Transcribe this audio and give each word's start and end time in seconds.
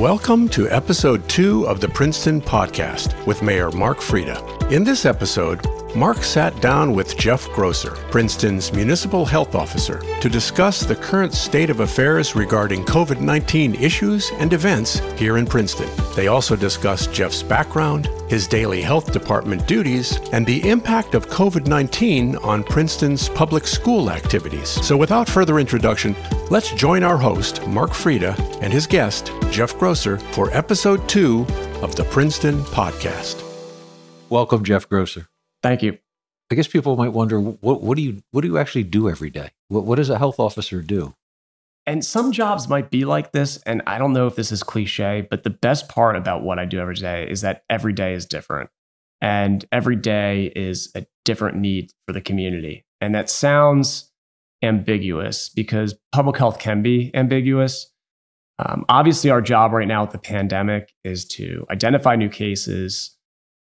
Welcome 0.00 0.48
to 0.50 0.66
episode 0.70 1.28
two 1.28 1.66
of 1.66 1.82
the 1.82 1.88
Princeton 1.90 2.40
Podcast 2.40 3.26
with 3.26 3.42
Mayor 3.42 3.70
Mark 3.70 3.98
Freda. 3.98 4.72
In 4.72 4.82
this 4.82 5.04
episode, 5.04 5.60
Mark 5.94 6.18
sat 6.18 6.60
down 6.60 6.94
with 6.94 7.16
Jeff 7.16 7.48
Grosser, 7.50 7.90
Princeton's 8.12 8.72
municipal 8.72 9.24
health 9.24 9.56
officer, 9.56 10.00
to 10.20 10.28
discuss 10.28 10.82
the 10.82 10.94
current 10.94 11.34
state 11.34 11.68
of 11.68 11.80
affairs 11.80 12.36
regarding 12.36 12.84
COVID 12.84 13.20
19 13.20 13.74
issues 13.74 14.30
and 14.38 14.52
events 14.52 15.00
here 15.18 15.36
in 15.36 15.46
Princeton. 15.46 15.88
They 16.14 16.28
also 16.28 16.54
discussed 16.54 17.12
Jeff's 17.12 17.42
background, 17.42 18.06
his 18.28 18.46
daily 18.46 18.80
health 18.80 19.12
department 19.12 19.66
duties, 19.66 20.18
and 20.32 20.46
the 20.46 20.68
impact 20.68 21.16
of 21.16 21.28
COVID 21.28 21.66
19 21.66 22.36
on 22.36 22.62
Princeton's 22.62 23.28
public 23.28 23.66
school 23.66 24.10
activities. 24.10 24.68
So, 24.68 24.96
without 24.96 25.28
further 25.28 25.58
introduction, 25.58 26.14
let's 26.50 26.70
join 26.72 27.02
our 27.02 27.18
host, 27.18 27.66
Mark 27.66 27.90
Freda, 27.90 28.38
and 28.62 28.72
his 28.72 28.86
guest, 28.86 29.32
Jeff 29.50 29.76
Grosser, 29.76 30.18
for 30.18 30.52
episode 30.52 31.08
two 31.08 31.46
of 31.82 31.96
the 31.96 32.04
Princeton 32.04 32.62
Podcast. 32.66 33.42
Welcome, 34.28 34.62
Jeff 34.62 34.88
Grosser. 34.88 35.29
Thank 35.62 35.82
you. 35.82 35.98
I 36.50 36.56
guess 36.56 36.66
people 36.66 36.96
might 36.96 37.12
wonder 37.12 37.40
what 37.40 37.82
what 37.82 37.96
do 37.96 38.02
you 38.02 38.22
what 38.32 38.40
do 38.40 38.48
you 38.48 38.58
actually 38.58 38.84
do 38.84 39.08
every 39.08 39.30
day? 39.30 39.50
What 39.68 39.84
what 39.84 39.96
does 39.96 40.10
a 40.10 40.18
health 40.18 40.40
officer 40.40 40.82
do? 40.82 41.14
And 41.86 42.04
some 42.04 42.32
jobs 42.32 42.68
might 42.68 42.90
be 42.90 43.04
like 43.04 43.32
this, 43.32 43.56
and 43.64 43.82
I 43.86 43.98
don't 43.98 44.12
know 44.12 44.26
if 44.26 44.36
this 44.36 44.52
is 44.52 44.62
cliche, 44.62 45.26
but 45.28 45.44
the 45.44 45.50
best 45.50 45.88
part 45.88 46.14
about 46.14 46.42
what 46.42 46.58
I 46.58 46.64
do 46.64 46.78
every 46.78 46.94
day 46.94 47.26
is 47.28 47.40
that 47.40 47.64
every 47.70 47.92
day 47.92 48.14
is 48.14 48.26
different, 48.26 48.70
and 49.20 49.64
every 49.72 49.96
day 49.96 50.52
is 50.54 50.90
a 50.94 51.06
different 51.24 51.56
need 51.56 51.92
for 52.06 52.12
the 52.12 52.20
community. 52.20 52.84
And 53.00 53.14
that 53.14 53.30
sounds 53.30 54.10
ambiguous 54.62 55.48
because 55.48 55.98
public 56.12 56.36
health 56.36 56.58
can 56.58 56.82
be 56.82 57.10
ambiguous. 57.14 57.90
Um, 58.58 58.84
obviously, 58.88 59.30
our 59.30 59.40
job 59.40 59.72
right 59.72 59.88
now 59.88 60.02
with 60.02 60.12
the 60.12 60.18
pandemic 60.18 60.92
is 61.02 61.24
to 61.26 61.66
identify 61.70 62.14
new 62.16 62.28
cases, 62.28 63.16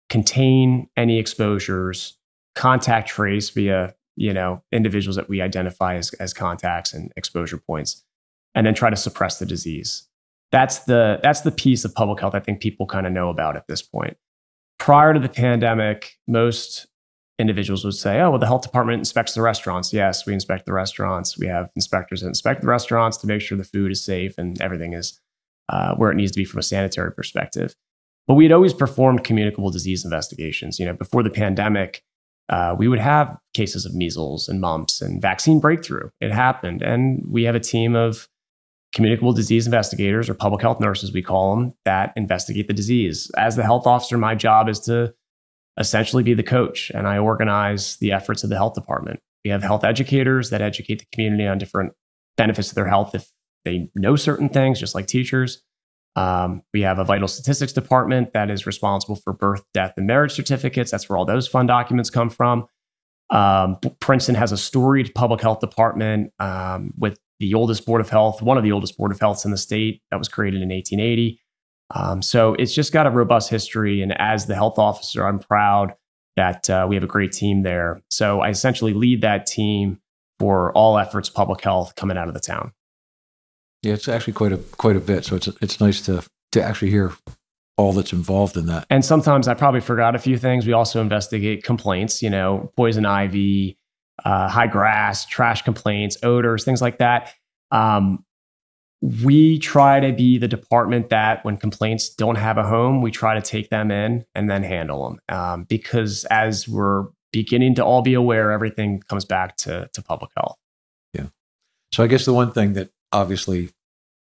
contain 0.10 0.88
any 0.96 1.20
exposures, 1.20 2.18
contact 2.56 3.10
trace 3.10 3.50
via 3.50 3.96
you 4.16 4.34
know 4.34 4.64
individuals 4.72 5.16
that 5.16 5.30
we 5.30 5.42
identify 5.42 5.96
as, 5.96 6.14
as 6.16 6.34
contacts 6.34 6.94
and 6.94 7.12
exposure 7.16 7.58
points, 7.58 8.04
and 8.54 8.66
then 8.66 8.74
try 8.74 8.90
to 8.90 8.96
suppress 8.96 9.40
the 9.40 9.46
disease. 9.46 10.08
That's 10.52 10.80
the 10.80 11.20
that's 11.22 11.42
the 11.42 11.52
piece 11.52 11.86
of 11.86 11.94
public 11.94 12.20
health 12.20 12.36
I 12.36 12.40
think 12.40 12.62
people 12.62 12.86
kind 12.86 13.08
of 13.08 13.14
know 13.14 13.30
about 13.30 13.56
at 13.56 13.68
this 13.68 13.82
point. 13.82 14.18
Prior 14.78 15.14
to 15.14 15.20
the 15.20 15.30
pandemic, 15.30 16.18
most 16.28 16.88
individuals 17.38 17.84
would 17.84 17.96
say, 17.96 18.22
"Oh, 18.22 18.32
well, 18.32 18.40
the 18.40 18.46
health 18.46 18.62
department 18.62 19.00
inspects 19.00 19.34
the 19.34 19.42
restaurants." 19.42 19.92
Yes, 19.92 20.26
we 20.26 20.34
inspect 20.34 20.66
the 20.66 20.74
restaurants. 20.74 21.38
We 21.38 21.48
have 21.48 21.72
inspectors 21.76 22.22
that 22.22 22.28
inspect 22.28 22.62
the 22.62 22.68
restaurants 22.68 23.18
to 23.18 23.28
make 23.28 23.42
sure 23.42 23.58
the 23.58 23.64
food 23.64 23.92
is 23.92 24.04
safe 24.04 24.38
and 24.38 24.62
everything 24.62 24.94
is 24.94 25.20
uh, 25.70 25.96
where 25.96 26.12
it 26.12 26.16
needs 26.16 26.32
to 26.32 26.40
be 26.40 26.46
from 26.46 26.60
a 26.60 26.64
sanitary 26.64 27.12
perspective. 27.12 27.76
But 28.28 28.36
we 28.36 28.46
had 28.46 28.52
always 28.52 28.74
performed 28.74 29.24
communicable 29.24 29.70
disease 29.70 30.04
investigations. 30.04 30.80
You 30.80 30.86
know, 30.86 30.94
before 30.94 31.24
the 31.24 31.30
pandemic, 31.30 32.04
uh, 32.50 32.76
we 32.78 32.88
would 32.88 33.00
have 33.00 33.38
cases 33.54 33.86
of 33.86 33.94
measles 33.94 34.48
and 34.48 34.62
mumps 34.62 35.02
and 35.02 35.22
vaccine 35.22 35.60
breakthrough. 35.60 36.10
It 36.22 36.32
happened, 36.32 36.82
and 36.82 37.24
we 37.28 37.44
have 37.44 37.56
a 37.56 37.60
team 37.60 37.96
of 37.96 38.28
communicable 38.94 39.34
disease 39.34 39.66
investigators 39.66 40.30
or 40.30 40.34
public 40.34 40.62
health 40.62 40.80
nurses, 40.80 41.12
we 41.12 41.22
call 41.22 41.56
them, 41.56 41.74
that 41.84 42.14
investigate 42.16 42.68
the 42.68 42.74
disease. 42.74 43.30
As 43.36 43.56
the 43.56 43.64
health 43.64 43.86
officer, 43.86 44.18
my 44.18 44.36
job 44.36 44.70
is 44.70 44.80
to 44.82 45.14
essentially 45.78 46.24
be 46.24 46.34
the 46.34 46.44
coach, 46.44 46.92
and 46.94 47.08
I 47.08 47.18
organize 47.18 47.98
the 47.98 48.14
efforts 48.14 48.44
of 48.44 48.50
the 48.50 48.56
health 48.56 48.74
department. 48.74 49.20
We 49.44 49.52
have 49.52 49.64
health 49.64 49.84
educators 49.84 50.50
that 50.50 50.62
educate 50.62 51.00
the 51.00 51.06
community 51.12 51.46
on 51.46 51.58
different 51.58 51.94
benefits 52.38 52.70
of 52.70 52.76
their 52.76 52.88
health 52.88 53.14
if 53.14 53.30
they 53.66 53.90
know 53.96 54.16
certain 54.16 54.50
things, 54.50 54.80
just 54.80 54.96
like 54.96 55.08
teachers. 55.08 55.62
Um, 56.16 56.64
we 56.74 56.82
have 56.82 56.98
a 56.98 57.04
vital 57.04 57.28
statistics 57.28 57.74
department 57.74 58.34
that 58.34 58.50
is 58.50 58.66
responsible 58.66 59.16
for 59.16 59.34
birth, 59.34 59.64
death, 59.74 59.94
and 59.98 60.08
marriage 60.08 60.32
certificates. 60.32 60.92
That's 60.92 61.10
where 61.10 61.18
all 61.18 61.26
those 61.26 61.48
fund 61.48 61.68
documents 61.68 62.10
come 62.10 62.30
from. 62.30 62.68
Um, 63.30 63.78
Princeton 64.00 64.36
has 64.36 64.52
a 64.52 64.58
storied 64.58 65.14
public 65.16 65.42
health 65.42 65.60
department 65.60 66.32
um, 66.40 66.94
with 66.98 67.20
the 67.40 67.54
oldest 67.54 67.86
board 67.86 68.00
of 68.00 68.10
health, 68.10 68.42
one 68.42 68.58
of 68.58 68.64
the 68.64 68.72
oldest 68.72 68.98
board 68.98 69.12
of 69.12 69.20
healths 69.20 69.46
in 69.46 69.52
the 69.52 69.58
state 69.58 70.02
that 70.10 70.18
was 70.18 70.30
created 70.30 70.62
in 70.62 70.70
1880. 70.70 71.40
Um, 71.94 72.22
so 72.22 72.54
it's 72.56 72.74
just 72.74 72.94
got 72.94 73.08
a 73.08 73.10
robust 73.10 73.50
history. 73.50 74.02
And 74.02 74.20
as 74.20 74.46
the 74.46 74.56
health 74.56 74.80
officer, 74.80 75.28
I'm 75.28 75.40
proud 75.40 75.96
that 76.36 76.70
uh, 76.70 76.86
we 76.88 76.96
have 76.96 77.04
a 77.04 77.08
great 77.08 77.32
team 77.32 77.64
there. 77.64 78.02
So 78.10 78.42
I 78.42 78.50
essentially 78.50 78.94
lead 78.94 79.22
that 79.22 79.46
team 79.46 80.00
for 80.40 80.72
all 80.74 80.98
efforts 80.98 81.30
public 81.30 81.62
health 81.62 81.96
coming 81.96 82.18
out 82.18 82.28
of 82.28 82.34
the 82.34 82.40
town. 82.40 82.72
Yeah, 83.86 83.94
it's 83.94 84.08
actually 84.08 84.34
quite 84.34 84.52
a 84.52 84.58
quite 84.58 84.96
a 84.96 85.00
bit. 85.00 85.26
So 85.26 85.36
it's 85.36 85.48
it's 85.62 85.80
nice 85.80 86.02
to 86.02 86.24
to 86.54 86.64
actually 86.64 86.90
hear 86.90 87.14
all 87.78 87.94
that's 87.94 88.14
involved 88.14 88.58
in 88.58 88.66
that. 88.68 88.86
And 88.90 89.04
sometimes 89.04 89.48
I 89.48 89.54
probably 89.54 89.82
forgot 89.82 90.16
a 90.16 90.20
few 90.20 90.38
things. 90.38 90.66
We 90.66 90.74
also 90.74 91.02
investigate 91.02 91.64
complaints, 91.64 92.24
you 92.24 92.30
know, 92.30 92.72
poison 92.78 93.06
ivy, 93.06 93.78
uh, 94.24 94.48
high 94.48 94.68
grass, 94.68 95.26
trash 95.26 95.62
complaints, 95.62 96.18
odors, 96.24 96.64
things 96.64 96.82
like 96.82 97.00
that. 97.00 97.34
Um, 97.72 98.24
we 99.02 99.60
try 99.60 100.00
to 100.00 100.14
be 100.14 100.38
the 100.38 100.48
department 100.48 101.10
that 101.10 101.44
when 101.44 101.58
complaints 101.58 102.10
don't 102.10 102.38
have 102.38 102.58
a 102.58 102.64
home, 102.64 103.02
we 103.02 103.12
try 103.12 103.36
to 103.36 103.42
take 103.42 103.70
them 103.70 103.92
in 103.92 104.26
and 104.34 104.50
then 104.50 104.64
handle 104.64 105.04
them. 105.10 105.20
Um, 105.30 105.64
because 105.66 106.26
as 106.26 106.68
we're 106.68 107.08
beginning 107.32 107.76
to 107.76 107.84
all 107.84 108.02
be 108.02 108.14
aware, 108.14 108.52
everything 108.52 109.02
comes 109.02 109.26
back 109.26 109.58
to, 109.58 109.90
to 109.94 110.02
public 110.02 110.32
health. 110.38 110.58
Yeah. 111.14 111.28
So 111.92 112.04
I 112.04 112.08
guess 112.08 112.26
the 112.26 112.34
one 112.34 112.52
thing 112.52 112.74
that 112.74 112.90
obviously 113.12 113.70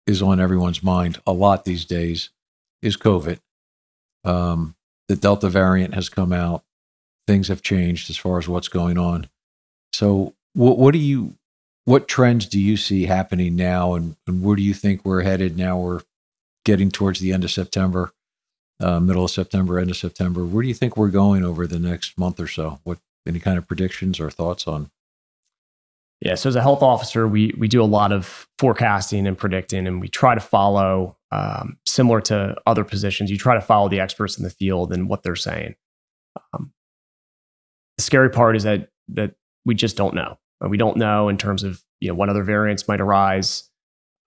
is 0.07 0.21
on 0.21 0.39
everyone's 0.39 0.81
mind 0.81 1.21
a 1.27 1.33
lot 1.33 1.65
these 1.65 1.85
days 1.85 2.29
is 2.81 2.97
COVID. 2.97 3.39
Um, 4.23 4.75
the 5.07 5.15
Delta 5.15 5.49
variant 5.49 5.93
has 5.93 6.09
come 6.09 6.33
out. 6.33 6.63
Things 7.27 7.49
have 7.49 7.61
changed 7.61 8.09
as 8.09 8.17
far 8.17 8.39
as 8.39 8.47
what's 8.47 8.69
going 8.69 8.97
on. 8.97 9.29
So, 9.93 10.33
what, 10.53 10.79
what 10.79 10.93
do 10.93 10.99
you, 10.99 11.35
what 11.85 12.07
trends 12.07 12.45
do 12.45 12.59
you 12.59 12.77
see 12.77 13.05
happening 13.05 13.55
now, 13.55 13.93
and, 13.93 14.15
and 14.25 14.41
where 14.41 14.55
do 14.55 14.61
you 14.63 14.73
think 14.73 15.03
we're 15.03 15.23
headed 15.23 15.57
now? 15.57 15.77
We're 15.77 16.01
getting 16.65 16.89
towards 16.89 17.19
the 17.19 17.33
end 17.33 17.43
of 17.43 17.51
September, 17.51 18.11
uh, 18.79 18.99
middle 18.99 19.25
of 19.25 19.31
September, 19.31 19.79
end 19.79 19.89
of 19.89 19.97
September. 19.97 20.45
Where 20.45 20.63
do 20.63 20.67
you 20.67 20.73
think 20.73 20.97
we're 20.97 21.09
going 21.09 21.43
over 21.43 21.67
the 21.67 21.79
next 21.79 22.17
month 22.17 22.39
or 22.39 22.47
so? 22.47 22.79
What 22.83 22.99
any 23.27 23.39
kind 23.39 23.57
of 23.57 23.67
predictions 23.67 24.19
or 24.19 24.29
thoughts 24.29 24.67
on 24.67 24.89
yeah. 26.21 26.35
So 26.35 26.49
as 26.49 26.55
a 26.55 26.61
health 26.61 26.81
officer, 26.81 27.27
we 27.27 27.53
we 27.57 27.67
do 27.67 27.81
a 27.81 27.85
lot 27.85 28.11
of 28.11 28.47
forecasting 28.57 29.27
and 29.27 29.37
predicting, 29.37 29.87
and 29.87 30.01
we 30.01 30.07
try 30.07 30.33
to 30.33 30.41
follow 30.41 31.17
um, 31.31 31.77
similar 31.85 32.21
to 32.21 32.55
other 32.65 32.83
positions. 32.83 33.29
You 33.29 33.37
try 33.37 33.55
to 33.55 33.61
follow 33.61 33.89
the 33.89 33.99
experts 33.99 34.37
in 34.37 34.43
the 34.43 34.49
field 34.49 34.91
and 34.91 35.09
what 35.09 35.23
they're 35.23 35.35
saying. 35.35 35.75
Um, 36.53 36.73
the 37.97 38.03
scary 38.03 38.29
part 38.29 38.55
is 38.55 38.63
that 38.63 38.89
that 39.09 39.35
we 39.65 39.75
just 39.75 39.97
don't 39.97 40.15
know. 40.15 40.39
We 40.61 40.77
don't 40.77 40.97
know 40.97 41.29
in 41.29 41.37
terms 41.37 41.63
of 41.63 41.83
you 41.99 42.07
know 42.07 42.15
what 42.15 42.29
other 42.29 42.43
variants 42.43 42.87
might 42.87 43.01
arise. 43.01 43.69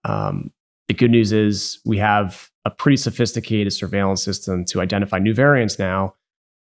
Um, 0.04 0.52
the 0.88 0.94
good 0.94 1.10
news 1.10 1.32
is 1.32 1.80
we 1.84 1.98
have 1.98 2.50
a 2.64 2.70
pretty 2.70 2.96
sophisticated 2.96 3.72
surveillance 3.72 4.22
system 4.22 4.64
to 4.66 4.80
identify 4.80 5.18
new 5.18 5.34
variants 5.34 5.78
now. 5.78 6.14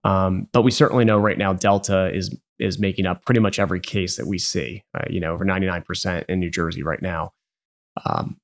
Um, 0.04 0.48
but 0.54 0.62
we 0.62 0.72
certainly 0.72 1.06
know 1.06 1.18
right 1.18 1.38
now 1.38 1.54
Delta 1.54 2.14
is 2.14 2.36
is 2.60 2.80
making 2.80 3.06
up 3.06 3.26
pretty 3.26 3.40
much 3.40 3.60
every 3.60 3.80
case 3.80 4.18
that 4.18 4.28
we 4.28 4.38
see. 4.38 4.84
Uh, 4.94 5.06
you 5.10 5.20
know, 5.20 5.34
over 5.34 5.46
99% 5.46 6.26
in 6.28 6.40
New 6.40 6.50
Jersey 6.50 6.84
right 6.84 7.02
now. 7.02 7.34
Um, 8.06 8.38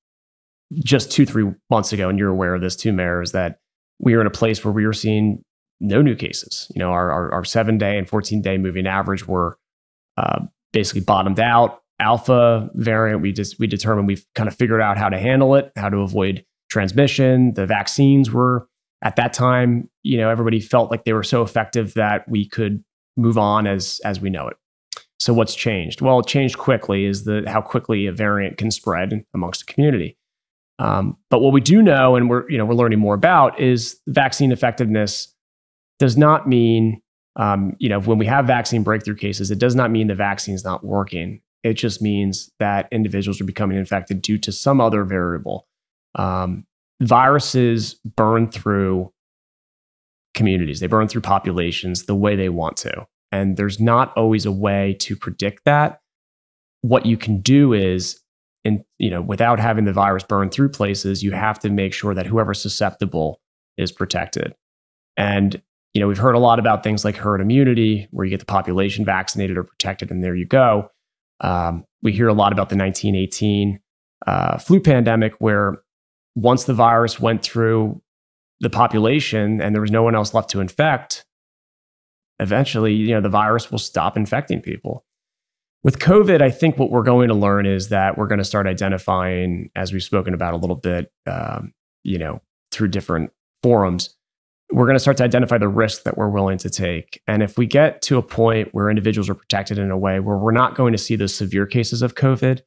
just 0.74 1.12
two, 1.12 1.26
three 1.26 1.52
months 1.70 1.94
ago, 1.94 2.10
and 2.10 2.18
you're 2.18 2.30
aware 2.30 2.56
of 2.56 2.62
this 2.62 2.76
too, 2.76 2.92
Mayor, 2.92 3.22
is 3.22 3.32
that 3.34 3.60
we 4.00 4.16
were 4.16 4.22
in 4.22 4.28
a 4.28 4.32
place 4.32 4.64
where 4.64 4.74
we 4.74 4.86
were 4.86 4.94
seeing 4.94 5.44
no 5.80 6.02
new 6.02 6.16
cases. 6.16 6.72
You 6.76 6.80
know, 6.80 6.92
our, 6.92 7.12
our, 7.12 7.32
our 7.34 7.46
seven 7.46 7.78
day 7.78 7.98
and 7.98 8.08
14 8.08 8.42
day 8.42 8.58
moving 8.58 8.88
average 8.88 9.28
were 9.28 9.58
uh, 10.18 10.46
basically 10.74 11.02
bottomed 11.02 11.40
out. 11.40 11.82
Alpha 12.00 12.70
variant, 12.74 13.22
we 13.22 13.32
just 13.32 13.58
we 13.58 13.68
determined 13.68 14.06
we've 14.06 14.26
kind 14.36 14.50
of 14.50 14.56
figured 14.56 14.82
out 14.82 14.98
how 14.98 15.08
to 15.08 15.18
handle 15.18 15.56
it, 15.56 15.72
how 15.78 15.88
to 15.88 16.00
avoid 16.00 16.44
transmission. 16.70 17.54
The 17.54 17.66
vaccines 17.66 18.32
were 18.32 18.68
at 19.02 19.16
that 19.16 19.32
time, 19.34 19.90
you 20.04 20.18
know, 20.18 20.30
everybody 20.30 20.60
felt 20.60 20.92
like 20.92 21.06
they 21.06 21.14
were 21.14 21.24
so 21.24 21.42
effective 21.42 21.94
that 21.94 22.28
we 22.28 22.46
could 22.46 22.84
move 23.18 23.38
on 23.38 23.68
as 23.68 24.00
as 24.04 24.20
we 24.20 24.30
know 24.30 24.48
it. 24.48 24.58
So 25.20 25.34
what's 25.34 25.56
changed? 25.56 26.02
Well, 26.02 26.20
it 26.20 26.28
changed 26.28 26.58
quickly 26.58 27.06
is 27.06 27.24
the 27.24 27.44
how 27.48 27.62
quickly 27.62 28.06
a 28.08 28.12
variant 28.12 28.58
can 28.58 28.72
spread 28.72 29.26
amongst 29.34 29.66
the 29.66 29.74
community. 29.74 30.18
Um, 30.78 31.18
but 31.30 31.40
what 31.40 31.54
we 31.54 31.62
do 31.62 31.82
know, 31.82 32.16
and 32.16 32.30
we're 32.30 32.50
you 32.50 32.58
know 32.58 32.66
we're 32.66 32.76
learning 32.76 33.00
more 33.00 33.16
about, 33.16 33.60
is 33.60 34.00
vaccine 34.08 34.52
effectiveness 34.52 35.34
does 36.00 36.18
not 36.18 36.48
mean 36.48 37.02
um, 37.38 37.76
you 37.80 37.90
know 37.90 38.00
when 38.00 38.18
we 38.18 38.26
have 38.26 38.46
vaccine 38.46 38.84
breakthrough 38.84 39.16
cases, 39.16 39.52
it 39.52 39.60
does 39.60 39.76
not 39.76 39.92
mean 39.92 40.08
the 40.08 40.16
vaccine 40.16 40.56
is 40.56 40.64
not 40.64 40.84
working. 40.84 41.42
It 41.64 41.74
just 41.74 42.02
means 42.02 42.52
that 42.60 42.88
individuals 42.92 43.42
are 43.42 43.46
becoming 43.46 43.78
infected 43.78 44.22
due 44.22 44.38
to 44.40 44.52
some 44.52 44.80
other 44.80 45.04
variable. 45.04 45.68
Um, 46.14 46.66
viruses 47.02 47.96
burn 48.16 48.50
through 48.50 49.12
communities, 50.36 50.80
they 50.80 50.88
burn 50.88 51.08
through 51.08 51.22
populations 51.22 52.04
the 52.04 52.16
way 52.16 52.36
they 52.36 52.50
want 52.50 52.78
to. 52.78 53.08
And 53.32 53.58
there's 53.58 53.80
not 53.80 54.16
always 54.16 54.46
a 54.46 54.52
way 54.52 54.96
to 55.00 55.16
predict 55.16 55.66
that. 55.66 56.00
What 56.82 57.06
you 57.06 57.18
can 57.18 57.42
do 57.42 57.74
is 57.74 58.20
in, 58.64 58.84
you 58.98 59.10
know, 59.10 59.22
without 59.22 59.60
having 59.60 59.86
the 59.86 59.94
virus 59.94 60.24
burn 60.24 60.50
through 60.50 60.70
places, 60.70 61.24
you 61.24 61.32
have 61.32 61.60
to 61.60 61.70
make 61.70 61.94
sure 61.94 62.14
that 62.14 62.26
whoever's 62.26 62.62
susceptible 62.62 63.42
is 63.78 63.92
protected. 63.92 64.54
And, 65.18 65.62
you 65.94 66.02
know, 66.02 66.08
we've 66.08 66.18
heard 66.18 66.36
a 66.36 66.40
lot 66.40 66.60
about 66.60 66.84
things 66.84 67.06
like 67.06 67.16
herd 67.16 67.42
immunity, 67.42 68.08
where 68.12 68.26
you 68.26 68.30
get 68.30 68.40
the 68.40 68.46
population 68.46 69.06
vaccinated 69.06 69.58
or 69.58 69.64
protected, 69.64 70.12
and 70.12 70.24
there 70.24 70.36
you 70.36 70.46
go. 70.46 70.90
Um, 71.42 71.86
we 72.02 72.12
hear 72.12 72.28
a 72.28 72.34
lot 72.34 72.54
about 72.54 72.70
the 72.70 72.78
1918 72.78 73.80
uh, 74.28 74.58
flu 74.58 74.80
pandemic, 74.80 75.36
where 75.40 75.82
once 76.36 76.66
the 76.66 76.74
virus 76.74 77.20
went 77.20 77.44
through 77.44 78.02
the 78.60 78.70
population 78.70 79.62
and 79.62 79.76
there 79.76 79.82
was 79.82 79.92
no 79.92 80.04
one 80.04 80.16
else 80.16 80.34
left 80.34 80.50
to 80.52 80.62
infect, 80.62 81.26
eventually, 82.40 82.94
you 82.94 83.14
know, 83.14 83.22
the 83.22 83.30
virus 83.30 83.72
will 83.72 83.80
stop 83.80 84.18
infecting 84.18 84.62
people. 84.62 85.06
With 85.84 86.00
COVID, 86.00 86.42
I 86.42 86.50
think 86.50 86.78
what 86.78 86.90
we're 86.90 87.04
going 87.04 87.28
to 87.28 87.36
learn 87.36 87.66
is 87.66 87.90
that 87.90 88.18
we're 88.18 88.28
going 88.28 88.40
to 88.40 88.46
start 88.46 88.66
identifying, 88.66 89.70
as 89.76 89.94
we've 89.94 90.04
spoken 90.04 90.34
about 90.34 90.54
a 90.54 90.58
little 90.58 90.76
bit, 90.76 91.12
um, 91.28 91.74
you 92.04 92.18
know, 92.18 92.42
through 92.72 92.88
different 92.88 93.32
forums, 93.62 94.16
we're 94.72 94.86
going 94.86 94.96
to 94.96 95.00
start 95.00 95.18
to 95.18 95.24
identify 95.24 95.60
the 95.60 95.68
risk 95.68 96.04
that 96.04 96.18
we're 96.18 96.30
willing 96.30 96.58
to 96.58 96.70
take. 96.70 97.22
And 97.28 97.44
if 97.44 97.58
we 97.58 97.68
get 97.68 98.02
to 98.04 98.18
a 98.18 98.24
point 98.24 98.70
where 98.72 98.90
individuals 98.90 99.30
are 99.30 99.36
protected 99.36 99.78
in 99.78 99.92
a 99.92 99.98
way 99.98 100.20
where 100.20 100.38
we're 100.38 100.52
not 100.52 100.76
going 100.76 100.92
to 100.92 100.98
see 100.98 101.16
those 101.16 101.36
severe 101.36 101.68
cases 101.68 102.02
of 102.02 102.16
COVID, 102.16 102.62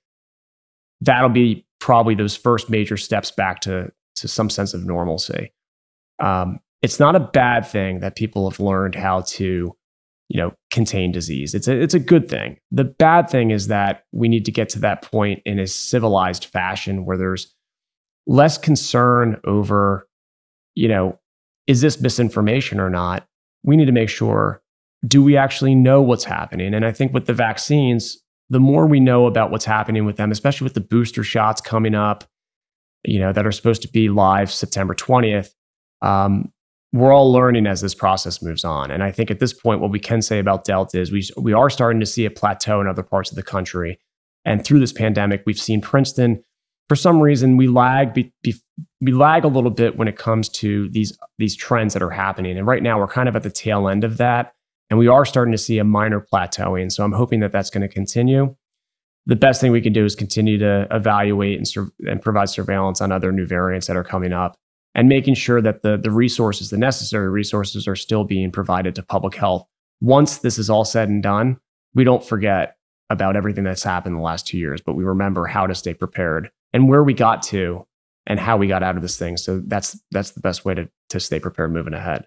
that'll 1.01 1.29
be 1.29 1.67
probably 1.81 2.15
those 2.15 2.37
first 2.37 2.71
major 2.71 2.97
steps 2.97 3.33
back 3.33 3.61
to, 3.61 3.91
to 4.17 4.29
some 4.29 4.49
sense 4.49 4.75
of 4.75 4.87
normalcy. 4.87 5.53
Um, 6.21 6.61
it's 6.83 7.01
not 7.01 7.17
a 7.17 7.21
bad 7.21 7.67
thing 7.67 8.01
that 8.01 8.17
people 8.17 8.49
have 8.49 8.61
learned 8.61 8.95
how 8.95 9.23
to 9.23 9.75
you 10.29 10.37
know 10.37 10.53
contain 10.71 11.13
disease. 11.13 11.55
It's 11.55 11.69
a 11.69 11.81
it's 11.81 11.95
a 11.95 11.99
good 11.99 12.29
thing. 12.29 12.59
The 12.71 12.85
bad 12.85 13.29
thing 13.31 13.51
is 13.51 13.69
that 13.69 14.05
we 14.13 14.29
need 14.29 14.45
to 14.45 14.53
get 14.53 14.69
to 14.71 14.79
that 14.81 15.03
point 15.03 15.43
in 15.45 15.59
a 15.59 15.67
civilized 15.67 16.45
fashion 16.45 17.05
where 17.05 17.17
there's 17.17 17.55
less 18.27 18.59
concern 18.59 19.41
over 19.45 20.07
you 20.75 20.89
know 20.89 21.19
is 21.67 21.81
this 21.81 22.01
misinformation 22.01 22.81
or 22.81 22.91
not? 22.91 23.27
We 23.63 23.77
need 23.77 23.87
to 23.87 23.93
make 23.93 24.09
sure 24.09 24.63
do 25.07 25.23
we 25.23 25.37
actually 25.37 25.75
know 25.75 26.03
what's 26.03 26.25
happening? 26.25 26.75
And 26.75 26.85
i 26.85 26.93
think 26.93 27.13
with 27.13 27.27
the 27.27 27.35
vaccines 27.35 28.19
the 28.51 28.61
more 28.61 28.87
we 28.87 29.01
know 29.01 29.27
about 29.27 29.51
what's 29.51 29.65
happening 29.65 30.05
with 30.05 30.17
them 30.17 30.31
especially 30.31 30.65
with 30.65 30.75
the 30.75 30.81
booster 30.81 31.23
shots 31.23 31.61
coming 31.61 31.95
up 31.95 32.25
you 33.05 33.19
know 33.19 33.33
that 33.33 33.47
are 33.47 33.53
supposed 33.53 33.83
to 33.83 33.89
be 33.89 34.09
live 34.09 34.51
september 34.51 34.95
20th 34.95 35.51
um, 36.03 36.53
we're 36.93 37.13
all 37.13 37.31
learning 37.33 37.67
as 37.67 37.81
this 37.81 37.95
process 37.95 38.41
moves 38.43 38.65
on. 38.65 38.91
And 38.91 39.03
I 39.03 39.11
think 39.11 39.31
at 39.31 39.41
this 39.41 39.53
point, 39.53 39.81
what 39.81 39.91
we 39.91 39.99
can 39.99 40.23
say 40.23 40.39
about 40.39 40.65
Delta 40.65 40.99
is 41.01 41.13
we, 41.13 41.29
we 41.37 41.53
are 41.53 41.69
starting 41.69 42.01
to 42.01 42.07
see 42.07 42.25
a 42.25 42.31
plateau 42.31 42.81
in 42.81 42.87
other 42.87 43.03
parts 43.03 43.31
of 43.31 43.37
the 43.37 43.43
country. 43.43 43.99
And 44.45 44.65
through 44.65 44.81
this 44.81 44.93
pandemic, 44.93 45.43
we've 45.45 45.59
seen 45.59 45.83
Princeton, 45.83 46.43
for 46.89 46.97
some 46.97 47.21
reason, 47.21 47.59
we 47.59 47.69
lag, 47.69 48.15
be, 48.15 48.33
be, 48.43 48.55
we 49.03 49.13
lag 49.13 49.45
a 49.45 49.49
little 49.49 49.71
bit 49.71 49.99
when 49.99 50.09
it 50.09 50.17
comes 50.17 50.49
to 50.49 50.89
these, 50.89 51.17
these 51.37 51.55
trends 51.55 51.93
that 51.93 52.03
are 52.03 52.11
happening. 52.11 52.57
And 52.57 52.67
right 52.67 52.83
now, 52.83 52.99
we're 52.99 53.09
kind 53.09 53.29
of 53.29 53.37
at 53.37 53.43
the 53.43 53.51
tail 53.51 53.89
end 53.89 54.05
of 54.05 54.17
that. 54.17 54.55
And 54.89 54.99
we 54.99 55.09
are 55.09 55.27
starting 55.27 55.53
to 55.53 55.59
see 55.59 55.79
a 55.79 55.85
minor 55.85 56.25
plateauing. 56.33 56.91
So 56.91 57.05
I'm 57.05 57.13
hoping 57.13 57.41
that 57.41 57.53
that's 57.53 57.69
going 57.69 57.83
to 57.83 57.93
continue. 57.93 58.57
The 59.27 59.37
best 59.37 59.61
thing 59.61 59.73
we 59.73 59.83
can 59.83 59.93
do 59.93 60.07
is 60.07 60.15
continue 60.15 60.57
to 60.57 60.87
evaluate 60.91 61.59
and, 61.59 61.69
sur- 61.69 61.91
and 62.09 62.23
provide 62.23 62.49
surveillance 62.49 63.03
on 63.03 63.13
other 63.13 63.31
new 63.31 63.45
variants 63.45 63.87
that 63.89 63.97
are 63.97 64.05
coming 64.05 64.33
up 64.33 64.57
and 64.99 65.09
making 65.09 65.35
sure 65.35 65.63
that 65.63 65.83
the, 65.83 65.97
the 65.97 66.11
resources, 66.11 66.71
the 66.71 66.77
necessary 66.77 67.29
resources, 67.31 67.87
are 67.87 67.95
still 67.95 68.25
being 68.25 68.51
provided 68.51 68.97
to 68.97 69.03
public 69.05 69.37
health. 69.37 69.65
Once 70.01 70.39
this 70.39 70.59
is 70.59 70.69
all 70.69 70.85
said 70.85 71.09
and 71.09 71.23
done, 71.23 71.57
we 71.95 72.03
don't 72.03 72.25
forget 72.25 72.77
about 73.09 73.37
everything 73.37 73.63
that's 73.63 73.85
happened 73.85 74.15
in 74.15 74.19
the 74.19 74.25
last 74.25 74.49
two 74.49 74.59
years, 74.59 74.81
but 74.81 74.95
we 74.95 75.05
remember 75.05 75.47
how 75.47 75.69
to 75.69 75.75
stay 75.77 75.95
prepared 75.95 76.51
and 76.73 76.89
where 76.89 77.05
we 77.05 77.15
got 77.15 77.45
to 77.45 77.87
and 78.27 78.41
how 78.41 78.57
we 78.57 78.67
got 78.67 78.83
out 78.83 78.97
of 78.97 79.03
this 79.03 79.17
thing. 79.17 79.37
So 79.37 79.63
that's 79.65 79.97
that's 80.11 80.33
the 80.33 80.41
best 80.41 80.65
way 80.65 80.75
to 80.75 80.91
to 81.11 81.21
stay 81.21 81.39
prepared 81.39 81.73
moving 81.73 81.95
ahead. 81.95 82.27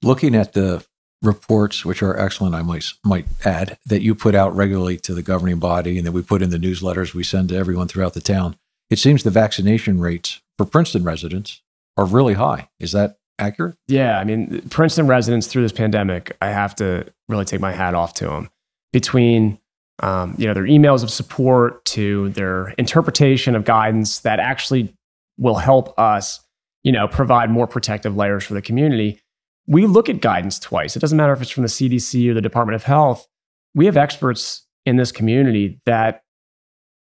Looking 0.00 0.36
at 0.36 0.52
the 0.52 0.86
reports, 1.20 1.84
which 1.84 2.00
are 2.00 2.16
excellent, 2.16 2.54
I 2.54 2.62
might 2.62 2.84
might 3.04 3.26
add, 3.44 3.76
that 3.86 4.02
you 4.02 4.14
put 4.14 4.36
out 4.36 4.54
regularly 4.54 4.98
to 4.98 5.14
the 5.14 5.22
governing 5.22 5.58
body 5.58 5.98
and 5.98 6.06
that 6.06 6.12
we 6.12 6.22
put 6.22 6.42
in 6.42 6.50
the 6.50 6.58
newsletters 6.58 7.12
we 7.12 7.24
send 7.24 7.48
to 7.48 7.56
everyone 7.56 7.88
throughout 7.88 8.14
the 8.14 8.20
town. 8.20 8.56
It 8.88 9.00
seems 9.00 9.24
the 9.24 9.30
vaccination 9.30 9.98
rates 9.98 10.40
for 10.56 10.64
Princeton 10.64 11.02
residents 11.02 11.60
are 11.98 12.06
really 12.06 12.34
high. 12.34 12.70
Is 12.80 12.92
that 12.92 13.18
accurate? 13.38 13.76
Yeah. 13.88 14.18
I 14.18 14.24
mean, 14.24 14.62
Princeton 14.70 15.06
residents 15.06 15.46
through 15.46 15.62
this 15.62 15.72
pandemic, 15.72 16.34
I 16.40 16.48
have 16.48 16.74
to 16.76 17.06
really 17.28 17.44
take 17.44 17.60
my 17.60 17.72
hat 17.72 17.94
off 17.94 18.14
to 18.14 18.26
them. 18.26 18.48
Between 18.92 19.58
um, 20.00 20.34
you 20.38 20.46
know 20.46 20.54
their 20.54 20.64
emails 20.64 21.02
of 21.02 21.10
support 21.10 21.84
to 21.86 22.28
their 22.30 22.68
interpretation 22.70 23.54
of 23.54 23.64
guidance 23.64 24.20
that 24.20 24.38
actually 24.38 24.94
will 25.38 25.56
help 25.56 25.98
us 25.98 26.40
you 26.84 26.92
know 26.92 27.08
provide 27.08 27.50
more 27.50 27.66
protective 27.66 28.16
layers 28.16 28.44
for 28.44 28.54
the 28.54 28.62
community 28.62 29.20
we 29.66 29.86
look 29.86 30.08
at 30.08 30.20
guidance 30.20 30.58
twice 30.58 30.94
it 30.94 31.00
doesn't 31.00 31.18
matter 31.18 31.32
if 31.32 31.42
it's 31.42 31.50
from 31.50 31.62
the 31.62 31.68
cdc 31.68 32.28
or 32.30 32.34
the 32.34 32.40
department 32.40 32.76
of 32.76 32.84
health 32.84 33.26
we 33.74 33.86
have 33.86 33.96
experts 33.96 34.66
in 34.86 34.96
this 34.96 35.10
community 35.10 35.80
that 35.84 36.22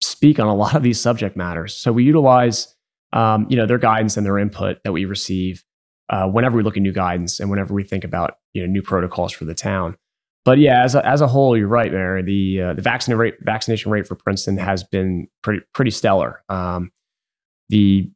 speak 0.01 0.39
on 0.39 0.47
a 0.47 0.55
lot 0.55 0.75
of 0.75 0.83
these 0.83 0.99
subject 0.99 1.35
matters 1.35 1.73
so 1.75 1.91
we 1.91 2.03
utilize 2.03 2.75
um, 3.15 3.47
you 3.49 3.55
know, 3.55 3.65
their 3.65 3.77
guidance 3.79 4.17
and 4.17 4.25
their 4.25 4.37
input 4.37 4.83
that 4.83 4.91
we 4.91 5.05
receive 5.05 5.63
uh, 6.09 6.27
whenever 6.27 6.55
we 6.55 6.63
look 6.63 6.77
at 6.77 6.83
new 6.83 6.91
guidance 6.91 7.39
and 7.39 7.49
whenever 7.49 7.73
we 7.73 7.83
think 7.83 8.03
about 8.03 8.37
you 8.53 8.61
know 8.61 8.67
new 8.71 8.81
protocols 8.81 9.31
for 9.31 9.45
the 9.45 9.55
town. 9.55 9.97
But 10.43 10.59
yeah, 10.59 10.83
as 10.83 10.93
a, 10.93 11.03
as 11.03 11.21
a 11.21 11.27
whole, 11.27 11.57
you're 11.57 11.67
right, 11.67 11.91
Mayor. 11.91 12.21
The 12.21 12.61
uh, 12.61 12.73
the 12.73 12.81
vaccination 12.81 13.17
rate 13.17 13.35
vaccination 13.41 13.91
rate 13.91 14.07
for 14.07 14.15
Princeton 14.15 14.57
has 14.57 14.83
been 14.83 15.27
pretty 15.41 15.61
pretty 15.73 15.91
stellar. 15.91 16.43
Um, 16.49 16.91
the 17.69 18.11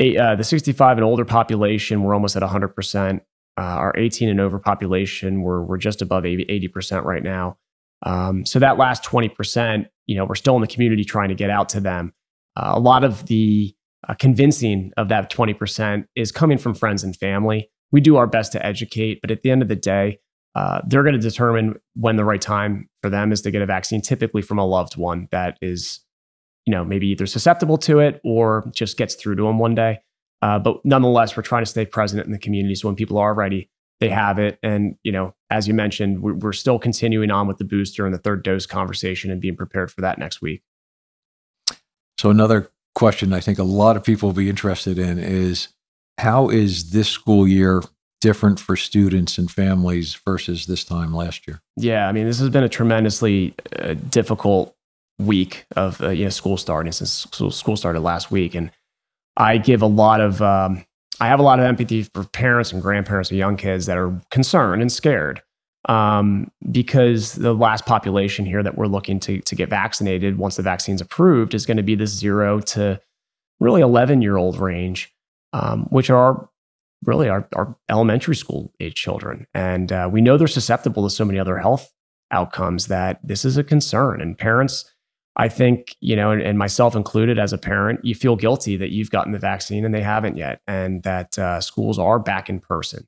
uh, 0.00 0.34
the 0.34 0.42
65 0.42 0.98
and 0.98 1.04
older 1.04 1.24
population, 1.24 2.02
we're 2.02 2.14
almost 2.14 2.34
at 2.34 2.42
100 2.42 2.68
percent. 2.68 3.22
Uh, 3.56 3.60
our 3.60 3.94
18 3.96 4.28
and 4.28 4.40
over 4.40 4.58
population, 4.58 5.42
we're 5.42 5.62
we're 5.62 5.78
just 5.78 6.02
above 6.02 6.26
80 6.26 6.68
percent 6.68 7.04
right 7.04 7.22
now. 7.22 7.58
Um, 8.02 8.44
so 8.44 8.58
that 8.58 8.78
last 8.78 9.04
20 9.04 9.28
percent, 9.28 9.86
you 10.06 10.16
know, 10.16 10.24
we're 10.24 10.34
still 10.34 10.56
in 10.56 10.62
the 10.62 10.66
community 10.66 11.04
trying 11.04 11.28
to 11.28 11.36
get 11.36 11.50
out 11.50 11.68
to 11.70 11.80
them. 11.80 12.12
Uh, 12.56 12.72
a 12.74 12.80
lot 12.80 13.04
of 13.04 13.26
the 13.26 13.74
uh, 14.08 14.14
convincing 14.14 14.92
of 14.96 15.08
that 15.08 15.30
20% 15.30 16.06
is 16.14 16.30
coming 16.30 16.58
from 16.58 16.74
friends 16.74 17.02
and 17.02 17.16
family. 17.16 17.70
We 17.90 18.00
do 18.00 18.16
our 18.16 18.26
best 18.26 18.52
to 18.52 18.64
educate, 18.64 19.20
but 19.20 19.30
at 19.30 19.42
the 19.42 19.50
end 19.50 19.62
of 19.62 19.68
the 19.68 19.76
day, 19.76 20.18
uh, 20.54 20.80
they're 20.86 21.02
going 21.02 21.14
to 21.14 21.20
determine 21.20 21.74
when 21.94 22.16
the 22.16 22.24
right 22.24 22.40
time 22.40 22.88
for 23.02 23.10
them 23.10 23.32
is 23.32 23.40
to 23.42 23.50
get 23.50 23.62
a 23.62 23.66
vaccine, 23.66 24.00
typically 24.00 24.42
from 24.42 24.58
a 24.58 24.66
loved 24.66 24.96
one 24.96 25.28
that 25.32 25.58
is, 25.60 26.00
you 26.64 26.70
know, 26.70 26.84
maybe 26.84 27.08
either 27.08 27.26
susceptible 27.26 27.76
to 27.78 27.98
it 27.98 28.20
or 28.24 28.70
just 28.74 28.96
gets 28.96 29.14
through 29.14 29.34
to 29.36 29.42
them 29.42 29.58
one 29.58 29.74
day. 29.74 29.98
Uh, 30.42 30.58
but 30.58 30.84
nonetheless, 30.84 31.36
we're 31.36 31.42
trying 31.42 31.62
to 31.62 31.70
stay 31.70 31.84
present 31.84 32.24
in 32.24 32.30
the 32.30 32.38
community. 32.38 32.74
So 32.74 32.88
when 32.88 32.94
people 32.94 33.18
are 33.18 33.34
ready, 33.34 33.68
they 34.00 34.10
have 34.10 34.38
it. 34.38 34.58
And, 34.62 34.96
you 35.02 35.10
know, 35.10 35.34
as 35.50 35.66
you 35.66 35.74
mentioned, 35.74 36.22
we're, 36.22 36.34
we're 36.34 36.52
still 36.52 36.78
continuing 36.78 37.30
on 37.30 37.48
with 37.48 37.58
the 37.58 37.64
booster 37.64 38.04
and 38.04 38.14
the 38.14 38.18
third 38.18 38.44
dose 38.44 38.66
conversation 38.66 39.30
and 39.30 39.40
being 39.40 39.56
prepared 39.56 39.90
for 39.90 40.02
that 40.02 40.18
next 40.18 40.40
week. 40.40 40.62
So, 42.24 42.30
another 42.30 42.70
question 42.94 43.34
I 43.34 43.40
think 43.40 43.58
a 43.58 43.64
lot 43.64 43.98
of 43.98 44.02
people 44.02 44.30
will 44.30 44.34
be 44.34 44.48
interested 44.48 44.98
in 44.98 45.18
is 45.18 45.68
how 46.16 46.48
is 46.48 46.92
this 46.92 47.06
school 47.06 47.46
year 47.46 47.82
different 48.22 48.58
for 48.58 48.76
students 48.76 49.36
and 49.36 49.50
families 49.50 50.14
versus 50.24 50.64
this 50.64 50.84
time 50.84 51.12
last 51.12 51.46
year? 51.46 51.60
Yeah, 51.76 52.08
I 52.08 52.12
mean, 52.12 52.24
this 52.24 52.38
has 52.38 52.48
been 52.48 52.62
a 52.62 52.68
tremendously 52.70 53.52
uh, 53.78 53.92
difficult 53.92 54.74
week 55.18 55.66
of 55.76 56.00
uh, 56.00 56.08
you 56.08 56.24
know, 56.24 56.30
school 56.30 56.56
starting 56.56 56.92
since 56.92 57.26
school 57.50 57.76
started 57.76 58.00
last 58.00 58.30
week. 58.30 58.54
And 58.54 58.70
I 59.36 59.58
give 59.58 59.82
a 59.82 59.86
lot 59.86 60.22
of, 60.22 60.40
um, 60.40 60.82
I 61.20 61.26
have 61.26 61.40
a 61.40 61.42
lot 61.42 61.58
of 61.58 61.66
empathy 61.66 62.04
for 62.04 62.24
parents 62.24 62.72
and 62.72 62.80
grandparents 62.80 63.30
of 63.30 63.36
young 63.36 63.58
kids 63.58 63.84
that 63.84 63.98
are 63.98 64.18
concerned 64.30 64.80
and 64.80 64.90
scared 64.90 65.42
um, 65.86 66.50
because 66.70 67.34
the 67.34 67.54
last 67.54 67.86
population 67.86 68.46
here 68.46 68.62
that 68.62 68.76
we're 68.76 68.86
looking 68.86 69.20
to, 69.20 69.40
to 69.40 69.54
get 69.54 69.68
vaccinated 69.68 70.38
once 70.38 70.56
the 70.56 70.62
vaccine's 70.62 71.00
approved 71.00 71.54
is 71.54 71.66
going 71.66 71.76
to 71.76 71.82
be 71.82 71.94
this 71.94 72.10
zero 72.10 72.60
to 72.60 73.00
really 73.60 73.82
11 73.82 74.22
year 74.22 74.36
old 74.36 74.58
range, 74.58 75.12
um, 75.52 75.84
which 75.90 76.10
are 76.10 76.48
really 77.04 77.28
our, 77.28 77.46
our, 77.54 77.76
elementary 77.90 78.34
school 78.34 78.72
age 78.80 78.94
children. 78.94 79.46
And 79.52 79.92
uh, 79.92 80.08
we 80.10 80.22
know 80.22 80.38
they're 80.38 80.48
susceptible 80.48 81.04
to 81.04 81.10
so 81.10 81.24
many 81.24 81.38
other 81.38 81.58
health 81.58 81.92
outcomes 82.30 82.86
that 82.86 83.20
this 83.22 83.44
is 83.44 83.58
a 83.58 83.64
concern. 83.64 84.22
And 84.22 84.38
parents, 84.38 84.90
I 85.36 85.48
think, 85.48 85.96
you 86.00 86.16
know, 86.16 86.30
and, 86.30 86.40
and, 86.40 86.58
myself 86.58 86.96
included 86.96 87.38
as 87.38 87.52
a 87.52 87.58
parent, 87.58 88.02
you 88.04 88.14
feel 88.14 88.36
guilty 88.36 88.76
that 88.78 88.90
you've 88.90 89.10
gotten 89.10 89.32
the 89.32 89.38
vaccine 89.38 89.84
and 89.84 89.94
they 89.94 90.00
haven't 90.00 90.36
yet, 90.36 90.60
and 90.66 91.02
that 91.02 91.38
uh, 91.38 91.60
schools 91.60 91.98
are 91.98 92.18
back 92.18 92.48
in 92.48 92.60
person 92.60 93.06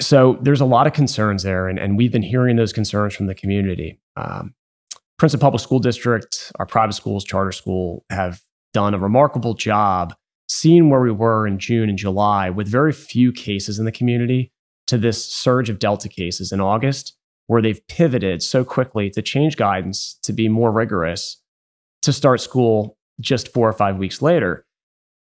so 0.00 0.38
there's 0.40 0.60
a 0.60 0.64
lot 0.64 0.86
of 0.86 0.92
concerns 0.92 1.42
there, 1.42 1.68
and, 1.68 1.78
and 1.78 1.96
we've 1.96 2.12
been 2.12 2.22
hearing 2.22 2.56
those 2.56 2.72
concerns 2.72 3.14
from 3.14 3.26
the 3.26 3.34
community. 3.34 4.00
Um, 4.16 4.54
Princeton 5.18 5.40
Public 5.40 5.62
School 5.62 5.78
District, 5.78 6.52
our 6.58 6.66
private 6.66 6.94
schools, 6.94 7.24
charter 7.24 7.52
school, 7.52 8.04
have 8.10 8.40
done 8.72 8.94
a 8.94 8.98
remarkable 8.98 9.54
job 9.54 10.14
seeing 10.48 10.90
where 10.90 11.00
we 11.00 11.10
were 11.10 11.46
in 11.46 11.58
June 11.58 11.88
and 11.88 11.96
July 11.96 12.50
with 12.50 12.68
very 12.68 12.92
few 12.92 13.32
cases 13.32 13.78
in 13.78 13.84
the 13.84 13.92
community 13.92 14.52
to 14.86 14.98
this 14.98 15.24
surge 15.24 15.70
of 15.70 15.78
Delta 15.78 16.08
cases 16.08 16.52
in 16.52 16.60
August, 16.60 17.16
where 17.46 17.62
they've 17.62 17.86
pivoted 17.88 18.42
so 18.42 18.64
quickly 18.64 19.08
to 19.10 19.22
change 19.22 19.56
guidance 19.56 20.18
to 20.22 20.32
be 20.32 20.48
more 20.48 20.70
rigorous 20.70 21.40
to 22.02 22.12
start 22.12 22.40
school 22.40 22.98
just 23.20 23.52
four 23.52 23.68
or 23.68 23.72
five 23.72 23.96
weeks 23.96 24.20
later. 24.20 24.66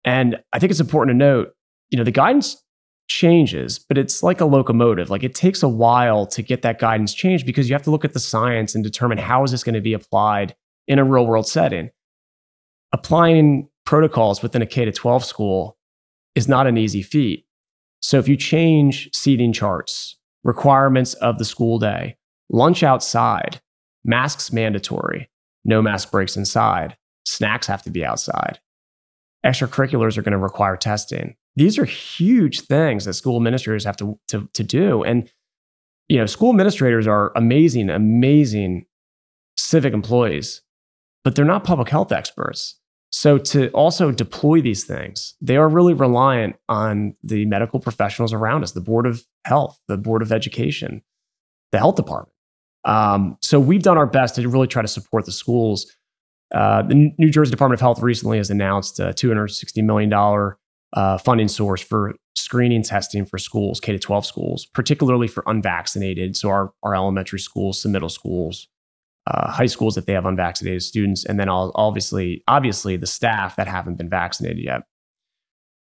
And 0.04 0.38
I 0.54 0.60
think 0.60 0.72
it's 0.72 0.80
important 0.80 1.16
to 1.16 1.18
note, 1.18 1.54
you 1.90 1.98
know, 1.98 2.04
the 2.04 2.12
guidance 2.12 2.62
changes, 3.08 3.80
but 3.80 3.98
it's 3.98 4.22
like 4.22 4.42
a 4.42 4.46
locomotive. 4.46 5.10
Like 5.10 5.24
it 5.24 5.36
takes 5.36 5.64
a 5.64 5.70
while 5.70 6.26
to 6.28 6.42
get 6.42 6.62
that 6.62 6.80
guidance 6.80 7.14
changed 7.14 7.46
because 7.46 7.70
you 7.70 7.74
have 7.74 7.84
to 7.84 7.92
look 7.92 8.06
at 8.06 8.14
the 8.14 8.20
science 8.20 8.76
and 8.76 8.84
determine 8.84 9.18
how 9.18 9.44
is 9.44 9.52
this 9.52 9.64
going 9.64 9.76
to 9.76 9.82
be 9.82 9.94
applied 9.94 10.56
in 10.88 11.00
a 11.00 11.04
real 11.04 11.26
world 11.26 11.48
setting. 11.48 11.90
Applying 12.92 13.70
protocols 13.86 14.42
within 14.42 14.62
a 14.62 14.66
K 14.66 14.86
to 14.86 14.92
12 14.92 15.26
school 15.26 15.78
is 16.36 16.48
not 16.48 16.68
an 16.68 16.78
easy 16.78 17.02
feat. 17.02 17.46
So 18.02 18.20
if 18.20 18.28
you 18.28 18.38
change 18.38 19.10
seating 19.14 19.54
charts, 19.54 20.18
requirements 20.44 21.14
of 21.16 21.40
the 21.40 21.46
school 21.46 21.80
day, 21.80 22.18
lunch 22.50 22.84
outside, 22.84 23.62
masks 24.06 24.52
mandatory, 24.54 25.30
no 25.66 25.82
mask 25.82 26.12
breaks 26.12 26.38
inside, 26.38 26.96
snacks 27.26 27.68
have 27.68 27.84
to 27.84 27.90
be 27.90 28.06
outside. 28.06 28.60
Extracurriculars 29.46 30.18
are 30.18 30.22
going 30.22 30.32
to 30.32 30.38
require 30.38 30.78
testing. 30.78 31.36
These 31.58 31.80
are 31.80 31.86
huge 31.86 32.62
things 32.62 33.06
that 33.06 33.14
school 33.14 33.36
administrators 33.36 33.84
have 33.84 33.98
to, 33.98 34.20
to, 34.28 34.48
to 34.54 34.64
do. 34.64 35.04
And, 35.04 35.30
you 36.08 36.20
know, 36.20 36.28
school 36.28 36.52
administrators 36.52 37.08
are 37.08 37.32
amazing, 37.36 37.90
amazing 37.90 38.86
civic 39.58 39.92
employees, 39.92 40.62
but 41.24 41.34
they're 41.36 41.46
not 41.46 41.64
public 41.64 41.90
health 41.90 42.12
experts. 42.12 42.80
So 43.12 43.40
to 43.40 43.70
also 43.70 44.12
deploy 44.12 44.62
these 44.62 44.84
things, 44.84 45.34
they 45.42 45.58
are 45.58 45.68
really 45.68 45.96
reliant 45.96 46.58
on 46.70 47.16
the 47.24 47.46
medical 47.46 47.80
professionals 47.80 48.34
around 48.34 48.62
us, 48.62 48.74
the 48.74 48.82
Board 48.82 49.08
of 49.08 49.24
Health, 49.46 49.80
the 49.88 49.98
Board 49.98 50.22
of 50.22 50.32
Education, 50.32 51.02
the 51.72 51.80
health 51.80 51.96
department. 51.96 52.34
Um, 52.86 53.38
so 53.42 53.60
we've 53.60 53.82
done 53.82 53.98
our 53.98 54.06
best 54.06 54.36
to 54.36 54.48
really 54.48 54.68
try 54.68 54.84
to 54.84 54.88
support 54.88 55.26
the 55.26 55.32
schools. 55.32 55.92
Uh, 56.54 56.84
the 56.84 57.12
New 57.18 57.32
Jersey 57.32 57.50
Department 57.50 57.78
of 57.78 57.82
Health 57.82 58.04
recently 58.04 58.38
has 58.38 58.52
announced 58.52 59.00
a 59.00 59.08
$260 59.08 59.84
million 59.84 60.14
uh, 60.94 61.18
funding 61.18 61.48
source 61.48 61.82
for 61.82 62.16
screening 62.36 62.84
testing 62.84 63.26
for 63.26 63.38
schools, 63.38 63.80
K 63.80 63.92
to 63.92 64.00
12 64.00 64.26
schools, 64.26 64.66
particularly 64.66 65.28
for 65.28 65.44
unvaccinated. 65.48 66.36
So 66.38 66.50
our, 66.50 66.72
our 66.84 66.96
elementary 66.96 67.40
schools, 67.40 67.82
some 67.82 67.92
middle 67.92 68.10
schools, 68.10 68.68
uh, 69.28 69.52
high 69.52 69.66
schools 69.66 69.98
if 69.98 70.06
they 70.06 70.14
have 70.14 70.26
unvaccinated 70.26 70.84
students, 70.84 71.26
and 71.26 71.40
then 71.40 71.50
obviously, 71.50 72.44
obviously 72.48 72.96
the 72.96 73.08
staff 73.08 73.58
that 73.58 73.68
haven't 73.68 73.98
been 73.98 74.10
vaccinated 74.10 74.64
yet. 74.64 74.84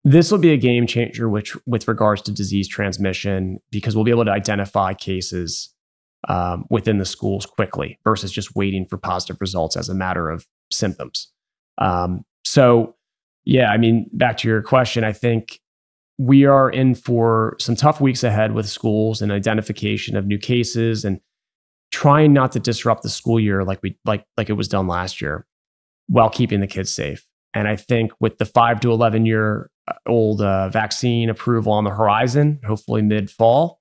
This 0.04 0.30
will 0.30 0.38
be 0.38 0.52
a 0.52 0.56
game 0.56 0.86
changer 0.86 1.28
which, 1.28 1.56
with 1.66 1.88
regards 1.88 2.22
to 2.22 2.32
disease 2.32 2.68
transmission 2.68 3.58
because 3.70 3.94
we'll 3.94 4.04
be 4.04 4.12
able 4.12 4.24
to 4.24 4.30
identify 4.30 4.94
cases 4.94 5.74
um, 6.28 6.64
within 6.70 6.98
the 6.98 7.04
schools 7.04 7.44
quickly 7.44 7.98
versus 8.04 8.32
just 8.32 8.54
waiting 8.56 8.86
for 8.86 8.96
positive 8.96 9.36
results 9.40 9.76
as 9.76 9.88
a 9.88 9.94
matter 9.94 10.30
of 10.30 10.46
symptoms. 10.72 11.32
Um, 11.78 12.24
so, 12.44 12.95
yeah, 13.46 13.70
I 13.70 13.78
mean, 13.78 14.10
back 14.12 14.36
to 14.38 14.48
your 14.48 14.60
question, 14.60 15.04
I 15.04 15.12
think 15.12 15.60
we 16.18 16.44
are 16.44 16.68
in 16.68 16.96
for 16.96 17.56
some 17.60 17.76
tough 17.76 18.00
weeks 18.00 18.24
ahead 18.24 18.52
with 18.52 18.68
schools 18.68 19.22
and 19.22 19.30
identification 19.30 20.16
of 20.16 20.26
new 20.26 20.38
cases 20.38 21.04
and 21.04 21.20
trying 21.92 22.32
not 22.32 22.52
to 22.52 22.60
disrupt 22.60 23.02
the 23.02 23.08
school 23.08 23.38
year 23.38 23.62
like 23.62 23.80
we 23.82 23.96
like 24.04 24.24
like 24.36 24.50
it 24.50 24.54
was 24.54 24.66
done 24.66 24.88
last 24.88 25.20
year 25.20 25.46
while 26.08 26.28
keeping 26.28 26.60
the 26.60 26.66
kids 26.66 26.92
safe. 26.92 27.24
And 27.54 27.68
I 27.68 27.76
think 27.76 28.12
with 28.20 28.38
the 28.38 28.44
5 28.44 28.80
to 28.80 28.90
11 28.90 29.26
year 29.26 29.70
uh, 29.88 29.94
old 30.06 30.42
uh, 30.42 30.68
vaccine 30.68 31.30
approval 31.30 31.72
on 31.72 31.84
the 31.84 31.90
horizon, 31.90 32.60
hopefully 32.66 33.02
mid 33.02 33.30
fall, 33.30 33.80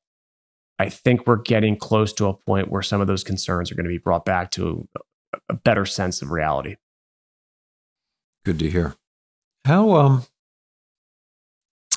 I 0.77 0.89
think 0.89 1.25
we're 1.25 1.37
getting 1.37 1.75
close 1.75 2.13
to 2.13 2.27
a 2.27 2.33
point 2.33 2.69
where 2.69 2.83
some 2.83 3.01
of 3.01 3.07
those 3.07 3.23
concerns 3.23 3.71
are 3.71 3.75
going 3.75 3.85
to 3.85 3.89
be 3.89 3.97
brought 3.97 4.25
back 4.25 4.51
to 4.51 4.87
a, 4.95 5.37
a 5.49 5.53
better 5.55 5.85
sense 5.85 6.21
of 6.21 6.29
reality. 6.29 6.75
Good 8.43 8.59
to 8.59 8.69
hear. 8.69 8.95
How 9.65 9.93
um 9.93 10.23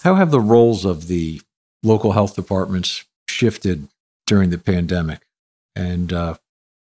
how 0.03 0.15
have 0.17 0.31
the 0.31 0.41
roles 0.41 0.85
of 0.85 1.09
the 1.09 1.41
local 1.83 2.13
health 2.13 2.35
departments 2.35 3.05
shifted 3.29 3.89
during 4.27 4.51
the 4.51 4.59
pandemic? 4.59 5.23
and 5.79 6.13
uh, 6.13 6.35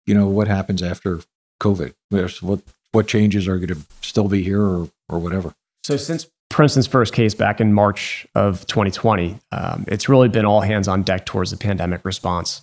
you 0.07 0.15
know 0.15 0.29
what 0.29 0.49
happens 0.49 0.83
after 0.83 1.21
COVID. 1.61 1.95
What 2.11 2.63
what 2.93 3.09
changes 3.09 3.49
are 3.49 3.59
going 3.59 3.69
to 3.69 3.87
still 4.01 4.29
be 4.29 4.43
here 4.43 4.63
or 4.63 4.89
or 5.09 5.19
whatever. 5.19 5.55
So 5.83 5.97
since 5.97 6.27
Princeton's 6.49 6.87
first 6.87 7.13
case 7.13 7.35
back 7.35 7.61
in 7.61 7.75
March 7.75 8.27
of 8.35 8.67
2020, 8.67 9.39
um, 9.53 9.85
it's 9.89 10.09
really 10.09 10.29
been 10.29 10.47
all 10.47 10.61
hands 10.61 10.89
on 10.89 11.03
deck 11.03 11.27
towards 11.27 11.51
the 11.51 11.57
pandemic 11.57 12.05
response. 12.05 12.63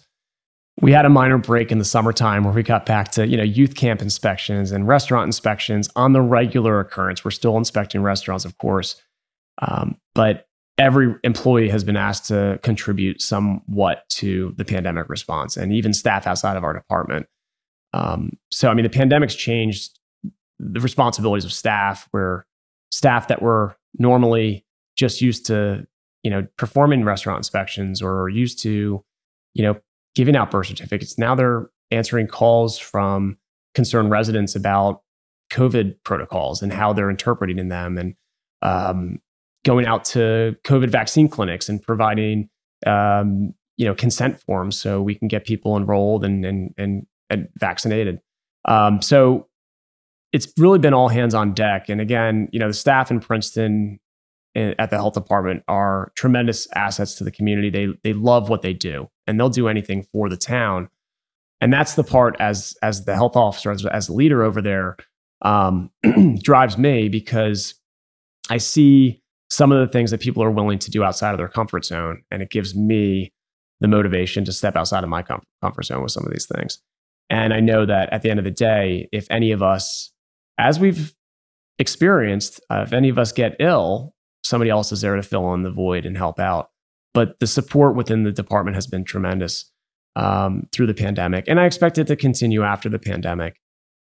We 0.81 0.91
had 0.91 1.05
a 1.05 1.09
minor 1.09 1.37
break 1.37 1.71
in 1.71 1.77
the 1.77 1.85
summertime 1.85 2.43
where 2.43 2.53
we 2.53 2.63
got 2.63 2.87
back 2.87 3.11
to 3.11 3.27
you 3.27 3.37
know 3.37 3.43
youth 3.43 3.75
camp 3.75 4.01
inspections 4.01 4.71
and 4.71 4.87
restaurant 4.87 5.27
inspections 5.27 5.89
on 5.95 6.13
the 6.13 6.21
regular 6.21 6.79
occurrence. 6.79 7.23
We're 7.23 7.31
still 7.31 7.55
inspecting 7.57 8.01
restaurants, 8.01 8.45
of 8.45 8.57
course, 8.57 9.01
um, 9.61 9.97
but 10.15 10.47
every 10.79 11.13
employee 11.23 11.69
has 11.69 11.83
been 11.83 11.95
asked 11.97 12.25
to 12.29 12.59
contribute 12.63 13.21
somewhat 13.21 14.09
to 14.09 14.55
the 14.57 14.65
pandemic 14.65 15.07
response 15.07 15.55
and 15.55 15.71
even 15.71 15.93
staff 15.93 16.25
outside 16.25 16.57
of 16.57 16.63
our 16.63 16.73
department. 16.73 17.27
Um, 17.93 18.37
so, 18.49 18.69
I 18.69 18.73
mean, 18.73 18.83
the 18.83 18.89
pandemic's 18.89 19.35
changed 19.35 19.99
the 20.57 20.79
responsibilities 20.79 21.45
of 21.45 21.53
staff 21.53 22.07
where 22.09 22.47
staff 22.91 23.27
that 23.27 23.43
were 23.43 23.75
normally 23.99 24.65
just 24.95 25.21
used 25.21 25.45
to, 25.47 25.85
you 26.23 26.31
know, 26.31 26.47
performing 26.57 27.03
restaurant 27.03 27.37
inspections 27.37 28.01
or 28.01 28.29
used 28.29 28.59
to, 28.63 29.03
you 29.53 29.63
know, 29.63 29.79
giving 30.15 30.35
out 30.35 30.51
birth 30.51 30.67
certificates. 30.67 31.17
Now 31.17 31.35
they're 31.35 31.69
answering 31.91 32.27
calls 32.27 32.77
from 32.77 33.37
concerned 33.73 34.11
residents 34.11 34.55
about 34.55 35.01
COVID 35.51 35.95
protocols 36.03 36.61
and 36.61 36.71
how 36.71 36.93
they're 36.93 37.09
interpreting 37.09 37.67
them 37.67 37.97
and 37.97 38.15
um, 38.61 39.19
going 39.65 39.85
out 39.85 40.05
to 40.05 40.55
COVID 40.63 40.89
vaccine 40.89 41.27
clinics 41.27 41.69
and 41.69 41.81
providing 41.81 42.49
um, 42.85 43.53
you 43.77 43.85
know 43.85 43.93
consent 43.93 44.39
forms 44.41 44.79
so 44.79 45.01
we 45.01 45.15
can 45.15 45.27
get 45.27 45.45
people 45.45 45.77
enrolled 45.77 46.23
and 46.23 46.45
and 46.45 46.73
and, 46.77 47.05
and 47.29 47.49
vaccinated. 47.59 48.19
Um, 48.65 49.01
so 49.01 49.47
it's 50.31 50.51
really 50.57 50.79
been 50.79 50.93
all 50.93 51.09
hands 51.09 51.33
on 51.33 51.53
deck. 51.53 51.89
And 51.89 51.99
again, 51.99 52.47
you 52.51 52.59
know, 52.59 52.67
the 52.67 52.73
staff 52.73 53.11
in 53.11 53.19
Princeton 53.19 53.99
eh, 54.55 54.73
at 54.79 54.89
the 54.89 54.95
health 54.95 55.13
department 55.13 55.63
are 55.67 56.11
tremendous 56.15 56.67
assets 56.73 57.15
to 57.15 57.23
the 57.23 57.31
community. 57.31 57.69
They 57.69 57.87
they 58.03 58.13
love 58.13 58.49
what 58.49 58.61
they 58.61 58.73
do, 58.73 59.09
and 59.31 59.39
they'll 59.39 59.49
do 59.49 59.69
anything 59.69 60.03
for 60.03 60.27
the 60.27 60.35
town. 60.35 60.89
And 61.61 61.71
that's 61.71 61.95
the 61.95 62.03
part 62.03 62.35
as 62.39 62.75
as 62.83 63.05
the 63.05 63.15
health 63.15 63.37
officer, 63.37 63.71
as, 63.71 63.85
as 63.85 64.07
the 64.07 64.13
leader 64.13 64.43
over 64.43 64.61
there, 64.61 64.97
um, 65.41 65.89
drives 66.43 66.77
me 66.77 67.07
because 67.07 67.75
I 68.49 68.57
see 68.57 69.21
some 69.49 69.71
of 69.71 69.79
the 69.79 69.91
things 69.91 70.11
that 70.11 70.19
people 70.19 70.43
are 70.43 70.51
willing 70.51 70.79
to 70.79 70.91
do 70.91 71.03
outside 71.03 71.31
of 71.31 71.37
their 71.37 71.47
comfort 71.47 71.85
zone. 71.85 72.23
And 72.29 72.41
it 72.41 72.49
gives 72.49 72.75
me 72.75 73.31
the 73.79 73.87
motivation 73.87 74.43
to 74.45 74.51
step 74.51 74.75
outside 74.75 75.03
of 75.03 75.09
my 75.09 75.23
com- 75.23 75.43
comfort 75.61 75.85
zone 75.85 76.03
with 76.03 76.11
some 76.11 76.25
of 76.25 76.31
these 76.31 76.45
things. 76.45 76.79
And 77.29 77.53
I 77.53 77.61
know 77.61 77.85
that 77.85 78.11
at 78.11 78.23
the 78.23 78.29
end 78.29 78.39
of 78.39 78.43
the 78.43 78.51
day, 78.51 79.07
if 79.13 79.25
any 79.29 79.51
of 79.51 79.63
us, 79.63 80.11
as 80.57 80.79
we've 80.79 81.13
experienced, 81.79 82.59
uh, 82.69 82.83
if 82.85 82.91
any 82.91 83.07
of 83.07 83.17
us 83.17 83.31
get 83.31 83.55
ill, 83.59 84.13
somebody 84.43 84.69
else 84.69 84.91
is 84.91 84.99
there 84.99 85.15
to 85.15 85.23
fill 85.23 85.53
in 85.53 85.61
the 85.61 85.71
void 85.71 86.05
and 86.05 86.17
help 86.17 86.39
out. 86.39 86.70
But 87.13 87.39
the 87.39 87.47
support 87.47 87.95
within 87.95 88.23
the 88.23 88.31
department 88.31 88.75
has 88.75 88.87
been 88.87 89.03
tremendous 89.03 89.69
um, 90.15 90.67
through 90.71 90.87
the 90.87 90.93
pandemic. 90.93 91.45
And 91.47 91.59
I 91.59 91.65
expect 91.65 91.97
it 91.97 92.07
to 92.07 92.15
continue 92.15 92.63
after 92.63 92.89
the 92.89 92.99
pandemic. 92.99 93.59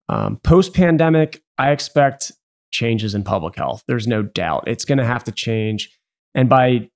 Um, 0.09 0.39
Post 0.43 0.75
pandemic, 0.75 1.43
I 1.59 1.71
expect 1.71 2.33
changes 2.73 3.15
in 3.15 3.25
public 3.25 3.57
health. 3.57 3.85
There's 3.87 4.07
no 4.07 4.23
doubt. 4.23 4.65
It's 4.67 4.85
going 4.85 4.99
to 4.99 5.05
have 5.05 5.25
to 5.25 5.33
change. 5.33 5.97
And 6.35 6.49
by 6.49 6.89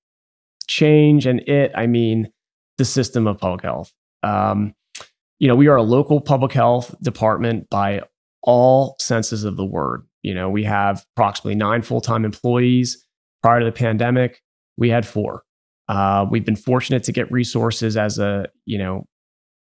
change 0.67 1.25
and 1.25 1.41
it, 1.41 1.71
I 1.75 1.87
mean 1.87 2.31
the 2.77 2.85
system 2.85 3.27
of 3.27 3.37
public 3.37 3.63
health. 3.63 3.93
Um, 4.23 4.73
you 5.39 5.47
know, 5.47 5.55
we 5.55 5.67
are 5.67 5.75
a 5.75 5.83
local 5.83 6.21
public 6.21 6.53
health 6.53 6.95
department 7.01 7.69
by 7.69 8.01
all 8.41 8.95
senses 8.99 9.43
of 9.43 9.57
the 9.57 9.65
word. 9.65 10.07
You 10.23 10.33
know, 10.33 10.49
we 10.49 10.63
have 10.63 11.05
approximately 11.15 11.55
nine 11.55 11.81
full 11.81 12.01
time 12.01 12.25
employees. 12.25 13.05
Prior 13.41 13.59
to 13.59 13.65
the 13.65 13.71
pandemic, 13.71 14.41
we 14.77 14.89
had 14.89 15.05
four. 15.05 15.43
Uh, 15.87 16.25
we've 16.29 16.45
been 16.45 16.55
fortunate 16.55 17.03
to 17.03 17.11
get 17.11 17.31
resources 17.31 17.95
as 17.95 18.17
a, 18.19 18.47
you 18.65 18.77
know, 18.77 19.05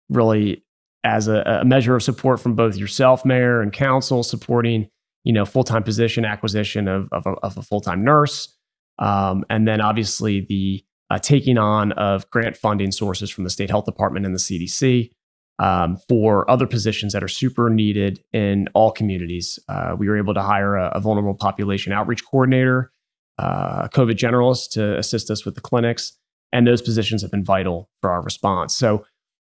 really 0.08 0.64
as 1.04 1.28
a, 1.28 1.60
a 1.60 1.64
measure 1.64 1.94
of 1.94 2.02
support 2.02 2.40
from 2.40 2.54
both 2.54 2.76
yourself, 2.76 3.24
mayor, 3.24 3.60
and 3.60 3.72
council, 3.72 4.22
supporting 4.22 4.88
you 5.28 5.32
know, 5.34 5.44
full 5.44 5.62
time 5.62 5.82
position 5.82 6.24
acquisition 6.24 6.88
of, 6.88 7.08
of 7.12 7.26
a, 7.26 7.34
a 7.42 7.62
full 7.62 7.82
time 7.82 8.02
nurse. 8.02 8.56
Um, 8.98 9.44
and 9.50 9.68
then 9.68 9.80
obviously 9.80 10.40
the 10.40 10.82
uh, 11.10 11.18
taking 11.18 11.58
on 11.58 11.92
of 11.92 12.28
grant 12.30 12.56
funding 12.56 12.90
sources 12.90 13.30
from 13.30 13.44
the 13.44 13.50
state 13.50 13.70
health 13.70 13.84
department 13.84 14.26
and 14.26 14.34
the 14.34 14.38
CDC 14.38 15.10
um, 15.58 15.98
for 16.08 16.50
other 16.50 16.66
positions 16.66 17.12
that 17.12 17.22
are 17.22 17.28
super 17.28 17.68
needed 17.68 18.20
in 18.32 18.68
all 18.74 18.90
communities. 18.90 19.58
Uh, 19.68 19.94
we 19.98 20.08
were 20.08 20.16
able 20.16 20.34
to 20.34 20.42
hire 20.42 20.76
a, 20.76 20.88
a 20.94 21.00
vulnerable 21.00 21.34
population 21.34 21.92
outreach 21.92 22.24
coordinator, 22.24 22.90
uh, 23.38 23.88
COVID 23.88 24.16
generalist 24.16 24.70
to 24.72 24.98
assist 24.98 25.30
us 25.30 25.44
with 25.44 25.54
the 25.54 25.60
clinics. 25.60 26.12
And 26.52 26.66
those 26.66 26.82
positions 26.82 27.22
have 27.22 27.30
been 27.30 27.44
vital 27.44 27.90
for 28.00 28.10
our 28.10 28.22
response. 28.22 28.74
So 28.74 29.04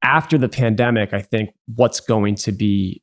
after 0.03 0.39
the 0.39 0.49
pandemic, 0.49 1.13
I 1.13 1.23
think 1.23 1.51
what's 1.75 2.01
going 2.01 2.37
to 2.37 2.53
be 2.53 3.03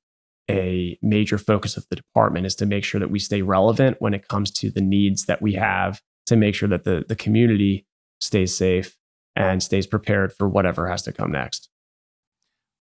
a 0.49 0.97
major 1.01 1.37
focus 1.37 1.77
of 1.77 1.85
the 1.89 1.95
department 1.95 2.45
is 2.45 2.55
to 2.55 2.65
make 2.65 2.83
sure 2.83 2.99
that 2.99 3.09
we 3.09 3.19
stay 3.19 3.41
relevant 3.41 3.97
when 3.99 4.13
it 4.13 4.27
comes 4.27 4.51
to 4.51 4.69
the 4.69 4.81
needs 4.81 5.25
that 5.25 5.41
we 5.41 5.53
have 5.53 6.01
to 6.25 6.35
make 6.35 6.55
sure 6.55 6.69
that 6.69 6.83
the, 6.83 7.05
the 7.07 7.15
community 7.15 7.85
stays 8.19 8.55
safe 8.55 8.97
and 9.35 9.63
stays 9.63 9.87
prepared 9.87 10.33
for 10.33 10.47
whatever 10.47 10.89
has 10.89 11.01
to 11.03 11.13
come 11.13 11.31
next. 11.31 11.69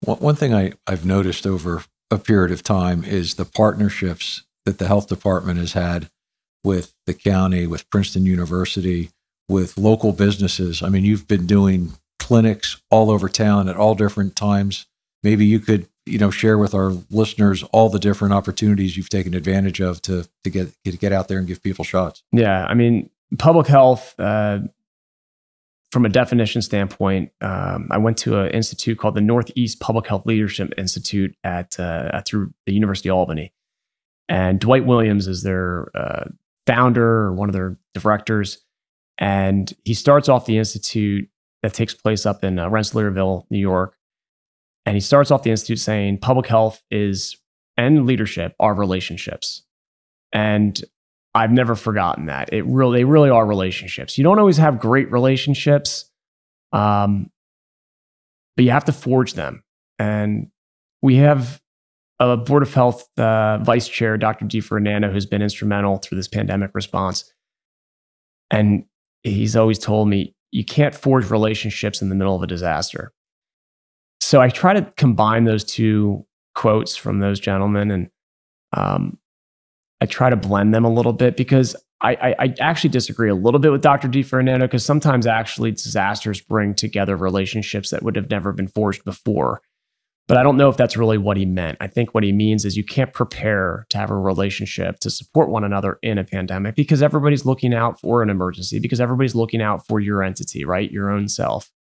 One 0.02 0.36
thing 0.36 0.54
I, 0.54 0.72
I've 0.86 1.04
noticed 1.04 1.46
over 1.46 1.84
a 2.10 2.18
period 2.18 2.52
of 2.52 2.62
time 2.62 3.04
is 3.04 3.34
the 3.34 3.44
partnerships 3.44 4.44
that 4.64 4.78
the 4.78 4.86
health 4.86 5.08
department 5.08 5.58
has 5.58 5.74
had 5.74 6.08
with 6.64 6.94
the 7.06 7.14
county, 7.14 7.66
with 7.66 7.88
Princeton 7.90 8.26
University, 8.26 9.10
with 9.48 9.76
local 9.76 10.12
businesses. 10.12 10.82
I 10.82 10.88
mean, 10.88 11.04
you've 11.04 11.26
been 11.26 11.46
doing 11.46 11.94
clinics 12.18 12.80
all 12.90 13.10
over 13.10 13.28
town 13.28 13.68
at 13.68 13.76
all 13.76 13.94
different 13.94 14.36
times. 14.36 14.86
Maybe 15.22 15.44
you 15.44 15.58
could, 15.58 15.88
you 16.06 16.18
know, 16.18 16.30
share 16.30 16.56
with 16.56 16.74
our 16.74 16.92
listeners 17.10 17.62
all 17.72 17.88
the 17.88 17.98
different 17.98 18.32
opportunities 18.32 18.96
you've 18.96 19.08
taken 19.08 19.34
advantage 19.34 19.80
of 19.80 20.00
to 20.02 20.28
to 20.44 20.50
get 20.50 20.72
to 20.84 20.96
get 20.96 21.12
out 21.12 21.28
there 21.28 21.38
and 21.38 21.46
give 21.46 21.62
people 21.62 21.84
shots. 21.84 22.22
Yeah, 22.32 22.64
I 22.64 22.74
mean, 22.74 23.10
public 23.38 23.66
health. 23.66 24.14
Uh, 24.18 24.60
from 25.90 26.06
a 26.06 26.08
definition 26.08 26.62
standpoint, 26.62 27.32
um, 27.40 27.88
I 27.90 27.98
went 27.98 28.16
to 28.18 28.38
an 28.38 28.50
institute 28.52 28.96
called 28.96 29.16
the 29.16 29.20
Northeast 29.20 29.80
Public 29.80 30.06
Health 30.06 30.24
Leadership 30.24 30.72
Institute 30.78 31.34
at 31.42 31.80
uh, 31.80 32.22
through 32.24 32.54
the 32.64 32.72
University 32.72 33.08
of 33.08 33.16
Albany, 33.16 33.52
and 34.28 34.60
Dwight 34.60 34.86
Williams 34.86 35.26
is 35.26 35.42
their 35.42 35.90
uh, 35.96 36.28
founder 36.70 37.24
or 37.24 37.32
one 37.32 37.48
of 37.48 37.52
their 37.52 37.76
directors. 37.94 38.58
And 39.18 39.72
he 39.84 39.94
starts 39.94 40.28
off 40.28 40.46
the 40.46 40.56
institute 40.56 41.28
that 41.62 41.74
takes 41.74 41.94
place 41.94 42.24
up 42.24 42.44
in 42.44 42.58
uh, 42.58 42.68
Rensselaerville, 42.68 43.44
New 43.50 43.58
York. 43.58 43.96
And 44.86 44.96
he 44.96 45.00
starts 45.00 45.30
off 45.30 45.42
the 45.42 45.50
institute 45.50 45.80
saying 45.80 46.18
public 46.18 46.46
health 46.46 46.82
is 46.90 47.36
and 47.76 48.06
leadership 48.06 48.54
are 48.60 48.74
relationships. 48.74 49.62
And 50.32 50.80
I've 51.34 51.50
never 51.50 51.74
forgotten 51.74 52.26
that. 52.26 52.52
It 52.52 52.64
really, 52.66 53.00
they 53.00 53.04
really 53.04 53.30
are 53.30 53.46
relationships. 53.46 54.16
You 54.16 54.24
don't 54.24 54.38
always 54.38 54.56
have 54.56 54.78
great 54.78 55.10
relationships, 55.10 56.10
um, 56.72 57.30
but 58.56 58.64
you 58.64 58.70
have 58.70 58.84
to 58.86 58.92
forge 58.92 59.34
them. 59.34 59.62
And 59.98 60.50
we 61.02 61.16
have 61.16 61.60
a 62.20 62.36
Board 62.36 62.62
of 62.62 62.72
Health 62.72 63.08
uh, 63.18 63.58
Vice 63.58 63.88
Chair, 63.88 64.18
Dr. 64.18 64.44
DiFerdinando, 64.44 65.10
who's 65.10 65.26
been 65.26 65.42
instrumental 65.42 65.96
through 65.96 66.16
this 66.16 66.28
pandemic 66.28 66.70
response. 66.74 67.32
And 68.50 68.84
he's 69.22 69.56
always 69.56 69.78
told 69.78 70.08
me, 70.08 70.34
you 70.52 70.64
can't 70.64 70.94
forge 70.94 71.30
relationships 71.30 72.02
in 72.02 72.08
the 72.08 72.14
middle 72.14 72.36
of 72.36 72.42
a 72.42 72.46
disaster. 72.46 73.12
So 74.20 74.40
I 74.40 74.50
try 74.50 74.74
to 74.74 74.92
combine 74.96 75.44
those 75.44 75.64
two 75.64 76.26
quotes 76.54 76.94
from 76.94 77.20
those 77.20 77.40
gentlemen 77.40 77.90
and 77.90 78.10
um, 78.76 79.18
I 80.00 80.06
try 80.06 80.30
to 80.30 80.36
blend 80.36 80.74
them 80.74 80.84
a 80.84 80.92
little 80.92 81.12
bit 81.12 81.36
because 81.36 81.74
I, 82.00 82.14
I, 82.14 82.34
I 82.38 82.54
actually 82.60 82.90
disagree 82.90 83.28
a 83.28 83.34
little 83.34 83.60
bit 83.60 83.72
with 83.72 83.82
Dr. 83.82 84.08
DiFerdinando 84.08 84.60
because 84.60 84.84
sometimes 84.84 85.26
actually 85.26 85.72
disasters 85.72 86.40
bring 86.40 86.74
together 86.74 87.16
relationships 87.16 87.90
that 87.90 88.02
would 88.02 88.16
have 88.16 88.30
never 88.30 88.52
been 88.52 88.68
forged 88.68 89.04
before. 89.04 89.60
But 90.28 90.36
I 90.36 90.44
don't 90.44 90.56
know 90.56 90.68
if 90.68 90.76
that's 90.76 90.96
really 90.96 91.18
what 91.18 91.36
he 91.36 91.44
meant. 91.44 91.76
I 91.80 91.88
think 91.88 92.14
what 92.14 92.22
he 92.22 92.32
means 92.32 92.64
is 92.64 92.76
you 92.76 92.84
can't 92.84 93.12
prepare 93.12 93.86
to 93.90 93.98
have 93.98 94.10
a 94.10 94.16
relationship 94.16 95.00
to 95.00 95.10
support 95.10 95.50
one 95.50 95.64
another 95.64 95.98
in 96.02 96.18
a 96.18 96.24
pandemic 96.24 96.76
because 96.76 97.02
everybody's 97.02 97.44
looking 97.44 97.74
out 97.74 98.00
for 98.00 98.22
an 98.22 98.30
emergency, 98.30 98.78
because 98.78 99.00
everybody's 99.00 99.34
looking 99.34 99.60
out 99.60 99.84
for 99.88 99.98
your 99.98 100.22
entity, 100.22 100.64
right? 100.64 100.90
Your 100.92 101.10
own 101.10 101.28
self. 101.28 101.72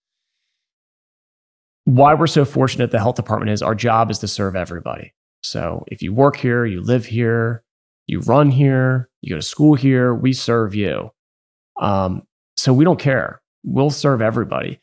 Why 1.86 2.16
we're 2.16 2.28
so 2.28 2.44
fortunate 2.44 2.90
the 2.90 3.00
health 3.00 3.16
department 3.16 3.52
is 3.52 3.62
our 3.62 3.76
job 3.76 4.10
is 4.10 4.18
to 4.20 4.28
serve 4.28 4.56
everybody. 4.56 5.14
So 5.42 5.84
if 5.88 6.02
you 6.02 6.14
work 6.14 6.36
here, 6.36 6.66
you 6.66 6.82
live 6.82 7.06
here, 7.06 7.64
you 8.08 8.20
run 8.22 8.50
here, 8.50 9.10
you 9.22 9.30
go 9.30 9.36
to 9.36 9.42
school 9.42 9.76
here, 9.76 10.14
we 10.16 10.34
serve 10.34 10.74
you. 10.74 11.12
Um, 11.80 12.24
so 12.58 12.74
we 12.74 12.84
don't 12.84 13.00
care. 13.00 13.42
We'll 13.64 13.92
serve 13.92 14.22
everybody. 14.22 14.82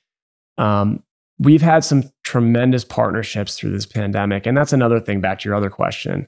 Um, 0.57 1.03
we've 1.39 1.63
had 1.63 1.85
some 1.85 2.05
tremendous 2.25 2.85
partnerships 2.85 3.59
through 3.59 3.71
this 3.71 3.87
pandemic. 3.87 4.47
And 4.47 4.57
that's 4.57 4.73
another 4.73 5.01
thing 5.01 5.21
back 5.21 5.41
to 5.41 5.49
your 5.49 5.55
other 5.55 5.71
question. 5.71 6.27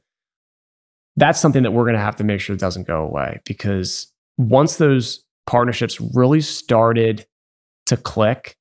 That's 1.17 1.41
something 1.41 1.63
that 1.63 1.73
we're 1.73 1.85
going 1.85 1.95
to 1.95 2.01
have 2.01 2.17
to 2.17 2.25
make 2.25 2.41
sure 2.41 2.57
doesn't 2.57 2.87
go 2.87 3.03
away 3.03 3.41
because 3.45 4.13
once 4.37 4.77
those 4.77 5.25
partnerships 5.47 6.01
really 6.01 6.41
started 6.41 7.27
to 7.87 7.97
click, 7.97 8.57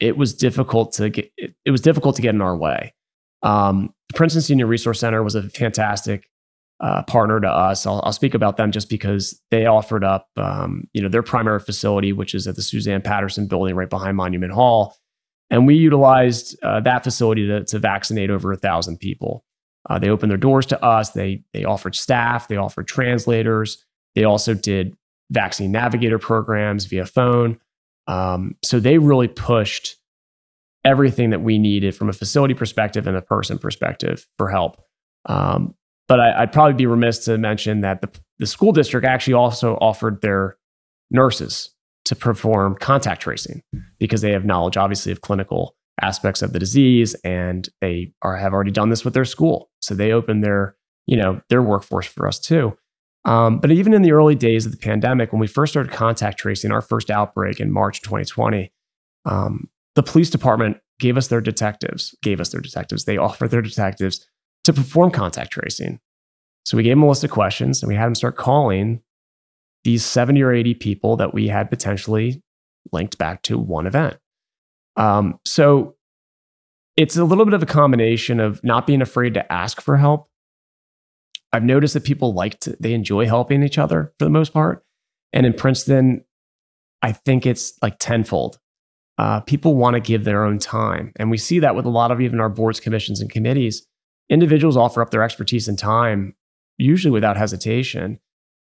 it 0.00 0.16
was 0.16 0.32
difficult 0.32 0.92
to 0.92 1.10
get 1.10 1.30
it, 1.36 1.54
it 1.64 1.70
was 1.70 1.80
difficult 1.80 2.16
to 2.16 2.22
get 2.22 2.34
in 2.34 2.40
our 2.40 2.56
way. 2.56 2.94
Um, 3.42 3.92
the 4.08 4.14
Princeton 4.14 4.42
Senior 4.42 4.66
Resource 4.66 5.00
Center 5.00 5.22
was 5.22 5.34
a 5.34 5.42
fantastic 5.50 6.30
uh, 6.80 7.02
partner 7.02 7.40
to 7.40 7.48
us. 7.48 7.86
I'll, 7.86 8.00
I'll, 8.04 8.12
speak 8.12 8.34
about 8.34 8.56
them 8.56 8.70
just 8.70 8.88
because 8.88 9.40
they 9.50 9.66
offered 9.66 10.04
up, 10.04 10.28
um, 10.36 10.84
you 10.92 11.02
know, 11.02 11.08
their 11.08 11.24
primary 11.24 11.58
facility, 11.58 12.12
which 12.12 12.34
is 12.34 12.46
at 12.46 12.54
the 12.54 12.62
Suzanne 12.62 13.02
Patterson 13.02 13.48
building 13.48 13.74
right 13.74 13.90
behind 13.90 14.16
Monument 14.16 14.52
Hall, 14.52 14.94
and 15.50 15.66
we 15.66 15.74
utilized 15.74 16.56
uh, 16.62 16.80
that 16.80 17.04
facility 17.04 17.46
to, 17.46 17.64
to, 17.64 17.78
vaccinate 17.78 18.30
over 18.30 18.52
a 18.52 18.56
thousand 18.56 18.98
people. 18.98 19.44
Uh, 19.88 19.98
they 19.98 20.10
opened 20.10 20.30
their 20.30 20.38
doors 20.38 20.66
to 20.66 20.84
us. 20.84 21.10
They 21.10 21.42
they 21.52 21.64
offered 21.64 21.94
staff. 21.94 22.48
They 22.48 22.56
offered 22.56 22.86
translators. 22.86 23.84
They 24.14 24.24
also 24.24 24.54
did 24.54 24.96
vaccine 25.30 25.72
navigator 25.72 26.18
programs 26.18 26.84
via 26.86 27.06
phone. 27.06 27.58
Um, 28.06 28.56
so 28.64 28.80
they 28.80 28.98
really 28.98 29.28
pushed 29.28 29.96
everything 30.84 31.30
that 31.30 31.42
we 31.42 31.58
needed 31.58 31.94
from 31.94 32.08
a 32.08 32.12
facility 32.12 32.54
perspective 32.54 33.06
and 33.06 33.16
a 33.16 33.22
person 33.22 33.58
perspective 33.58 34.26
for 34.38 34.48
help. 34.48 34.82
Um, 35.26 35.74
but 36.06 36.20
I, 36.20 36.40
would 36.40 36.52
probably 36.52 36.74
be 36.74 36.86
remiss 36.86 37.24
to 37.26 37.36
mention 37.36 37.82
that 37.82 38.00
the, 38.00 38.10
the 38.38 38.46
school 38.46 38.72
district 38.72 39.06
actually 39.06 39.34
also 39.34 39.74
offered 39.76 40.22
their 40.22 40.56
nurses 41.10 41.70
to 42.08 42.16
perform 42.16 42.74
contact 42.74 43.20
tracing 43.20 43.62
because 43.98 44.22
they 44.22 44.32
have 44.32 44.46
knowledge, 44.46 44.78
obviously, 44.78 45.12
of 45.12 45.20
clinical 45.20 45.76
aspects 46.00 46.40
of 46.40 46.54
the 46.54 46.58
disease, 46.58 47.12
and 47.22 47.68
they 47.82 48.12
are 48.22 48.36
have 48.36 48.54
already 48.54 48.70
done 48.70 48.88
this 48.88 49.04
with 49.04 49.12
their 49.12 49.26
school. 49.26 49.70
So 49.80 49.94
they 49.94 50.10
open 50.12 50.40
their 50.40 50.74
you 51.06 51.18
know 51.18 51.42
their 51.50 51.62
workforce 51.62 52.06
for 52.06 52.26
us 52.26 52.40
too. 52.40 52.76
Um, 53.26 53.58
but 53.58 53.70
even 53.70 53.92
in 53.92 54.00
the 54.00 54.12
early 54.12 54.34
days 54.34 54.64
of 54.64 54.72
the 54.72 54.78
pandemic, 54.78 55.32
when 55.32 55.40
we 55.40 55.46
first 55.46 55.74
started 55.74 55.92
contact 55.92 56.38
tracing, 56.38 56.72
our 56.72 56.80
first 56.80 57.10
outbreak 57.10 57.60
in 57.60 57.70
March 57.70 58.00
2020, 58.00 58.72
um, 59.26 59.68
the 59.94 60.02
police 60.02 60.30
department 60.30 60.78
gave 60.98 61.18
us 61.18 61.28
their 61.28 61.42
detectives, 61.42 62.14
gave 62.22 62.40
us 62.40 62.50
their 62.50 62.62
detectives. 62.62 63.04
They 63.04 63.18
offered 63.18 63.50
their 63.50 63.60
detectives 63.60 64.26
to 64.64 64.72
perform 64.72 65.10
contact 65.10 65.52
tracing. 65.52 66.00
So 66.64 66.76
we 66.76 66.84
gave 66.84 66.92
them 66.92 67.02
a 67.02 67.08
list 67.08 67.24
of 67.24 67.30
questions 67.30 67.82
and 67.82 67.88
we 67.88 67.96
had 67.96 68.06
them 68.06 68.14
start 68.14 68.36
calling 68.36 69.02
these 69.84 70.04
70 70.04 70.42
or 70.42 70.52
80 70.52 70.74
people 70.74 71.16
that 71.16 71.32
we 71.32 71.48
had 71.48 71.70
potentially 71.70 72.42
linked 72.92 73.18
back 73.18 73.42
to 73.42 73.58
one 73.58 73.86
event. 73.86 74.18
Um, 74.96 75.38
so 75.44 75.96
it's 76.96 77.16
a 77.16 77.24
little 77.24 77.44
bit 77.44 77.54
of 77.54 77.62
a 77.62 77.66
combination 77.66 78.40
of 78.40 78.62
not 78.64 78.86
being 78.86 79.02
afraid 79.02 79.34
to 79.34 79.52
ask 79.52 79.80
for 79.80 79.96
help. 79.96 80.28
I've 81.52 81.64
noticed 81.64 81.94
that 81.94 82.04
people 82.04 82.34
like 82.34 82.58
to, 82.60 82.76
they 82.80 82.92
enjoy 82.92 83.26
helping 83.26 83.62
each 83.62 83.78
other 83.78 84.12
for 84.18 84.24
the 84.24 84.30
most 84.30 84.52
part. 84.52 84.84
And 85.32 85.46
in 85.46 85.52
Princeton, 85.52 86.24
I 87.00 87.12
think 87.12 87.46
it's 87.46 87.74
like 87.80 87.96
tenfold. 87.98 88.58
Uh, 89.16 89.40
people 89.40 89.74
want 89.74 89.94
to 89.94 90.00
give 90.00 90.24
their 90.24 90.44
own 90.44 90.58
time. 90.58 91.12
And 91.16 91.30
we 91.30 91.38
see 91.38 91.58
that 91.60 91.74
with 91.74 91.86
a 91.86 91.90
lot 91.90 92.10
of 92.10 92.20
even 92.20 92.40
our 92.40 92.48
boards, 92.48 92.80
commissions, 92.80 93.20
and 93.20 93.30
committees. 93.30 93.86
Individuals 94.28 94.76
offer 94.76 95.00
up 95.00 95.10
their 95.10 95.22
expertise 95.22 95.68
and 95.68 95.78
time, 95.78 96.34
usually 96.76 97.10
without 97.10 97.36
hesitation. 97.36 98.20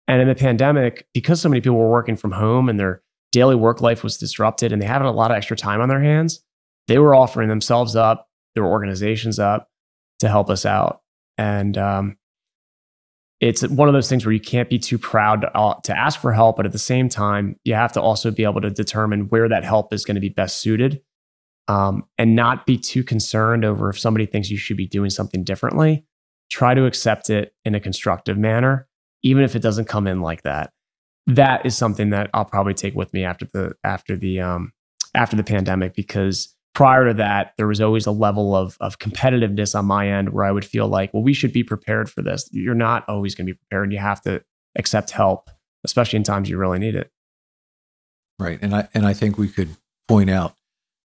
And 0.09 0.21
in 0.21 0.29
the 0.29 0.35
pandemic, 0.35 1.07
because 1.15 1.41
so 1.41 1.49
many 1.49 1.61
people 1.61 1.79
were 1.79 1.91
working 1.91 2.17
from 2.17 2.33
home 2.33 2.69
and 2.69 2.79
their 2.79 3.03
daily 3.31 3.55
work 3.55 3.81
life 3.81 4.03
was 4.03 4.19
disrupted 4.19 4.73
and 4.73 4.83
they 4.83 4.87
had 4.87 5.03
a 5.03 5.11
lot 5.11 5.31
of 5.31 5.37
extra 5.37 5.57
time 5.57 5.81
on 5.81 5.89
their 5.89 6.03
hands, 6.03 6.45
they 6.89 6.99
were 6.99 7.15
offering 7.15 7.49
themselves 7.49 7.97
up, 7.97 8.29
their 8.55 8.67
organizations 8.67 9.39
up 9.39 9.71
to 10.21 10.29
help 10.29 10.51
us 10.51 10.67
out. 10.67 11.03
And 11.39 11.79
um, 11.79 12.17
it's 13.41 13.67
one 13.67 13.89
of 13.89 13.95
those 13.95 14.09
things 14.09 14.27
where 14.27 14.33
you 14.33 14.41
can't 14.41 14.69
be 14.69 14.79
too 14.79 14.99
proud 14.99 15.43
to, 15.43 15.57
uh, 15.57 15.81
to 15.83 15.97
ask 15.97 16.21
for 16.21 16.33
help, 16.33 16.57
but 16.57 16.67
at 16.67 16.73
the 16.73 16.79
same 16.79 17.09
time, 17.09 17.57
you 17.65 17.75
have 17.75 17.93
to 17.93 18.01
also 18.01 18.31
be 18.31 18.45
able 18.45 18.61
to 18.61 18.71
determine 18.71 19.23
where 19.29 19.49
that 19.49 19.65
help 19.65 19.93
is 19.93 20.05
going 20.05 20.15
to 20.17 20.21
be 20.21 20.29
best 20.29 20.59
suited 20.59 21.01
um, 21.69 22.05
and 22.19 22.37
not 22.37 22.67
be 22.67 22.77
too 22.77 23.03
concerned 23.03 23.65
over 23.65 23.89
if 23.89 23.99
somebody 23.99 24.27
thinks 24.27 24.51
you 24.51 24.57
should 24.57 24.77
be 24.77 24.87
doing 24.87 25.11
something 25.11 25.43
differently. 25.45 26.05
Try 26.51 26.75
to 26.75 26.85
accept 26.85 27.31
it 27.31 27.55
in 27.65 27.75
a 27.75 27.81
constructive 27.81 28.37
manner 28.37 28.89
even 29.23 29.45
if 29.45 29.57
it 29.57 29.63
doesn't 29.63 29.87
come 29.87 30.07
in 30.07 30.21
like 30.21 30.43
that. 30.43 30.73
That 31.27 31.65
is 31.65 31.77
something 31.77 32.11
that 32.11 32.31
I'll 32.35 32.45
probably 32.45 32.75
take 32.75 32.95
with 32.95 33.13
me 33.13 33.25
after 33.25 33.47
the 33.53 33.75
after 33.85 34.17
the 34.17 34.41
um, 34.41 34.73
after 35.15 35.37
the 35.37 35.45
pandemic 35.45 35.95
because 35.95 36.57
prior 36.75 37.07
to 37.07 37.15
that 37.15 37.53
there 37.57 37.67
was 37.67 37.81
always 37.81 38.07
a 38.07 38.13
level 38.13 38.57
of 38.57 38.77
of 38.81 38.99
competitiveness 38.99 39.79
on 39.79 39.87
my 39.87 40.09
end 40.09 40.31
where 40.31 40.45
I 40.45 40.51
would 40.51 40.65
feel 40.65 40.89
like, 40.89 41.13
well, 41.15 41.23
we 41.23 41.35
should 41.35 41.53
be 41.53 41.63
prepared 41.63 42.11
for 42.11 42.23
this. 42.23 42.49
You're 42.51 42.75
not 42.75 43.09
always 43.09 43.35
going 43.35 43.47
to 43.47 43.53
be 43.53 43.59
prepared. 43.59 43.93
You 43.93 43.99
have 43.99 44.21
to 44.23 44.43
accept 44.77 45.11
help, 45.11 45.51
especially 45.85 46.17
in 46.17 46.25
times 46.25 46.49
you 46.49 46.59
really 46.59 46.79
need 46.79 46.97
it. 46.97 47.11
Right, 48.39 48.59
and 48.61 48.75
I 48.75 48.89
and 48.95 49.07
I 49.07 49.15
think 49.15 49.39
we 49.39 49.49
could 49.49 49.77
point 50.09 50.31
out 50.31 50.57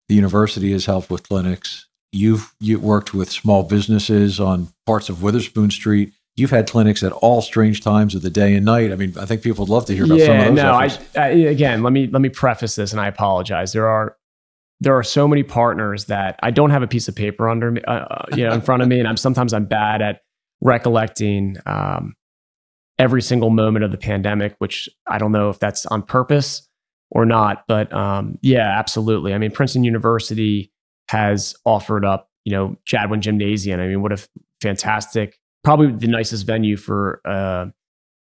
the 0.09 0.15
university 0.15 0.71
has 0.71 0.85
helped 0.85 1.09
with 1.09 1.27
clinics. 1.27 1.87
You've 2.11 2.55
you 2.59 2.79
worked 2.79 3.13
with 3.13 3.29
small 3.31 3.63
businesses 3.63 4.39
on 4.39 4.69
parts 4.85 5.09
of 5.09 5.21
Witherspoon 5.21 5.69
Street. 5.69 6.13
You've 6.37 6.51
had 6.51 6.69
clinics 6.69 7.03
at 7.03 7.11
all 7.11 7.41
strange 7.41 7.81
times 7.81 8.15
of 8.15 8.21
the 8.21 8.29
day 8.29 8.55
and 8.55 8.63
night. 8.63 8.91
I 8.91 8.95
mean, 8.95 9.13
I 9.19 9.25
think 9.25 9.41
people 9.41 9.65
would 9.65 9.71
love 9.71 9.85
to 9.87 9.95
hear 9.95 10.05
about 10.05 10.19
yeah, 10.19 10.25
some 10.25 10.37
of 10.37 10.45
those. 10.45 10.55
no, 10.55 10.71
I. 10.71 11.19
I, 11.19 11.27
again, 11.49 11.83
let 11.83 11.91
me 11.91 12.07
let 12.07 12.21
me 12.21 12.29
preface 12.29 12.75
this, 12.75 12.91
and 12.91 13.01
I 13.01 13.07
apologize. 13.07 13.73
There 13.73 13.87
are 13.87 14.15
there 14.79 14.95
are 14.95 15.03
so 15.03 15.27
many 15.27 15.43
partners 15.43 16.05
that 16.05 16.39
I 16.43 16.51
don't 16.51 16.69
have 16.69 16.83
a 16.83 16.87
piece 16.87 17.07
of 17.07 17.15
paper 17.15 17.49
under 17.49 17.71
me, 17.71 17.81
uh, 17.87 17.91
uh, 17.91 18.25
you 18.35 18.43
know, 18.45 18.53
in 18.53 18.61
front 18.61 18.83
of 18.83 18.87
me, 18.87 18.99
and 18.99 19.07
I'm 19.07 19.17
sometimes 19.17 19.53
I'm 19.53 19.65
bad 19.65 20.01
at 20.01 20.21
recollecting 20.61 21.57
um, 21.65 22.15
every 22.99 23.21
single 23.21 23.49
moment 23.49 23.85
of 23.85 23.91
the 23.91 23.97
pandemic, 23.97 24.55
which 24.59 24.89
I 25.07 25.17
don't 25.17 25.31
know 25.31 25.49
if 25.49 25.59
that's 25.59 25.85
on 25.87 26.03
purpose 26.03 26.67
or 27.09 27.25
not. 27.25 27.63
But 27.67 27.91
um, 27.93 28.37
yeah, 28.41 28.77
absolutely. 28.77 29.33
I 29.33 29.37
mean, 29.37 29.51
Princeton 29.51 29.83
University 29.83 30.71
has 31.09 31.55
offered 31.65 32.05
up, 32.05 32.29
you 32.43 32.51
know, 32.51 32.77
Jadwin 32.85 33.21
Gymnasium. 33.21 33.79
I 33.79 33.87
mean, 33.87 34.01
what 34.01 34.11
a 34.11 34.27
fantastic, 34.61 35.39
probably 35.67 35.91
the 35.91 36.07
nicest 36.07 36.47
venue 36.47 36.77
for 36.77 37.19
uh, 37.25 37.65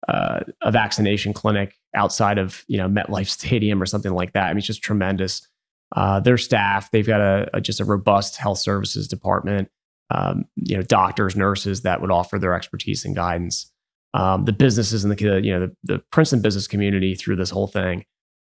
uh, 0.09 0.41
a 0.63 0.69
vaccination 0.69 1.31
clinic 1.31 1.77
outside 1.95 2.37
of, 2.37 2.65
you 2.67 2.77
know, 2.77 2.89
MetLife 2.89 3.29
Stadium 3.39 3.81
or 3.81 3.85
something 3.85 4.11
like 4.11 4.33
that. 4.33 4.47
I 4.47 4.49
mean, 4.49 4.57
it's 4.57 4.67
just 4.67 4.83
tremendous. 4.83 5.47
Uh, 5.95 6.19
their 6.19 6.37
staff, 6.37 6.91
they've 6.91 7.07
got 7.07 7.21
a, 7.21 7.49
a 7.53 7.61
just 7.61 7.79
a 7.79 7.85
robust 7.85 8.35
health 8.35 8.57
services 8.57 9.07
department. 9.07 9.69
Um, 10.13 10.43
you 10.57 10.75
know, 10.75 10.81
doctors, 10.83 11.37
nurses 11.37 11.83
that 11.83 12.01
would 12.01 12.11
offer 12.11 12.37
their 12.37 12.53
expertise 12.53 13.05
and 13.05 13.15
guidance. 13.15 13.71
Um, 14.13 14.43
the 14.43 14.51
businesses 14.51 15.05
and 15.05 15.17
the 15.17 15.41
you 15.41 15.53
know 15.53 15.67
the, 15.67 15.75
the 15.83 15.99
Princeton 16.11 16.41
business 16.41 16.67
community 16.67 17.15
through 17.15 17.37
this 17.37 17.49
whole 17.49 17.67
thing 17.67 18.03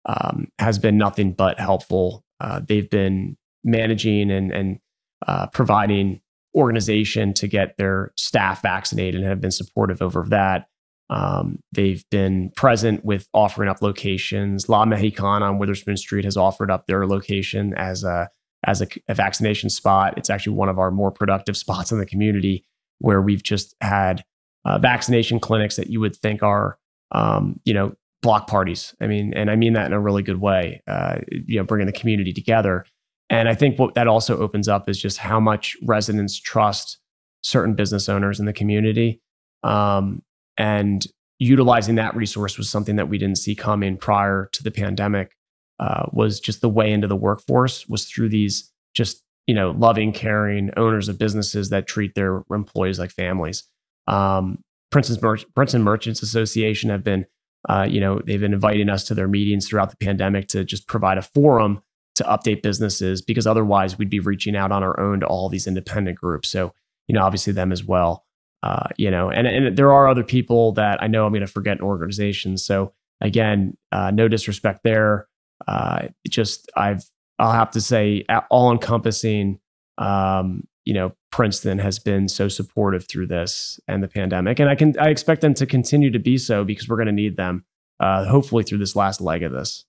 um, 0.07 0.47
has 0.57 0.79
been 0.79 0.97
nothing 0.97 1.33
but 1.33 1.59
helpful. 1.59 2.23
Uh, 2.39 2.61
they've 2.67 2.89
been 2.89 3.37
managing 3.63 4.31
and 4.31 4.51
and 4.51 4.79
uh, 5.27 5.45
providing 5.47 6.21
organization 6.57 7.33
to 7.35 7.47
get 7.47 7.77
their 7.77 8.11
staff 8.17 8.61
vaccinated 8.61 9.21
and 9.21 9.29
have 9.29 9.39
been 9.39 9.51
supportive 9.51 10.01
over 10.01 10.25
that. 10.29 10.67
Um, 11.09 11.59
they've 11.71 12.03
been 12.09 12.51
present 12.55 13.05
with 13.05 13.29
offering 13.33 13.69
up 13.69 13.81
locations. 13.81 14.67
La 14.67 14.83
Mexicana 14.85 15.45
on 15.45 15.59
Witherspoon 15.59 15.95
Street 15.95 16.25
has 16.25 16.35
offered 16.35 16.69
up 16.69 16.87
their 16.87 17.07
location 17.07 17.73
as 17.75 18.03
a 18.03 18.29
as 18.65 18.81
a, 18.81 18.87
a, 19.07 19.13
vaccination 19.13 19.69
spot. 19.69 20.15
It's 20.17 20.31
actually 20.31 20.55
one 20.55 20.67
of 20.67 20.79
our 20.79 20.91
more 20.91 21.11
productive 21.11 21.55
spots 21.63 21.91
in 21.91 21.99
the 21.99 22.05
community 22.05 22.65
where 22.99 23.21
we've 23.21 23.43
just 23.43 23.75
had 23.79 24.23
uh, 24.65 24.79
vaccination 24.79 25.39
clinics 25.39 25.75
that 25.75 25.89
you 25.89 25.99
would 25.99 26.15
think 26.15 26.43
are, 26.43 26.77
um, 27.11 27.59
you 27.63 27.73
know, 27.73 27.93
block 28.21 28.47
parties. 28.47 28.95
I 28.99 29.07
mean, 29.07 29.33
and 29.33 29.49
I 29.49 29.55
mean 29.55 29.73
that 29.73 29.85
in 29.85 29.93
a 29.93 29.99
really 29.99 30.23
good 30.23 30.41
way. 30.41 30.81
Uh, 30.87 31.19
you 31.29 31.57
know, 31.57 31.63
bringing 31.63 31.85
the 31.85 31.93
community 31.93 32.33
together. 32.33 32.85
And 33.29 33.49
I 33.49 33.55
think 33.55 33.77
what 33.77 33.95
that 33.95 34.07
also 34.07 34.37
opens 34.37 34.67
up 34.67 34.89
is 34.89 35.01
just 35.01 35.17
how 35.17 35.39
much 35.39 35.75
residents 35.83 36.39
trust 36.39 36.99
certain 37.41 37.75
business 37.75 38.07
owners 38.09 38.39
in 38.39 38.45
the 38.45 38.53
community. 38.53 39.21
Um, 39.63 40.21
and 40.57 41.05
utilizing 41.39 41.95
that 41.95 42.15
resource 42.15 42.57
was 42.57 42.69
something 42.69 42.95
that 42.95 43.09
we 43.09 43.17
didn't 43.17 43.37
see 43.37 43.55
coming 43.55 43.97
prior 43.97 44.49
to 44.53 44.63
the 44.63 44.71
pandemic. 44.71 45.33
Uh, 45.79 46.07
was 46.11 46.39
just 46.39 46.61
the 46.61 46.69
way 46.69 46.91
into 46.91 47.07
the 47.07 47.15
workforce 47.15 47.87
was 47.87 48.05
through 48.05 48.27
these 48.27 48.71
just 48.95 49.21
you 49.45 49.53
know 49.53 49.71
loving, 49.77 50.11
caring 50.11 50.71
owners 50.75 51.07
of 51.07 51.19
businesses 51.19 51.69
that 51.69 51.85
treat 51.85 52.15
their 52.15 52.43
employees 52.51 52.97
like 52.97 53.11
families. 53.11 53.63
Um, 54.07 54.63
Princeton, 54.89 55.19
Mer- 55.21 55.37
Princeton 55.55 55.83
Merchants 55.83 56.23
Association 56.23 56.89
have 56.89 57.03
been, 57.03 57.25
uh, 57.69 57.85
you 57.87 57.99
know, 57.99 58.19
they've 58.25 58.39
been 58.39 58.53
inviting 58.53 58.89
us 58.89 59.03
to 59.03 59.13
their 59.13 59.27
meetings 59.27 59.67
throughout 59.67 59.91
the 59.91 59.97
pandemic 59.97 60.47
to 60.47 60.63
just 60.63 60.87
provide 60.87 61.17
a 61.19 61.21
forum 61.21 61.81
to 62.17 62.23
update 62.23 62.61
businesses 62.61 63.21
because 63.21 63.47
otherwise 63.47 63.97
we'd 63.97 64.09
be 64.09 64.19
reaching 64.19 64.55
out 64.55 64.71
on 64.71 64.83
our 64.83 64.99
own 64.99 65.21
to 65.21 65.27
all 65.27 65.49
these 65.49 65.67
independent 65.67 66.17
groups. 66.17 66.49
So, 66.49 66.73
you 67.07 67.13
know, 67.13 67.23
obviously 67.23 67.53
them 67.53 67.71
as 67.71 67.83
well. 67.83 68.25
Uh, 68.63 68.87
you 68.97 69.09
know, 69.09 69.29
and, 69.29 69.47
and 69.47 69.77
there 69.77 69.93
are 69.93 70.07
other 70.07 70.23
people 70.23 70.71
that 70.73 71.01
I 71.01 71.07
know 71.07 71.25
I'm 71.25 71.31
going 71.31 71.41
to 71.41 71.47
forget 71.47 71.77
in 71.77 71.83
organizations. 71.83 72.65
So 72.65 72.93
again, 73.21 73.77
uh, 73.91 74.11
no 74.11 74.27
disrespect 74.27 74.81
there. 74.83 75.27
Uh, 75.67 76.07
just 76.27 76.69
I've 76.75 77.05
I'll 77.39 77.51
have 77.51 77.71
to 77.71 77.81
say 77.81 78.25
all 78.49 78.71
encompassing. 78.71 79.59
Um, 79.99 80.67
you 80.85 80.93
know, 80.93 81.13
Princeton 81.31 81.79
has 81.79 81.99
been 81.99 82.27
so 82.27 82.47
supportive 82.47 83.07
through 83.07 83.27
this 83.27 83.79
and 83.87 84.01
the 84.01 84.07
pandemic, 84.07 84.59
and 84.59 84.69
I 84.69 84.75
can 84.75 84.97
I 84.99 85.09
expect 85.09 85.41
them 85.41 85.53
to 85.55 85.65
continue 85.65 86.11
to 86.11 86.19
be 86.19 86.37
so 86.37 86.63
because 86.63 86.87
we're 86.87 86.97
going 86.97 87.07
to 87.07 87.11
need 87.11 87.37
them. 87.37 87.63
Uh, 87.99 88.25
hopefully 88.25 88.63
through 88.63 88.77
this 88.77 88.95
last 88.95 89.21
leg 89.21 89.41
of 89.41 89.51
this. 89.51 89.85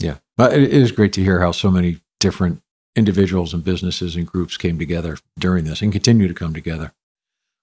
Yeah, 0.00 0.18
but 0.36 0.52
it 0.52 0.70
is 0.72 0.92
great 0.92 1.12
to 1.14 1.22
hear 1.22 1.40
how 1.40 1.52
so 1.52 1.70
many 1.70 2.00
different 2.20 2.62
individuals 2.96 3.52
and 3.52 3.64
businesses 3.64 4.16
and 4.16 4.26
groups 4.26 4.56
came 4.56 4.78
together 4.78 5.18
during 5.38 5.64
this 5.64 5.82
and 5.82 5.92
continue 5.92 6.28
to 6.28 6.34
come 6.34 6.54
together. 6.54 6.92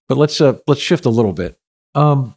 But 0.10 0.18
let's 0.18 0.42
uh, 0.42 0.58
let's 0.68 0.82
shift 0.82 1.06
a 1.06 1.10
little 1.10 1.34
bit. 1.34 1.58
Um, 1.96 2.36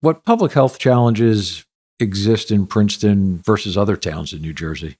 what 0.00 0.24
public 0.24 0.52
health 0.52 0.78
challenges 0.78 1.64
exist 2.00 2.50
in 2.50 2.66
Princeton 2.66 3.42
versus 3.44 3.76
other 3.76 3.96
towns 3.96 4.32
in 4.32 4.40
New 4.40 4.52
Jersey? 4.52 4.96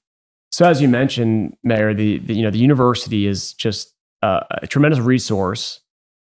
So, 0.51 0.65
as 0.65 0.81
you 0.81 0.87
mentioned, 0.87 1.57
Mayor, 1.63 1.93
the, 1.93 2.19
the 2.19 2.33
you 2.33 2.43
know 2.43 2.51
the 2.51 2.59
university 2.59 3.25
is 3.25 3.53
just 3.53 3.93
uh, 4.21 4.41
a 4.49 4.67
tremendous 4.67 4.99
resource, 4.99 5.81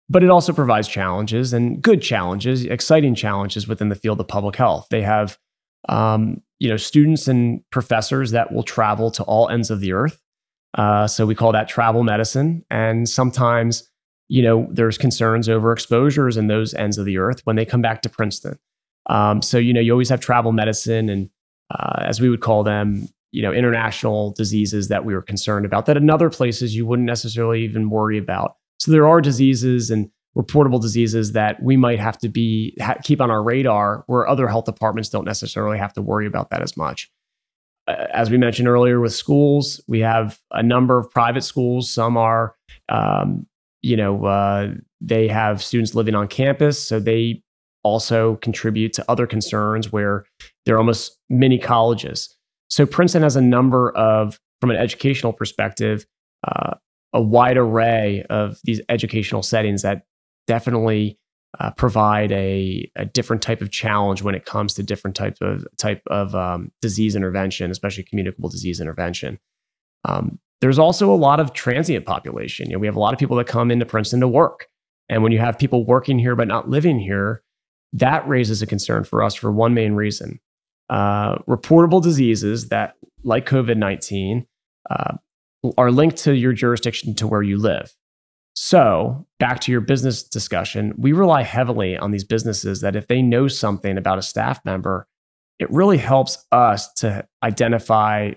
but 0.09 0.23
it 0.23 0.31
also 0.31 0.53
provides 0.53 0.89
challenges 0.89 1.53
and 1.53 1.83
good 1.83 2.03
challenges, 2.03 2.65
exciting 2.65 3.15
challenges 3.15 3.67
within 3.67 3.89
the 3.89 3.95
field 3.95 4.21
of 4.21 4.29
public 4.29 4.57
health. 4.57 4.87
They 4.91 5.03
have 5.03 5.39
um, 5.89 6.43
you 6.63 6.69
know 6.69 6.77
students 6.77 7.27
and 7.27 7.61
professors 7.71 8.31
that 8.31 8.53
will 8.53 8.63
travel 8.63 9.11
to 9.11 9.25
all 9.25 9.49
ends 9.49 9.69
of 9.69 9.81
the 9.81 9.93
earth. 9.93 10.21
Uh, 10.79 11.07
so 11.09 11.27
we 11.27 11.35
call 11.35 11.51
that 11.53 11.69
travel 11.69 12.05
medicine, 12.05 12.65
and 12.71 13.09
sometimes 13.09 13.91
you 14.29 14.43
know 14.43 14.69
there's 14.71 14.97
concerns 14.97 15.49
over 15.49 15.73
exposures 15.73 16.37
in 16.37 16.47
those 16.47 16.73
ends 16.75 16.99
of 16.99 17.05
the 17.05 17.19
earth 17.19 17.41
when 17.45 17.57
they 17.57 17.65
come 17.65 17.83
back 17.83 18.03
to 18.03 18.09
Princeton. 18.09 18.57
Um, 19.11 19.43
so 19.43 19.59
you 19.59 19.73
know 19.73 19.81
you 19.81 19.91
always 19.91 20.09
have 20.09 20.21
travel 20.21 20.53
medicine 20.53 21.09
and 21.09 21.29
uh, 21.73 22.05
as 22.05 22.21
we 22.21 22.29
would 22.29 22.41
call 22.41 22.63
them, 22.63 23.09
you 23.33 23.43
know, 23.43 23.53
international 23.53 24.33
diseases 24.33 24.89
that 24.89 25.05
we 25.05 25.15
were 25.15 25.23
concerned 25.23 25.65
about 25.67 25.87
that 25.87 25.97
in 25.97 26.11
other 26.11 26.31
places 26.31 26.77
you 26.77 26.87
wouldn't 26.87 27.07
necessarily 27.07 27.65
even 27.65 27.91
worry 27.91 28.19
about. 28.19 28.57
So 28.79 28.93
there 28.93 29.09
are 29.09 29.21
diseases 29.21 29.91
and 29.91 30.11
reportable 30.37 30.81
diseases 30.81 31.33
that 31.33 31.63
we 31.63 31.77
might 31.77 31.99
have 31.99 32.19
to 32.19 32.29
be 32.29 32.75
ha- 32.81 32.97
keep 33.03 33.21
on 33.21 33.31
our 33.31 33.43
radar 33.43 34.05
where 34.07 34.27
other 34.27 34.49
health 34.49 34.65
departments 34.65 35.09
don't 35.09 35.25
necessarily 35.25 35.79
have 35.79 35.93
to 35.93 36.03
worry 36.03 36.27
about 36.27 36.51
that 36.51 36.63
as 36.63 36.77
much. 36.77 37.11
Uh, 37.87 38.07
as 38.13 38.31
we 38.31 38.39
mentioned 38.39 38.69
earlier 38.69 39.01
with 39.01 39.13
schools, 39.13 39.81
we 39.89 40.01
have 40.01 40.41
a 40.53 40.63
number 40.63 40.99
of 40.99 41.11
private 41.11 41.43
schools. 41.43 41.91
Some 41.91 42.17
are, 42.17 42.55
um, 42.89 43.47
you 43.83 43.97
know, 43.97 44.25
uh, 44.25 44.73
they 45.01 45.29
have 45.29 45.63
students 45.63 45.95
living 45.95 46.15
on 46.15 46.29
campus, 46.29 46.81
so 46.83 47.01
they 47.01 47.43
also 47.83 48.37
contribute 48.37 48.93
to 48.95 49.05
other 49.11 49.27
concerns 49.27 49.93
where 49.93 50.25
they're 50.65 50.79
almost 50.79 51.19
mini 51.29 51.59
colleges. 51.59 52.37
So 52.71 52.87
Princeton 52.87 53.23
has 53.23 53.37
a 53.37 53.41
number 53.41 53.91
of, 53.97 54.39
from 54.61 54.71
an 54.71 54.77
educational 54.77 55.33
perspective, 55.33 56.07
uh, 56.47 56.75
a 57.13 57.21
wide 57.21 57.59
array 57.59 58.25
of 58.31 58.59
these 58.65 58.81
educational 58.89 59.43
settings 59.43 59.83
that 59.83 60.05
definitely 60.47 61.19
uh, 61.61 61.71
provide 61.73 62.33
a, 62.33 62.91
a, 62.97 63.05
different 63.05 63.43
type 63.43 63.61
of 63.61 63.71
challenge 63.71 64.23
when 64.23 64.35
it 64.35 64.47
comes 64.47 64.73
to 64.75 64.83
different 64.83 65.15
types 65.15 65.39
of 65.43 65.67
type 65.77 66.03
of 66.07 66.35
um, 66.35 66.73
disease 66.81 67.15
intervention, 67.15 67.71
especially 67.71 68.05
communicable 68.05 68.49
disease 68.49 68.81
intervention. 68.81 69.39
Um, 70.07 70.39
there's 70.63 70.79
also 70.79 71.13
a 71.13 71.17
lot 71.17 71.41
of 71.41 71.53
transient 71.53 72.07
population. 72.07 72.71
You 72.71 72.77
know, 72.77 72.81
we 72.81 72.87
have 72.87 72.97
a 72.97 73.01
lot 73.01 73.13
of 73.13 73.19
people 73.19 73.37
that 73.37 73.47
come 73.47 73.71
into 73.71 73.85
Princeton 73.85 74.21
to 74.21 74.29
work, 74.29 74.69
and 75.11 75.23
when 75.23 75.33
you 75.33 75.39
have 75.41 75.59
people 75.59 75.85
working 75.85 76.19
here 76.19 76.35
but 76.35 76.49
not 76.49 76.71
living 76.71 76.99
here, 76.99 77.43
that 77.93 78.27
raises 78.27 78.63
a 78.63 78.67
concern 78.67 79.05
for 79.05 79.23
us 79.23 79.35
for 79.35 79.53
one 79.53 79.75
main 79.75 79.93
reason 79.93 80.41
uh, 80.93 81.39
reportable 81.49 82.03
diseases 82.03 82.69
that, 82.69 82.95
like 83.25 83.47
COVID 83.47 83.77
19, 83.77 84.47
uh, 84.91 85.15
are 85.79 85.91
linked 85.91 86.19
to 86.19 86.35
your 86.35 86.53
jurisdiction 86.53 87.15
to 87.15 87.27
where 87.27 87.43
you 87.43 87.57
live. 87.57 87.95
So, 88.55 89.27
back 89.39 89.61
to 89.61 89.73
your 89.73 89.81
business 89.81 90.23
discussion, 90.23 90.93
we 90.99 91.13
rely 91.13 91.43
heavily 91.43 91.97
on 91.97 92.11
these 92.11 92.25
businesses 92.25 92.83
that 92.83 92.97
if 92.97 93.09
they 93.09 93.23
know 93.23 93.49
something 93.49 93.97
about 93.97 94.19
a 94.19 94.23
staff 94.23 94.63
member, 94.65 95.07
it 95.59 95.71
really 95.71 95.97
helps 95.97 96.45
us 96.53 96.93
to 96.95 97.27
identify 97.43 98.33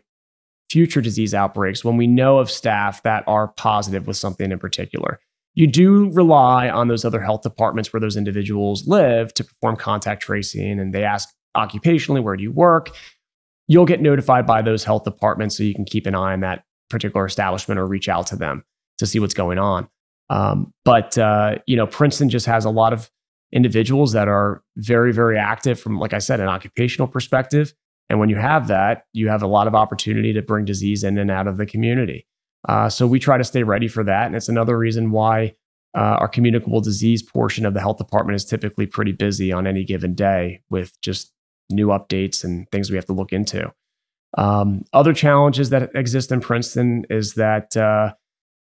future 0.69 1.01
disease 1.01 1.33
outbreaks 1.33 1.83
when 1.83 1.97
we 1.97 2.07
know 2.07 2.39
of 2.39 2.49
staff 2.49 3.03
that 3.03 3.23
are 3.27 3.49
positive 3.49 4.07
with 4.07 4.17
something 4.17 4.51
in 4.51 4.59
particular. 4.59 5.19
You 5.53 5.67
do 5.67 6.11
rely 6.11 6.69
on 6.69 6.87
those 6.87 7.05
other 7.05 7.21
health 7.21 7.41
departments 7.41 7.91
where 7.91 7.99
those 7.99 8.17
individuals 8.17 8.87
live 8.87 9.33
to 9.35 9.43
perform 9.43 9.77
contact 9.77 10.23
tracing, 10.23 10.79
and 10.79 10.93
they 10.93 11.03
ask 11.03 11.29
occupationally, 11.55 12.21
where 12.21 12.35
do 12.35 12.43
you 12.43 12.51
work? 12.51 12.95
You'll 13.67 13.85
get 13.85 14.01
notified 14.01 14.45
by 14.45 14.61
those 14.61 14.83
health 14.83 15.03
departments 15.03 15.57
so 15.57 15.63
you 15.63 15.73
can 15.73 15.85
keep 15.85 16.05
an 16.07 16.15
eye 16.15 16.33
on 16.33 16.41
that 16.41 16.63
particular 16.89 17.25
establishment 17.25 17.79
or 17.79 17.87
reach 17.87 18.09
out 18.09 18.27
to 18.27 18.35
them 18.35 18.63
to 18.97 19.05
see 19.05 19.19
what's 19.19 19.33
going 19.33 19.57
on. 19.57 19.87
Um, 20.29 20.73
but 20.83 21.17
uh, 21.17 21.55
you 21.67 21.75
know, 21.75 21.87
Princeton 21.87 22.29
just 22.29 22.45
has 22.45 22.65
a 22.65 22.69
lot 22.69 22.93
of 22.93 23.09
individuals 23.51 24.11
that 24.13 24.27
are 24.27 24.63
very, 24.75 25.13
very 25.13 25.37
active 25.37 25.79
from, 25.79 25.99
like 25.99 26.13
I 26.13 26.19
said, 26.19 26.39
an 26.39 26.47
occupational 26.47 27.07
perspective. 27.07 27.73
And 28.09 28.19
when 28.19 28.29
you 28.29 28.35
have 28.35 28.67
that, 28.67 29.05
you 29.13 29.29
have 29.29 29.41
a 29.41 29.47
lot 29.47 29.67
of 29.67 29.75
opportunity 29.75 30.33
to 30.33 30.41
bring 30.41 30.65
disease 30.65 31.03
in 31.03 31.17
and 31.17 31.31
out 31.31 31.47
of 31.47 31.57
the 31.57 31.65
community. 31.65 32.27
Uh, 32.67 32.89
so 32.89 33.07
we 33.07 33.19
try 33.19 33.37
to 33.37 33.43
stay 33.43 33.63
ready 33.63 33.87
for 33.87 34.03
that. 34.03 34.25
And 34.25 34.35
it's 34.35 34.49
another 34.49 34.77
reason 34.77 35.11
why 35.11 35.55
uh, 35.95 36.17
our 36.19 36.27
communicable 36.27 36.81
disease 36.81 37.23
portion 37.23 37.65
of 37.65 37.73
the 37.73 37.79
health 37.79 37.97
department 37.97 38.35
is 38.35 38.45
typically 38.45 38.85
pretty 38.85 39.11
busy 39.11 39.51
on 39.51 39.65
any 39.65 39.83
given 39.83 40.13
day 40.13 40.61
with 40.69 40.99
just 41.01 41.31
new 41.69 41.87
updates 41.87 42.43
and 42.43 42.69
things 42.71 42.89
we 42.89 42.97
have 42.97 43.05
to 43.05 43.13
look 43.13 43.31
into. 43.31 43.71
Um, 44.37 44.83
other 44.91 45.13
challenges 45.13 45.69
that 45.69 45.95
exist 45.95 46.31
in 46.31 46.41
Princeton 46.41 47.05
is 47.09 47.35
that, 47.35 47.77
uh, 47.77 48.13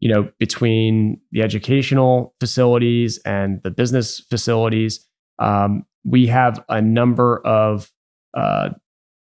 you 0.01 0.11
know, 0.11 0.29
between 0.39 1.21
the 1.31 1.41
educational 1.43 2.33
facilities 2.39 3.19
and 3.19 3.61
the 3.63 3.69
business 3.71 4.19
facilities, 4.19 5.07
um, 5.39 5.85
we 6.03 6.27
have 6.27 6.63
a 6.67 6.81
number 6.81 7.37
of 7.45 7.91
uh, 8.33 8.69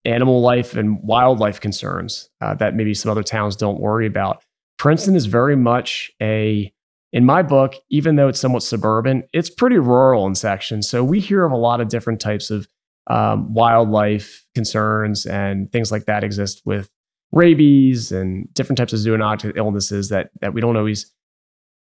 animal 0.05 0.40
life 0.40 0.77
and 0.77 1.03
wildlife 1.03 1.61
concerns 1.61 2.31
uh, 2.40 2.55
that 2.55 2.75
maybe 2.75 2.94
some 2.94 3.11
other 3.11 3.25
towns 3.25 3.57
don't 3.57 3.81
worry 3.81 4.07
about. 4.07 4.42
Princeton 4.79 5.16
is 5.16 5.27
very 5.27 5.57
much 5.57 6.12
a, 6.22 6.72
in 7.12 7.25
my 7.25 7.42
book, 7.42 7.75
even 7.90 8.14
though 8.14 8.29
it's 8.29 8.40
somewhat 8.40 8.62
suburban, 8.62 9.25
it's 9.33 9.51
pretty 9.51 9.79
rural 9.79 10.27
in 10.27 10.35
sections. 10.37 10.88
So 10.88 11.03
we 11.03 11.18
hear 11.18 11.44
of 11.44 11.53
a 11.53 11.57
lot 11.57 11.81
of 11.81 11.88
different 11.88 12.20
types 12.20 12.51
of 12.51 12.68
um, 13.09 13.53
wildlife 13.53 14.46
concerns 14.55 15.27
and 15.27 15.70
things 15.72 15.90
like 15.90 16.05
that 16.05 16.22
exist 16.22 16.62
with 16.64 16.88
rabies 17.33 18.12
and 18.12 18.53
different 18.55 18.77
types 18.77 18.92
of 18.92 19.01
zoonotic 19.01 19.57
illnesses 19.57 20.11
that 20.11 20.31
that 20.40 20.55
we 20.55 20.61
don't 20.61 20.77
always 20.77 21.11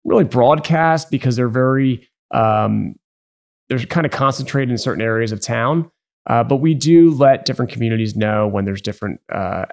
really 0.05 0.24
broadcast 0.24 1.11
because 1.11 1.37
they're 1.37 1.48
very 1.48 2.09
um, 2.33 2.94
they're 3.68 3.79
kind 3.79 4.07
of 4.07 4.12
concentrated 4.12 4.70
in 4.70 4.79
certain 4.79 5.03
areas 5.03 5.33
of 5.33 5.40
town. 5.40 5.90
Uh, 6.27 6.44
but 6.44 6.57
we 6.57 6.74
do 6.74 7.11
let 7.11 7.44
different 7.46 7.70
communities 7.70 8.14
know 8.14 8.46
when 8.46 8.64
there's 8.64 8.83
different 8.83 9.20
uh, 9.33 9.64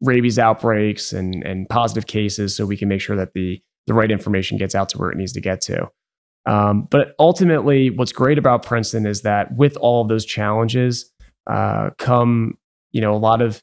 rabies 0.00 0.38
outbreaks 0.38 1.12
and 1.12 1.42
and 1.44 1.68
positive 1.68 2.06
cases, 2.06 2.54
so 2.54 2.66
we 2.66 2.76
can 2.76 2.88
make 2.88 3.00
sure 3.00 3.16
that 3.16 3.32
the 3.34 3.62
the 3.86 3.94
right 3.94 4.10
information 4.10 4.58
gets 4.58 4.74
out 4.74 4.88
to 4.90 4.98
where 4.98 5.10
it 5.10 5.16
needs 5.16 5.32
to 5.32 5.40
get 5.40 5.60
to. 5.62 5.88
Um, 6.46 6.88
but 6.90 7.14
ultimately, 7.18 7.90
what's 7.90 8.12
great 8.12 8.38
about 8.38 8.64
Princeton 8.64 9.06
is 9.06 9.22
that 9.22 9.54
with 9.54 9.76
all 9.76 10.02
of 10.02 10.08
those 10.08 10.24
challenges 10.24 11.10
uh, 11.46 11.90
come, 11.98 12.56
you 12.92 13.00
know, 13.00 13.14
a 13.14 13.18
lot 13.18 13.42
of 13.42 13.62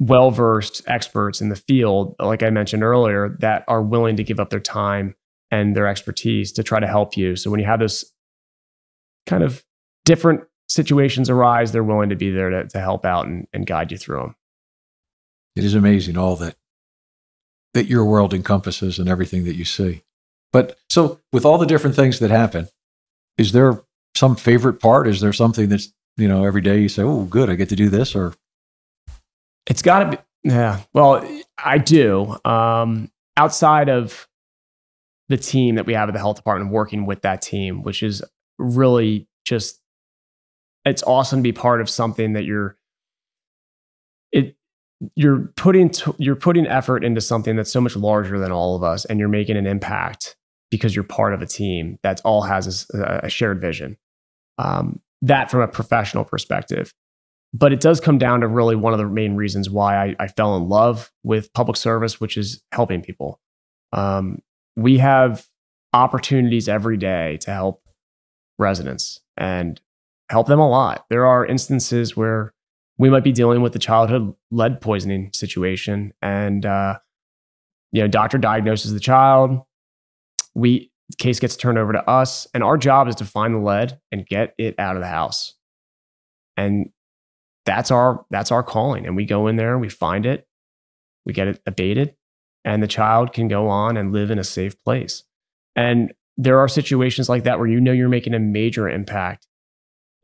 well 0.00 0.32
versed 0.32 0.82
experts 0.88 1.40
in 1.40 1.48
the 1.48 1.56
field, 1.56 2.16
like 2.18 2.42
I 2.42 2.50
mentioned 2.50 2.82
earlier, 2.82 3.36
that 3.38 3.64
are 3.68 3.82
willing 3.82 4.16
to 4.16 4.24
give 4.24 4.40
up 4.40 4.50
their 4.50 4.58
time 4.58 5.14
and 5.52 5.76
their 5.76 5.86
expertise 5.86 6.50
to 6.52 6.64
try 6.64 6.80
to 6.80 6.88
help 6.88 7.16
you. 7.16 7.36
So 7.36 7.50
when 7.50 7.60
you 7.60 7.66
have 7.66 7.78
those 7.78 8.04
kind 9.26 9.44
of 9.44 9.64
different 10.04 10.42
situations 10.68 11.30
arise, 11.30 11.70
they're 11.70 11.84
willing 11.84 12.08
to 12.08 12.16
be 12.16 12.30
there 12.30 12.50
to, 12.50 12.66
to 12.66 12.80
help 12.80 13.04
out 13.04 13.26
and, 13.26 13.46
and 13.52 13.66
guide 13.66 13.92
you 13.92 13.98
through 13.98 14.20
them 14.20 14.34
it 15.56 15.64
is 15.64 15.74
amazing 15.74 16.16
all 16.16 16.36
that 16.36 16.56
that 17.74 17.86
your 17.86 18.04
world 18.04 18.34
encompasses 18.34 18.98
and 18.98 19.08
everything 19.08 19.44
that 19.44 19.54
you 19.54 19.64
see. 19.64 20.02
But 20.52 20.76
so 20.88 21.20
with 21.32 21.44
all 21.44 21.56
the 21.56 21.66
different 21.66 21.94
things 21.94 22.18
that 22.18 22.30
happen, 22.30 22.68
is 23.38 23.52
there 23.52 23.82
some 24.16 24.34
favorite 24.34 24.80
part? 24.80 25.06
Is 25.06 25.20
there 25.20 25.32
something 25.32 25.68
that's, 25.68 25.92
you 26.16 26.26
know, 26.26 26.44
every 26.44 26.62
day 26.62 26.80
you 26.80 26.88
say, 26.88 27.02
"Oh, 27.02 27.24
good, 27.24 27.48
I 27.48 27.54
get 27.54 27.68
to 27.68 27.76
do 27.76 27.88
this," 27.88 28.16
or 28.16 28.34
it's 29.66 29.82
got 29.82 30.00
to 30.00 30.16
be 30.16 30.18
yeah. 30.42 30.80
Well, 30.94 31.26
I 31.62 31.78
do. 31.78 32.36
Um, 32.44 33.10
outside 33.36 33.88
of 33.88 34.26
the 35.28 35.36
team 35.36 35.74
that 35.74 35.86
we 35.86 35.92
have 35.92 36.08
at 36.08 36.12
the 36.12 36.18
health 36.18 36.36
department, 36.36 36.72
working 36.72 37.06
with 37.06 37.22
that 37.22 37.42
team, 37.42 37.82
which 37.82 38.02
is 38.02 38.22
really 38.58 39.28
just 39.44 39.80
it's 40.84 41.02
awesome 41.02 41.40
to 41.40 41.42
be 41.42 41.52
part 41.52 41.80
of 41.80 41.90
something 41.90 42.32
that 42.32 42.44
you're 42.44 42.76
it 44.32 44.56
you're 45.14 45.52
putting 45.56 45.90
t- 45.90 46.12
you're 46.18 46.36
putting 46.36 46.66
effort 46.66 47.04
into 47.04 47.20
something 47.20 47.56
that's 47.56 47.72
so 47.72 47.80
much 47.80 47.96
larger 47.96 48.38
than 48.38 48.52
all 48.52 48.76
of 48.76 48.82
us 48.82 49.04
and 49.06 49.18
you're 49.18 49.28
making 49.28 49.56
an 49.56 49.66
impact 49.66 50.36
because 50.70 50.94
you're 50.94 51.04
part 51.04 51.34
of 51.34 51.42
a 51.42 51.46
team 51.46 51.98
that 52.02 52.20
all 52.24 52.42
has 52.42 52.86
a, 52.94 53.20
a 53.24 53.28
shared 53.28 53.60
vision 53.60 53.96
um, 54.58 55.00
that 55.22 55.50
from 55.50 55.60
a 55.60 55.68
professional 55.68 56.24
perspective 56.24 56.94
but 57.52 57.72
it 57.72 57.80
does 57.80 58.00
come 58.00 58.18
down 58.18 58.40
to 58.40 58.48
really 58.48 58.76
one 58.76 58.92
of 58.92 58.98
the 58.98 59.06
main 59.06 59.34
reasons 59.34 59.68
why 59.68 59.96
I, 59.96 60.16
I 60.20 60.28
fell 60.28 60.56
in 60.56 60.68
love 60.68 61.10
with 61.24 61.52
public 61.52 61.76
service 61.76 62.20
which 62.20 62.36
is 62.36 62.62
helping 62.72 63.02
people. 63.02 63.40
Um, 63.92 64.38
we 64.76 64.98
have 64.98 65.46
opportunities 65.92 66.68
every 66.68 66.96
day 66.96 67.38
to 67.38 67.50
help 67.50 67.82
residents 68.58 69.20
and 69.36 69.80
help 70.30 70.46
them 70.46 70.60
a 70.60 70.68
lot. 70.68 71.06
There 71.10 71.26
are 71.26 71.44
instances 71.44 72.16
where 72.16 72.54
we 72.98 73.10
might 73.10 73.24
be 73.24 73.32
dealing 73.32 73.62
with 73.62 73.72
the 73.72 73.78
childhood 73.78 74.34
lead 74.50 74.80
poisoning 74.80 75.30
situation 75.32 76.12
and 76.22 76.64
uh, 76.64 76.98
you 77.92 78.02
know 78.02 78.08
doctor 78.08 78.38
diagnoses 78.38 78.92
the 78.92 79.00
child. 79.00 79.62
We 80.54 80.92
case 81.18 81.40
gets 81.40 81.56
turned 81.56 81.78
over 81.78 81.92
to 81.92 82.08
us 82.08 82.46
and 82.54 82.62
our 82.62 82.76
job 82.76 83.08
is 83.08 83.16
to 83.16 83.24
find 83.24 83.54
the 83.54 83.58
lead 83.58 83.98
and 84.12 84.26
get 84.26 84.54
it 84.58 84.76
out 84.78 84.94
of 84.94 85.02
the 85.02 85.08
house. 85.08 85.54
And 86.56 86.90
that's 87.70 87.90
our 87.90 88.24
that's 88.30 88.50
our 88.50 88.62
calling 88.62 89.06
and 89.06 89.14
we 89.14 89.24
go 89.24 89.46
in 89.46 89.56
there 89.56 89.72
and 89.72 89.80
we 89.80 89.88
find 89.88 90.26
it 90.26 90.46
we 91.24 91.32
get 91.32 91.46
it 91.46 91.62
abated 91.66 92.14
and 92.64 92.82
the 92.82 92.88
child 92.88 93.32
can 93.32 93.46
go 93.46 93.68
on 93.68 93.96
and 93.96 94.12
live 94.12 94.30
in 94.30 94.38
a 94.38 94.44
safe 94.44 94.74
place 94.84 95.22
and 95.76 96.12
there 96.36 96.58
are 96.58 96.68
situations 96.68 97.28
like 97.28 97.44
that 97.44 97.58
where 97.58 97.68
you 97.68 97.80
know 97.80 97.92
you're 97.92 98.08
making 98.08 98.34
a 98.34 98.40
major 98.40 98.88
impact 98.88 99.46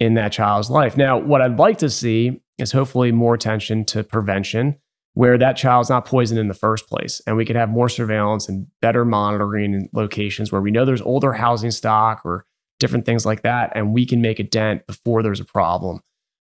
in 0.00 0.14
that 0.14 0.32
child's 0.32 0.68
life 0.70 0.96
now 0.96 1.16
what 1.16 1.40
i'd 1.40 1.59
like 1.59 1.78
to 1.78 1.88
see 1.88 2.40
is 2.59 2.72
hopefully 2.72 3.12
more 3.12 3.35
attention 3.35 3.85
to 3.85 4.02
prevention 4.02 4.76
where 5.16 5.38
that 5.38 5.56
child's 5.56 5.88
not 5.88 6.04
poisoned 6.04 6.38
in 6.38 6.48
the 6.48 6.52
first 6.52 6.90
place. 6.90 7.22
And 7.26 7.38
we 7.38 7.46
could 7.46 7.56
have 7.56 7.70
more 7.70 7.88
surveillance 7.88 8.50
and 8.50 8.66
better 8.82 9.02
monitoring 9.02 9.72
in 9.72 9.88
locations 9.94 10.52
where 10.52 10.61
we 10.61 10.70
know 10.70 10.85
there's 10.85 11.00
older 11.00 11.32
housing 11.32 11.70
stock 11.70 12.20
or 12.22 12.44
different 12.78 13.06
things 13.06 13.24
like 13.24 13.40
that. 13.40 13.72
And 13.74 13.94
we 13.94 14.04
can 14.04 14.20
make 14.20 14.38
a 14.38 14.42
dent 14.42 14.87
before 14.87 15.22
there's 15.22 15.40
a 15.40 15.44
problem. 15.46 16.02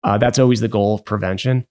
Uh, 0.04 0.18
that's 0.18 0.38
always 0.38 0.60
the 0.60 0.68
goal 0.68 0.94
of 0.94 1.04
prevention. 1.04 1.66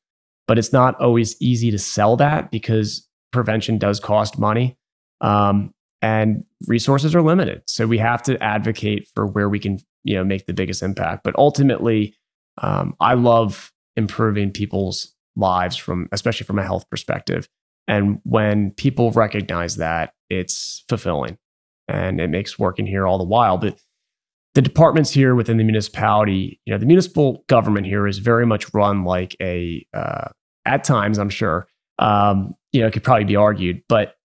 But 0.48 0.58
it's 0.58 0.72
not 0.72 1.00
always 1.02 1.40
easy 1.42 1.72
to 1.72 1.80
sell 1.80 2.16
that 2.18 2.52
because 2.52 3.08
prevention 3.34 3.78
does 3.78 4.00
cost 4.00 4.40
money 4.40 4.78
um, 5.20 5.74
and 6.02 6.46
resources 6.68 7.14
are 7.14 7.22
limited. 7.22 7.64
So 7.68 7.86
we 7.86 7.98
have 7.98 8.24
to 8.24 8.42
advocate 8.42 9.08
for 9.14 9.26
where 9.26 9.50
we 9.50 9.60
can 9.60 9.80
you 10.04 10.16
know, 10.16 10.24
make 10.24 10.46
the 10.46 10.54
biggest 10.54 10.82
impact. 10.82 11.24
But 11.24 11.36
ultimately, 11.38 12.16
um, 12.62 12.96
I 13.02 13.14
love 13.16 13.74
improving 13.98 14.52
people's 14.52 15.14
lives 15.36 15.76
from 15.76 16.08
especially 16.12 16.46
from 16.46 16.60
a 16.60 16.64
health 16.64 16.90
perspective 16.90 17.48
and 17.88 18.20
when 18.24 18.72
people 18.72 19.12
recognize 19.12 19.78
that 19.78 20.14
it's 20.30 20.84
fulfilling 20.90 21.38
and 21.88 22.20
it 22.20 22.30
makes 22.30 22.58
working 22.58 22.88
here 22.88 23.06
all 23.06 23.20
the 23.20 23.24
while 23.24 23.58
but 23.58 23.80
the 24.58 24.62
departments 24.64 25.12
here 25.12 25.36
within 25.36 25.58
the 25.58 25.64
municipality 25.64 26.60
you 26.66 26.74
know 26.74 26.80
the 26.80 26.86
municipal 26.88 27.44
government 27.48 27.86
here 27.86 28.08
is 28.08 28.18
very 28.18 28.44
much 28.44 28.74
run 28.74 29.04
like 29.04 29.36
a 29.40 29.86
uh, 29.94 30.30
at 30.66 30.84
times 30.84 31.20
i'm 31.20 31.30
sure 31.30 31.68
um, 32.00 32.56
you 32.72 32.82
know 32.82 32.88
it 32.88 32.92
could 32.92 33.04
probably 33.04 33.24
be 33.24 33.36
argued 33.36 33.84
but 33.88 34.16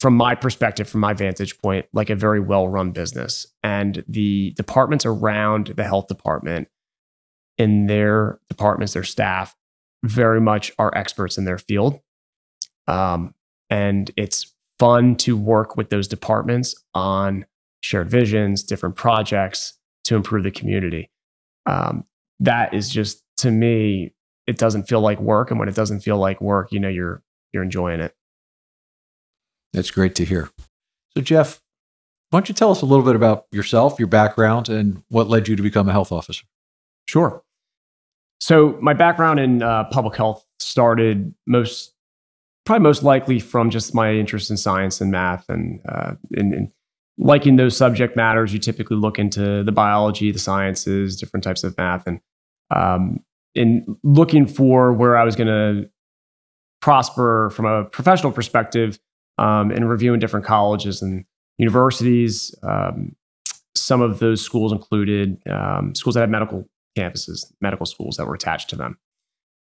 from 0.00 0.16
my 0.16 0.34
perspective 0.34 0.88
from 0.88 1.02
my 1.02 1.12
vantage 1.12 1.58
point 1.58 1.84
like 1.92 2.08
a 2.08 2.16
very 2.16 2.40
well 2.40 2.68
run 2.68 2.90
business 2.90 3.46
and 3.62 4.02
the 4.08 4.52
departments 4.52 5.04
around 5.04 5.66
the 5.76 5.84
health 5.84 6.06
department 6.08 6.68
in 7.58 7.86
their 7.86 8.40
departments, 8.48 8.94
their 8.94 9.04
staff, 9.04 9.54
very 10.04 10.40
much 10.40 10.72
are 10.78 10.96
experts 10.96 11.38
in 11.38 11.44
their 11.44 11.58
field. 11.58 12.00
Um, 12.88 13.34
and 13.70 14.10
it's 14.16 14.52
fun 14.78 15.16
to 15.16 15.36
work 15.36 15.76
with 15.76 15.90
those 15.90 16.08
departments 16.08 16.74
on 16.94 17.46
shared 17.82 18.10
visions, 18.10 18.62
different 18.62 18.96
projects 18.96 19.78
to 20.04 20.16
improve 20.16 20.44
the 20.44 20.50
community. 20.50 21.10
Um, 21.66 22.04
that 22.40 22.74
is 22.74 22.90
just 22.90 23.22
to 23.38 23.50
me, 23.50 24.14
it 24.46 24.58
doesn't 24.58 24.84
feel 24.84 25.00
like 25.00 25.20
work. 25.20 25.50
And 25.50 25.60
when 25.60 25.68
it 25.68 25.74
doesn't 25.74 26.00
feel 26.00 26.18
like 26.18 26.40
work, 26.40 26.72
you 26.72 26.80
know 26.80 26.88
you're 26.88 27.22
you're 27.52 27.62
enjoying 27.62 28.00
it. 28.00 28.14
That's 29.72 29.90
great 29.90 30.14
to 30.16 30.24
hear. 30.24 30.50
So 31.16 31.22
Jeff, 31.22 31.60
why 32.30 32.38
don't 32.38 32.48
you 32.48 32.54
tell 32.54 32.70
us 32.70 32.82
a 32.82 32.86
little 32.86 33.04
bit 33.04 33.16
about 33.16 33.46
yourself, 33.52 33.98
your 33.98 34.08
background, 34.08 34.68
and 34.68 35.02
what 35.08 35.28
led 35.28 35.48
you 35.48 35.56
to 35.56 35.62
become 35.62 35.88
a 35.88 35.92
health 35.92 36.12
officer? 36.12 36.44
Sure. 37.06 37.42
So 38.40 38.78
my 38.80 38.94
background 38.94 39.38
in 39.38 39.62
uh, 39.62 39.84
public 39.84 40.16
health 40.16 40.44
started 40.58 41.34
most, 41.46 41.94
probably 42.64 42.82
most 42.82 43.02
likely 43.02 43.38
from 43.38 43.70
just 43.70 43.94
my 43.94 44.14
interest 44.14 44.50
in 44.50 44.56
science 44.56 45.00
and 45.00 45.10
math, 45.10 45.48
and 45.48 45.80
uh, 45.88 46.14
in, 46.32 46.52
in 46.52 46.72
liking 47.22 47.56
those 47.56 47.76
subject 47.76 48.16
matters. 48.16 48.52
You 48.52 48.58
typically 48.58 48.96
look 48.96 49.18
into 49.18 49.62
the 49.62 49.72
biology, 49.72 50.30
the 50.32 50.38
sciences, 50.38 51.16
different 51.16 51.44
types 51.44 51.64
of 51.64 51.76
math, 51.78 52.06
and 52.06 52.20
um, 52.74 53.20
in 53.54 53.98
looking 54.02 54.46
for 54.46 54.92
where 54.92 55.16
I 55.16 55.24
was 55.24 55.36
going 55.36 55.48
to 55.48 55.88
prosper 56.80 57.50
from 57.50 57.64
a 57.64 57.84
professional 57.84 58.32
perspective, 58.32 58.98
um, 59.38 59.70
and 59.70 59.88
reviewing 59.88 60.20
different 60.20 60.44
colleges 60.44 61.00
and 61.00 61.24
universities. 61.58 62.54
Um, 62.62 63.14
some 63.74 64.02
of 64.02 64.18
those 64.18 64.42
schools 64.42 64.72
included 64.72 65.38
um, 65.48 65.94
schools 65.94 66.14
that 66.14 66.20
had 66.20 66.30
medical 66.30 66.68
campuses, 66.98 67.44
medical 67.60 67.86
schools 67.86 68.16
that 68.16 68.26
were 68.26 68.34
attached 68.34 68.68
to 68.70 68.76
them. 68.76 68.98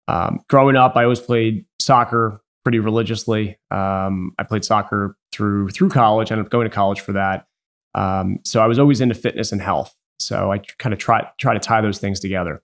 Um, 0.09 0.41
growing 0.49 0.77
up, 0.77 0.97
I 0.97 1.05
always 1.05 1.21
played 1.21 1.65
soccer, 1.81 2.43
pretty 2.65 2.79
religiously. 2.79 3.59
Um, 3.71 4.33
I 4.39 4.43
played 4.43 4.65
soccer 4.65 5.17
through 5.33 5.69
through 5.71 5.91
college. 5.91 6.33
Ended 6.33 6.47
up 6.47 6.51
going 6.51 6.69
to 6.69 6.75
college 6.75 7.01
for 7.01 7.13
that. 7.13 7.47
Um, 7.95 8.39
so 8.45 8.61
I 8.61 8.67
was 8.67 8.79
always 8.79 9.01
into 9.01 9.15
fitness 9.15 9.53
and 9.53 9.61
health. 9.61 9.95
So 10.19 10.53
I 10.53 10.59
kind 10.79 10.93
of 10.93 10.99
try 10.99 11.29
try 11.39 11.55
to 11.55 11.61
tie 11.61 11.81
those 11.81 11.99
things 11.99 12.21
together. 12.21 12.63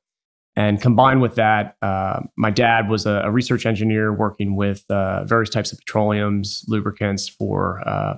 And 0.58 0.80
combined 0.80 1.20
with 1.20 1.34
that, 1.34 1.76
uh, 1.82 2.20
my 2.36 2.50
dad 2.50 2.88
was 2.88 3.04
a, 3.04 3.22
a, 3.24 3.30
research 3.30 3.66
engineer 3.66 4.10
working 4.10 4.56
with 4.56 4.84
uh, 4.90 5.24
various 5.24 5.50
types 5.50 5.70
of 5.70 5.78
petroleums, 5.78 6.64
lubricants 6.66 7.28
for 7.28 7.86
uh, 7.86 8.16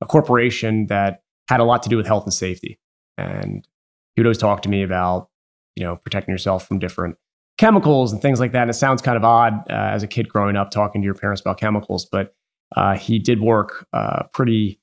a 0.00 0.06
corporation 0.06 0.86
that 0.86 1.22
had 1.48 1.58
a 1.58 1.64
lot 1.64 1.82
to 1.82 1.88
do 1.88 1.96
with 1.96 2.06
health 2.06 2.24
and 2.24 2.32
safety. 2.32 2.78
And 3.18 3.66
he 4.14 4.20
would 4.20 4.26
always 4.26 4.38
talk 4.38 4.62
to 4.62 4.68
me 4.68 4.84
about, 4.84 5.30
you 5.74 5.84
know, 5.84 5.96
protecting 5.96 6.32
yourself 6.32 6.66
from 6.66 6.78
different 6.78 7.16
chemicals 7.58 8.12
and 8.12 8.22
things 8.22 8.38
like 8.38 8.52
that. 8.52 8.62
And 8.62 8.70
it 8.70 8.74
sounds 8.74 9.02
kind 9.02 9.16
of 9.16 9.24
odd 9.24 9.54
uh, 9.68 9.74
as 9.74 10.04
a 10.04 10.06
kid 10.06 10.28
growing 10.28 10.56
up 10.56 10.70
talking 10.70 11.02
to 11.02 11.04
your 11.04 11.14
parents 11.14 11.40
about 11.40 11.58
chemicals, 11.58 12.06
but 12.10 12.34
uh, 12.76 12.96
he 12.96 13.18
did 13.18 13.40
work 13.40 13.86
uh, 13.92 14.24
pretty 14.32 14.79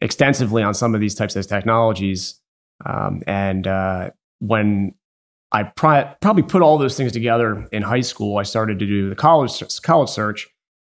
extensively 0.00 0.62
on 0.62 0.74
some 0.74 0.94
of 0.94 1.00
these 1.00 1.14
types 1.14 1.36
of 1.36 1.46
technologies. 1.46 2.40
Um, 2.84 3.22
and 3.26 4.12
when 4.40 4.94
I 5.54 5.62
probably 5.62 6.42
put 6.42 6.62
all 6.62 6.78
those 6.78 6.96
things 6.96 7.12
together 7.12 7.68
in 7.70 7.82
high 7.82 8.00
school. 8.00 8.38
I 8.38 8.42
started 8.42 8.80
to 8.80 8.86
do 8.86 9.08
the 9.08 9.14
college 9.14 9.62
college 9.82 10.10
search, 10.10 10.48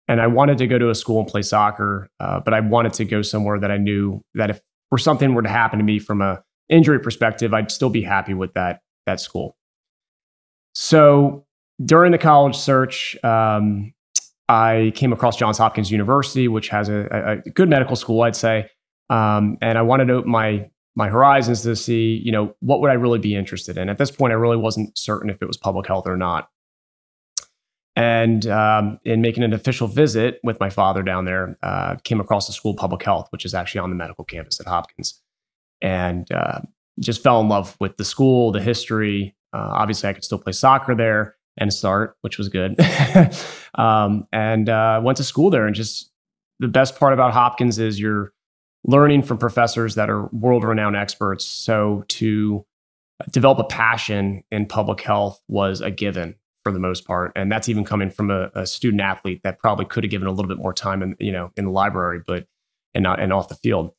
and 0.07 0.21
I 0.21 0.29
wanted 0.29 0.57
to 0.59 0.69
go 0.69 0.79
to 0.79 0.89
a 0.89 0.95
school 0.95 1.19
and 1.19 1.29
play 1.29 1.43
soccer, 1.43 2.09
uh, 2.21 2.39
but 2.39 2.55
I 2.55 2.61
wanted 2.61 2.93
to 2.95 3.05
go 3.05 3.23
somewhere 3.23 3.59
that 3.59 3.73
I 3.73 3.77
knew 3.77 4.23
that 4.35 4.51
if 4.51 4.61
or 4.93 4.99
something 4.99 5.35
were 5.35 5.43
to 5.43 5.49
happen 5.49 5.81
to 5.81 5.85
me 5.85 5.99
from 5.99 6.23
a 6.23 6.45
injury 6.69 7.01
perspective, 7.01 7.53
I'd 7.53 7.73
still 7.73 7.91
be 7.91 8.03
happy 8.03 8.35
with 8.35 8.55
that 8.55 8.83
that 9.07 9.19
school. 9.19 9.57
So 10.77 11.45
during 11.85 12.13
the 12.13 12.19
college 12.19 12.57
search, 12.57 13.17
um, 13.25 13.93
I 14.49 14.93
came 14.95 15.13
across 15.13 15.37
Johns 15.37 15.59
Hopkins 15.59 15.91
University, 15.91 16.47
which 16.47 16.69
has 16.69 16.89
a, 16.89 17.41
a 17.45 17.51
good 17.51 17.69
medical 17.69 17.97
school, 17.97 18.23
I'd 18.23 18.37
say, 18.37 18.71
um, 19.13 19.59
and 19.61 19.77
I 19.77 19.83
wanted 19.83 20.07
to 20.07 20.15
open 20.15 20.31
my 20.31 20.71
my 20.95 21.09
horizons 21.09 21.63
to 21.63 21.75
see, 21.75 22.21
you 22.23 22.33
know, 22.33 22.55
what 22.61 22.81
would 22.81 22.91
I 22.91 22.95
really 22.95 23.19
be 23.19 23.35
interested 23.35 23.79
in? 23.79 23.89
At 23.89 23.99
this 23.99 24.11
point, 24.11 24.33
I 24.33 24.37
really 24.37 24.57
wasn't 24.57 24.97
certain 24.99 25.31
if 25.31 25.41
it 25.41 25.47
was 25.47 25.57
public 25.57 25.87
health 25.87 26.07
or 26.07 26.17
not. 26.17 26.51
And 27.97 28.47
um, 28.47 29.01
in 29.05 29.23
making 29.23 29.43
an 29.43 29.55
official 29.55 29.87
visit 29.87 30.39
with 30.43 30.61
my 30.61 30.69
father 30.69 31.03
down 31.03 31.25
there, 31.25 31.59
uh, 31.63 31.97
came 32.05 32.21
across 32.21 32.47
the 32.47 32.53
School 32.53 32.73
of 32.73 32.79
Public 32.79 33.03
Health, 33.03 33.29
which 33.31 33.45
is 33.45 33.55
actually 33.55 33.81
on 33.81 33.91
the 33.91 33.97
medical 33.97 34.25
campus 34.25 34.61
at 34.61 34.67
Hopkins, 34.67 35.21
and 35.81 36.31
uh, 36.33 36.61
just 37.01 37.23
fell 37.23 37.41
in 37.41 37.49
love 37.49 37.77
with 37.81 37.97
the 37.99 38.05
school, 38.05 38.51
the 38.51 38.63
history. 38.63 39.35
Uh, 39.53 39.69
obviously, 39.73 40.09
I 40.09 40.15
could 40.15 40.25
still 40.25 40.39
play 40.39 40.53
soccer 40.53 40.95
there 40.95 41.37
and 41.59 41.73
start, 41.73 42.17
which 42.23 42.39
was 42.39 42.49
good. 42.49 42.79
um, 43.75 44.27
and 44.33 44.69
uh, 44.69 45.01
went 45.03 45.17
to 45.19 45.25
school 45.25 45.51
there, 45.51 45.67
and 45.67 45.75
just 45.75 46.11
the 46.61 46.69
best 46.69 46.99
part 46.99 47.13
about 47.13 47.33
Hopkins 47.33 47.79
is 47.79 48.01
you're 48.01 48.33
learning 48.85 49.23
from 49.23 49.39
professors 49.39 49.95
that 49.95 50.11
are 50.11 50.27
world 50.27 50.65
renowned 50.65 50.97
experts. 50.97 51.45
So 51.45 52.05
to 52.09 52.65
develop 53.31 53.59
a 53.59 53.65
passion 53.65 54.43
in 54.51 54.67
public 54.67 55.01
health 55.01 55.41
was 55.49 55.81
a 55.81 55.91
given 55.91 56.35
for 56.63 56.73
the 56.73 56.79
most 56.79 57.07
part. 57.07 57.33
And 57.37 57.51
that's 57.51 57.69
even 57.69 57.85
coming 57.85 58.11
from 58.11 58.31
a, 58.31 58.51
a 58.55 58.67
student 58.67 59.01
athlete 59.01 59.41
that 59.45 59.59
probably 59.59 59.85
could 59.85 60.05
have 60.05 60.11
given 60.11 60.29
a 60.29 60.33
little 60.33 60.49
bit 60.49 60.59
more 60.59 60.73
time 60.73 61.03
in, 61.03 61.17
you 61.19 61.33
know, 61.33 61.51
in 61.57 61.65
the 61.65 61.71
library, 61.71 62.21
but 62.27 62.47
and 62.95 63.03
not 63.03 63.21
and 63.21 63.33
off 63.33 63.49
the 63.49 63.55
field. 63.55 63.93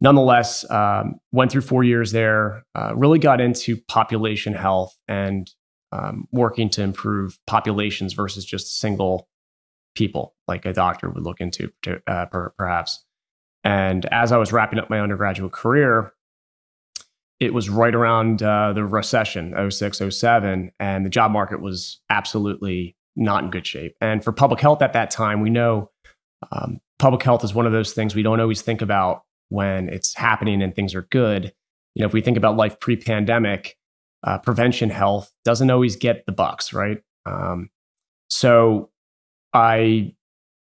Nonetheless, 0.00 0.68
um, 0.70 1.18
went 1.32 1.50
through 1.50 1.62
four 1.62 1.82
years 1.82 2.12
there, 2.12 2.64
uh, 2.74 2.94
really 2.94 3.18
got 3.18 3.40
into 3.40 3.76
population 3.88 4.54
health 4.54 4.96
and 5.08 5.50
um, 5.90 6.28
working 6.30 6.70
to 6.70 6.82
improve 6.82 7.38
populations 7.46 8.12
versus 8.12 8.44
just 8.44 8.78
single 8.78 9.28
people, 9.94 10.36
like 10.46 10.64
a 10.66 10.72
doctor 10.72 11.10
would 11.10 11.24
look 11.24 11.40
into, 11.40 11.72
uh, 12.06 12.26
per, 12.26 12.50
perhaps. 12.50 13.04
And 13.64 14.06
as 14.06 14.32
I 14.32 14.36
was 14.38 14.52
wrapping 14.52 14.78
up 14.78 14.90
my 14.90 15.00
undergraduate 15.00 15.52
career, 15.52 16.12
it 17.40 17.54
was 17.54 17.68
right 17.68 17.94
around 17.94 18.42
uh, 18.42 18.72
the 18.72 18.84
recession, 18.84 19.54
06, 19.70 20.00
07, 20.10 20.72
and 20.80 21.06
the 21.06 21.10
job 21.10 21.30
market 21.30 21.60
was 21.60 22.00
absolutely 22.10 22.96
not 23.14 23.44
in 23.44 23.50
good 23.50 23.66
shape. 23.66 23.96
And 24.00 24.22
for 24.24 24.32
public 24.32 24.60
health 24.60 24.82
at 24.82 24.92
that 24.92 25.10
time, 25.10 25.40
we 25.40 25.50
know 25.50 25.90
um, 26.50 26.80
public 26.98 27.22
health 27.22 27.44
is 27.44 27.54
one 27.54 27.66
of 27.66 27.72
those 27.72 27.92
things 27.92 28.14
we 28.14 28.22
don't 28.22 28.40
always 28.40 28.62
think 28.62 28.82
about 28.82 29.24
when 29.50 29.88
it's 29.88 30.14
happening 30.14 30.62
and 30.62 30.74
things 30.74 30.94
are 30.94 31.02
good. 31.10 31.52
You 31.94 32.02
know, 32.02 32.06
if 32.06 32.12
we 32.12 32.20
think 32.20 32.36
about 32.36 32.56
life 32.56 32.80
pre 32.80 32.96
pandemic, 32.96 33.76
uh, 34.24 34.38
prevention 34.38 34.90
health 34.90 35.32
doesn't 35.44 35.70
always 35.70 35.96
get 35.96 36.26
the 36.26 36.32
bucks, 36.32 36.72
right? 36.72 37.02
Um, 37.24 37.70
so 38.28 38.90
I 39.52 40.14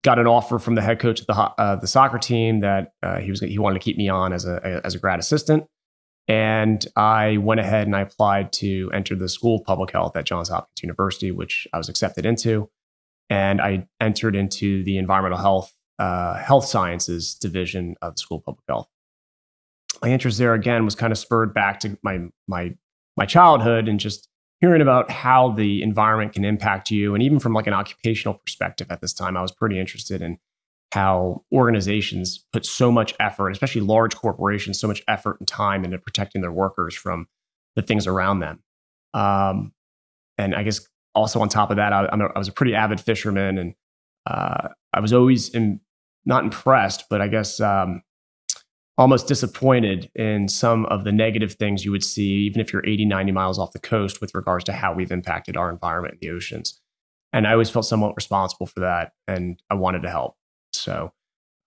got 0.02 0.18
an 0.18 0.26
offer 0.26 0.58
from 0.58 0.74
the 0.74 0.82
head 0.82 0.98
coach 0.98 1.20
of 1.20 1.26
the 1.26 1.34
uh, 1.34 1.76
the 1.76 1.86
soccer 1.86 2.18
team 2.18 2.60
that 2.60 2.92
uh, 3.02 3.18
he 3.18 3.30
was 3.30 3.40
he 3.40 3.58
wanted 3.58 3.78
to 3.80 3.84
keep 3.84 3.96
me 3.96 4.08
on 4.08 4.32
as 4.32 4.44
a 4.44 4.80
as 4.84 4.94
a 4.94 4.98
grad 4.98 5.18
assistant, 5.18 5.64
and 6.28 6.84
I 6.96 7.36
went 7.38 7.60
ahead 7.60 7.86
and 7.86 7.96
I 7.96 8.00
applied 8.00 8.52
to 8.54 8.90
enter 8.92 9.14
the 9.14 9.28
School 9.28 9.60
of 9.60 9.64
Public 9.64 9.92
Health 9.92 10.16
at 10.16 10.24
Johns 10.24 10.48
Hopkins 10.48 10.82
University, 10.82 11.30
which 11.30 11.66
I 11.72 11.78
was 11.78 11.88
accepted 11.88 12.26
into, 12.26 12.68
and 13.30 13.60
I 13.60 13.86
entered 14.00 14.34
into 14.34 14.82
the 14.82 14.98
environmental 14.98 15.38
health 15.38 15.72
uh, 15.98 16.34
health 16.34 16.64
sciences 16.66 17.34
division 17.34 17.94
of 18.02 18.16
the 18.16 18.20
School 18.20 18.38
of 18.38 18.44
Public 18.44 18.64
Health. 18.68 18.88
My 20.02 20.08
interest 20.08 20.38
there 20.38 20.54
again 20.54 20.84
was 20.84 20.96
kind 20.96 21.12
of 21.12 21.18
spurred 21.18 21.54
back 21.54 21.80
to 21.80 21.96
my 22.02 22.28
my 22.48 22.74
my 23.16 23.26
childhood 23.26 23.88
and 23.88 24.00
just 24.00 24.28
hearing 24.62 24.80
about 24.80 25.10
how 25.10 25.50
the 25.50 25.82
environment 25.82 26.32
can 26.32 26.44
impact 26.44 26.88
you 26.90 27.14
and 27.14 27.22
even 27.22 27.40
from 27.40 27.52
like 27.52 27.66
an 27.66 27.74
occupational 27.74 28.34
perspective 28.34 28.86
at 28.90 29.02
this 29.02 29.12
time 29.12 29.36
i 29.36 29.42
was 29.42 29.52
pretty 29.52 29.78
interested 29.78 30.22
in 30.22 30.38
how 30.92 31.42
organizations 31.52 32.46
put 32.52 32.64
so 32.64 32.90
much 32.90 33.12
effort 33.20 33.50
especially 33.50 33.82
large 33.82 34.14
corporations 34.14 34.80
so 34.80 34.88
much 34.88 35.02
effort 35.08 35.36
and 35.40 35.48
time 35.48 35.84
into 35.84 35.98
protecting 35.98 36.40
their 36.40 36.52
workers 36.52 36.94
from 36.94 37.26
the 37.74 37.82
things 37.82 38.06
around 38.06 38.40
them. 38.40 38.62
Um, 39.12 39.72
and 40.38 40.54
i 40.54 40.62
guess 40.62 40.80
also 41.14 41.40
on 41.40 41.48
top 41.48 41.70
of 41.70 41.76
that 41.76 41.92
I, 41.92 42.04
I 42.06 42.38
was 42.38 42.48
a 42.48 42.52
pretty 42.52 42.74
avid 42.74 43.00
fisherman 43.00 43.58
and 43.58 43.74
uh, 44.26 44.68
i 44.94 45.00
was 45.00 45.12
always 45.12 45.50
in, 45.50 45.80
not 46.24 46.44
impressed 46.44 47.06
but 47.10 47.20
i 47.20 47.26
guess 47.26 47.60
um, 47.60 48.02
almost 48.98 49.26
disappointed 49.26 50.10
in 50.14 50.48
some 50.48 50.84
of 50.86 51.04
the 51.04 51.12
negative 51.12 51.54
things 51.54 51.84
you 51.84 51.90
would 51.90 52.04
see, 52.04 52.46
even 52.46 52.60
if 52.60 52.72
you're 52.72 52.86
80, 52.86 53.06
90 53.06 53.32
miles 53.32 53.58
off 53.58 53.72
the 53.72 53.78
coast, 53.78 54.20
with 54.20 54.34
regards 54.34 54.64
to 54.64 54.72
how 54.72 54.92
we've 54.92 55.12
impacted 55.12 55.56
our 55.56 55.70
environment 55.70 56.14
in 56.14 56.28
the 56.28 56.34
oceans. 56.34 56.80
And 57.32 57.46
I 57.46 57.52
always 57.52 57.70
felt 57.70 57.86
somewhat 57.86 58.14
responsible 58.16 58.66
for 58.66 58.80
that, 58.80 59.12
and 59.26 59.60
I 59.70 59.74
wanted 59.74 60.02
to 60.02 60.10
help. 60.10 60.36
So, 60.74 61.12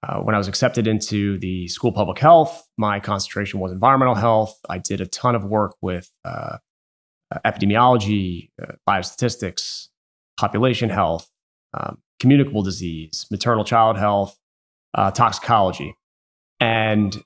uh, 0.04 0.20
when 0.20 0.36
I 0.36 0.38
was 0.38 0.48
accepted 0.48 0.86
into 0.86 1.40
the 1.40 1.68
School 1.68 1.90
of 1.90 1.96
Public 1.96 2.20
Health, 2.20 2.70
my 2.78 3.00
concentration 3.00 3.60
was 3.60 3.72
environmental 3.72 4.14
health. 4.14 4.60
I 4.70 4.78
did 4.78 5.02
a 5.02 5.08
ton 5.08 5.34
of 5.34 5.44
work 5.44 5.76
with 5.82 6.12
uh, 6.24 6.58
epidemiology, 7.44 8.52
uh, 8.62 8.74
biostatistics, 8.88 9.88
population 10.38 10.92
health, 10.92 11.28
um, 11.74 11.98
communicable 12.20 12.62
disease, 12.62 13.26
maternal 13.32 13.64
child 13.64 13.98
health, 13.98 14.38
uh, 14.94 15.10
toxicology 15.10 15.96
and 16.60 17.24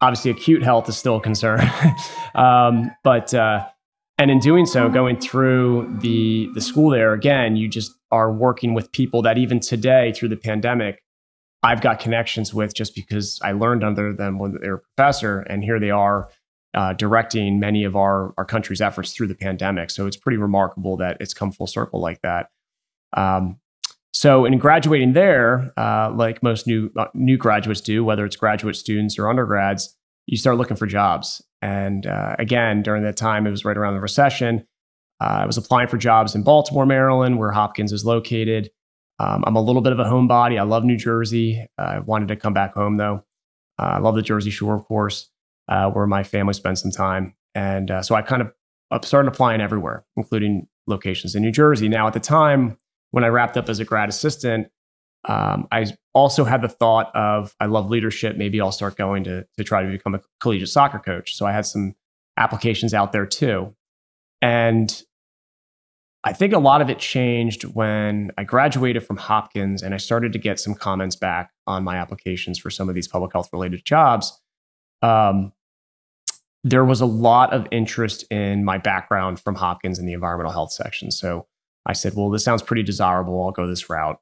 obviously 0.00 0.30
acute 0.30 0.62
health 0.62 0.88
is 0.88 0.96
still 0.96 1.16
a 1.16 1.20
concern. 1.20 1.60
um, 2.34 2.90
but 3.04 3.32
uh, 3.34 3.66
and 4.18 4.30
in 4.30 4.38
doing 4.38 4.66
so, 4.66 4.88
going 4.88 5.18
through 5.18 5.96
the 6.00 6.50
the 6.54 6.60
school 6.60 6.90
there 6.90 7.12
again, 7.12 7.56
you 7.56 7.68
just 7.68 7.92
are 8.10 8.32
working 8.32 8.74
with 8.74 8.90
people 8.92 9.22
that 9.22 9.38
even 9.38 9.60
today 9.60 10.12
through 10.12 10.28
the 10.28 10.36
pandemic, 10.36 11.02
I've 11.62 11.80
got 11.80 12.00
connections 12.00 12.52
with 12.52 12.74
just 12.74 12.94
because 12.94 13.38
I 13.42 13.52
learned 13.52 13.84
under 13.84 14.12
them 14.12 14.38
when 14.38 14.58
they 14.60 14.68
were 14.68 14.76
a 14.76 14.96
professor, 14.96 15.40
and 15.40 15.64
here 15.64 15.78
they 15.78 15.90
are. 15.90 16.28
Uh, 16.72 16.92
directing 16.92 17.58
many 17.58 17.82
of 17.82 17.96
our, 17.96 18.32
our 18.38 18.44
country's 18.44 18.80
efforts 18.80 19.12
through 19.12 19.26
the 19.26 19.34
pandemic. 19.34 19.90
So 19.90 20.06
it's 20.06 20.16
pretty 20.16 20.36
remarkable 20.36 20.96
that 20.98 21.16
it's 21.18 21.34
come 21.34 21.50
full 21.50 21.66
circle 21.66 22.00
like 22.00 22.20
that. 22.22 22.50
Um, 23.12 23.59
so, 24.12 24.44
in 24.44 24.58
graduating 24.58 25.12
there, 25.12 25.72
uh, 25.76 26.10
like 26.12 26.42
most 26.42 26.66
new 26.66 26.90
uh, 26.96 27.06
new 27.14 27.36
graduates 27.36 27.80
do, 27.80 28.04
whether 28.04 28.24
it's 28.24 28.36
graduate 28.36 28.76
students 28.76 29.18
or 29.18 29.28
undergrads, 29.28 29.96
you 30.26 30.36
start 30.36 30.56
looking 30.56 30.76
for 30.76 30.86
jobs. 30.86 31.42
And 31.62 32.06
uh, 32.06 32.34
again, 32.38 32.82
during 32.82 33.04
that 33.04 33.16
time, 33.16 33.46
it 33.46 33.50
was 33.50 33.64
right 33.64 33.76
around 33.76 33.94
the 33.94 34.00
recession. 34.00 34.66
Uh, 35.20 35.40
I 35.42 35.46
was 35.46 35.58
applying 35.58 35.88
for 35.88 35.96
jobs 35.96 36.34
in 36.34 36.42
Baltimore, 36.42 36.86
Maryland, 36.86 37.38
where 37.38 37.52
Hopkins 37.52 37.92
is 37.92 38.04
located. 38.04 38.70
Um, 39.18 39.44
I'm 39.46 39.56
a 39.56 39.60
little 39.60 39.82
bit 39.82 39.92
of 39.92 39.98
a 39.98 40.04
homebody. 40.04 40.58
I 40.58 40.62
love 40.62 40.82
New 40.82 40.96
Jersey. 40.96 41.66
I 41.78 41.98
wanted 41.98 42.28
to 42.28 42.36
come 42.36 42.54
back 42.54 42.72
home 42.74 42.96
though. 42.96 43.22
Uh, 43.78 43.82
I 43.96 43.98
love 43.98 44.14
the 44.14 44.22
Jersey 44.22 44.50
Shore, 44.50 44.74
of 44.74 44.84
course, 44.86 45.28
uh, 45.68 45.90
where 45.90 46.06
my 46.06 46.22
family 46.22 46.54
spends 46.54 46.80
some 46.80 46.90
time. 46.90 47.34
And 47.54 47.92
so 48.02 48.14
I 48.14 48.22
kind 48.22 48.42
of 48.42 49.04
started 49.04 49.28
applying 49.28 49.60
everywhere, 49.60 50.06
including 50.16 50.68
locations 50.86 51.34
in 51.34 51.42
New 51.42 51.52
Jersey. 51.52 51.88
Now, 51.88 52.06
at 52.06 52.14
the 52.14 52.20
time, 52.20 52.78
when 53.10 53.24
I 53.24 53.28
wrapped 53.28 53.56
up 53.56 53.68
as 53.68 53.80
a 53.80 53.84
grad 53.84 54.08
assistant, 54.08 54.68
um, 55.28 55.68
I 55.70 55.86
also 56.14 56.44
had 56.44 56.62
the 56.62 56.68
thought 56.68 57.14
of 57.14 57.54
I 57.60 57.66
love 57.66 57.90
leadership. 57.90 58.36
Maybe 58.36 58.60
I'll 58.60 58.72
start 58.72 58.96
going 58.96 59.24
to 59.24 59.46
to 59.56 59.64
try 59.64 59.82
to 59.82 59.90
become 59.90 60.14
a 60.14 60.20
collegiate 60.40 60.68
soccer 60.68 60.98
coach. 60.98 61.36
So 61.36 61.46
I 61.46 61.52
had 61.52 61.66
some 61.66 61.94
applications 62.36 62.94
out 62.94 63.12
there 63.12 63.26
too, 63.26 63.74
and 64.40 65.02
I 66.22 66.32
think 66.34 66.52
a 66.52 66.58
lot 66.58 66.82
of 66.82 66.90
it 66.90 66.98
changed 66.98 67.64
when 67.64 68.30
I 68.36 68.44
graduated 68.44 69.06
from 69.06 69.16
Hopkins 69.16 69.82
and 69.82 69.94
I 69.94 69.96
started 69.96 70.32
to 70.34 70.38
get 70.38 70.60
some 70.60 70.74
comments 70.74 71.16
back 71.16 71.50
on 71.66 71.82
my 71.82 71.96
applications 71.96 72.58
for 72.58 72.68
some 72.68 72.90
of 72.90 72.94
these 72.94 73.08
public 73.08 73.32
health 73.32 73.48
related 73.52 73.84
jobs. 73.86 74.38
Um, 75.00 75.52
there 76.62 76.84
was 76.84 77.00
a 77.00 77.06
lot 77.06 77.54
of 77.54 77.66
interest 77.70 78.24
in 78.30 78.66
my 78.66 78.76
background 78.76 79.40
from 79.40 79.54
Hopkins 79.54 79.98
in 79.98 80.04
the 80.04 80.12
environmental 80.12 80.52
health 80.52 80.72
section. 80.72 81.10
So 81.10 81.46
I 81.86 81.92
said, 81.92 82.14
well, 82.14 82.30
this 82.30 82.44
sounds 82.44 82.62
pretty 82.62 82.82
desirable. 82.82 83.42
I'll 83.42 83.52
go 83.52 83.66
this 83.66 83.88
route. 83.88 84.18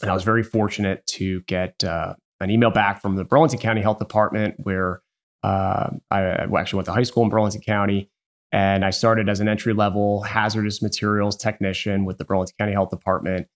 And 0.00 0.10
I 0.10 0.14
was 0.14 0.22
very 0.22 0.42
fortunate 0.42 1.04
to 1.06 1.40
get 1.42 1.82
uh, 1.82 2.14
an 2.40 2.50
email 2.50 2.70
back 2.70 3.02
from 3.02 3.16
the 3.16 3.24
Burlington 3.24 3.58
County 3.58 3.80
Health 3.80 3.98
Department 3.98 4.54
where 4.58 5.02
uh, 5.42 5.90
I 6.10 6.20
actually 6.20 6.78
went 6.78 6.86
to 6.86 6.92
high 6.92 7.02
school 7.02 7.24
in 7.24 7.30
Burlington 7.30 7.62
County. 7.62 8.10
And 8.50 8.84
I 8.84 8.90
started 8.90 9.28
as 9.28 9.40
an 9.40 9.48
entry 9.48 9.74
level 9.74 10.22
hazardous 10.22 10.80
materials 10.80 11.36
technician 11.36 12.04
with 12.04 12.18
the 12.18 12.24
Burlington 12.24 12.54
County 12.58 12.72
Health 12.72 12.90
Department 12.90 13.46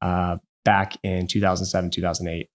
uh, 0.00 0.38
back 0.64 0.96
in 1.02 1.26
2007, 1.26 1.90
2008. 1.90 2.48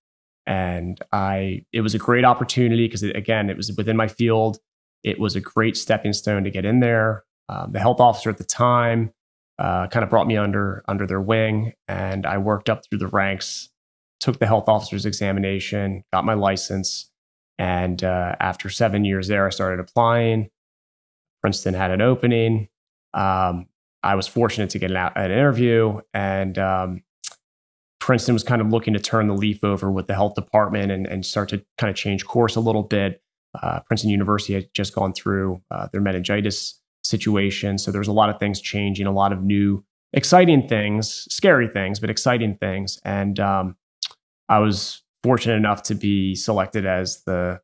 And 0.45 0.99
I, 1.11 1.65
it 1.71 1.81
was 1.81 1.93
a 1.93 1.99
great 1.99 2.25
opportunity 2.25 2.87
because, 2.87 3.03
again, 3.03 3.49
it 3.49 3.57
was 3.57 3.71
within 3.77 3.95
my 3.95 4.07
field. 4.07 4.57
It 5.03 5.19
was 5.19 5.35
a 5.35 5.41
great 5.41 5.77
stepping 5.77 6.13
stone 6.13 6.43
to 6.43 6.49
get 6.49 6.65
in 6.65 6.79
there. 6.79 7.23
Um, 7.47 7.71
the 7.73 7.79
health 7.79 7.99
officer 7.99 8.29
at 8.29 8.37
the 8.37 8.43
time 8.43 9.11
uh, 9.59 9.87
kind 9.87 10.03
of 10.03 10.09
brought 10.09 10.27
me 10.27 10.37
under 10.37 10.83
under 10.87 11.05
their 11.05 11.21
wing, 11.21 11.73
and 11.87 12.25
I 12.25 12.37
worked 12.37 12.69
up 12.69 12.81
through 12.85 12.99
the 12.99 13.07
ranks. 13.07 13.69
Took 14.19 14.39
the 14.39 14.47
health 14.47 14.69
officer's 14.69 15.05
examination, 15.05 16.03
got 16.13 16.23
my 16.23 16.33
license, 16.33 17.11
and 17.57 18.03
uh, 18.03 18.35
after 18.39 18.69
seven 18.69 19.05
years 19.05 19.27
there, 19.27 19.45
I 19.45 19.49
started 19.49 19.79
applying. 19.79 20.49
Princeton 21.41 21.73
had 21.73 21.91
an 21.91 22.01
opening. 22.01 22.69
Um, 23.13 23.67
I 24.01 24.15
was 24.15 24.27
fortunate 24.27 24.69
to 24.71 24.79
get 24.79 24.91
an, 24.91 24.97
an 24.97 25.31
interview, 25.31 25.99
and 26.13 26.57
um, 26.57 27.03
Princeton 27.99 28.33
was 28.33 28.43
kind 28.43 28.61
of 28.61 28.69
looking 28.69 28.93
to 28.93 28.99
turn 28.99 29.27
the 29.27 29.33
leaf 29.33 29.63
over 29.63 29.91
with 29.91 30.07
the 30.07 30.13
health 30.13 30.35
department 30.35 30.91
and, 30.91 31.05
and 31.07 31.25
start 31.25 31.49
to 31.49 31.63
kind 31.77 31.89
of 31.89 31.95
change 31.95 32.25
course 32.25 32.55
a 32.55 32.59
little 32.59 32.83
bit. 32.83 33.21
Uh, 33.61 33.79
Princeton 33.81 34.09
University 34.09 34.53
had 34.53 34.67
just 34.73 34.95
gone 34.95 35.13
through 35.13 35.61
uh, 35.69 35.87
their 35.91 36.01
meningitis 36.01 36.81
situation. 37.03 37.77
So 37.77 37.91
there's 37.91 38.07
a 38.07 38.13
lot 38.13 38.29
of 38.29 38.39
things 38.39 38.61
changing, 38.61 39.05
a 39.05 39.11
lot 39.11 39.33
of 39.33 39.43
new, 39.43 39.83
exciting 40.13 40.67
things, 40.67 41.27
scary 41.33 41.67
things, 41.67 41.99
but 41.99 42.09
exciting 42.09 42.57
things. 42.57 42.99
And 43.03 43.39
um, 43.39 43.77
I 44.49 44.59
was 44.59 45.01
fortunate 45.23 45.55
enough 45.55 45.83
to 45.83 45.95
be 45.95 46.35
selected 46.35 46.85
as 46.85 47.23
the 47.23 47.61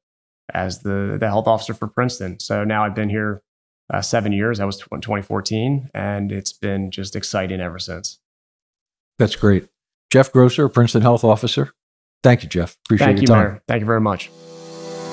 as 0.53 0.79
the 0.79 1.17
the 1.19 1.27
health 1.27 1.47
officer 1.47 1.73
for 1.73 1.87
Princeton. 1.87 2.39
So 2.39 2.63
now 2.63 2.83
I've 2.83 2.95
been 2.95 3.09
here 3.09 3.43
uh, 3.91 4.01
seven 4.01 4.31
years. 4.31 4.59
I 4.59 4.65
was 4.65 4.81
in 4.91 5.01
2014, 5.01 5.89
and 5.93 6.31
it's 6.31 6.53
been 6.53 6.91
just 6.91 7.15
exciting 7.15 7.59
ever 7.59 7.79
since. 7.79 8.19
That's 9.17 9.35
great. 9.35 9.67
Jeff 10.09 10.31
Grosser, 10.31 10.69
Princeton 10.69 11.01
Health 11.01 11.23
Officer. 11.23 11.73
Thank 12.23 12.43
you, 12.43 12.49
Jeff. 12.49 12.77
Appreciate 12.85 13.05
Thank 13.05 13.17
your 13.17 13.21
you, 13.21 13.27
time. 13.27 13.47
Mayor. 13.53 13.63
Thank 13.67 13.79
you 13.81 13.85
very 13.85 14.01
much. 14.01 14.29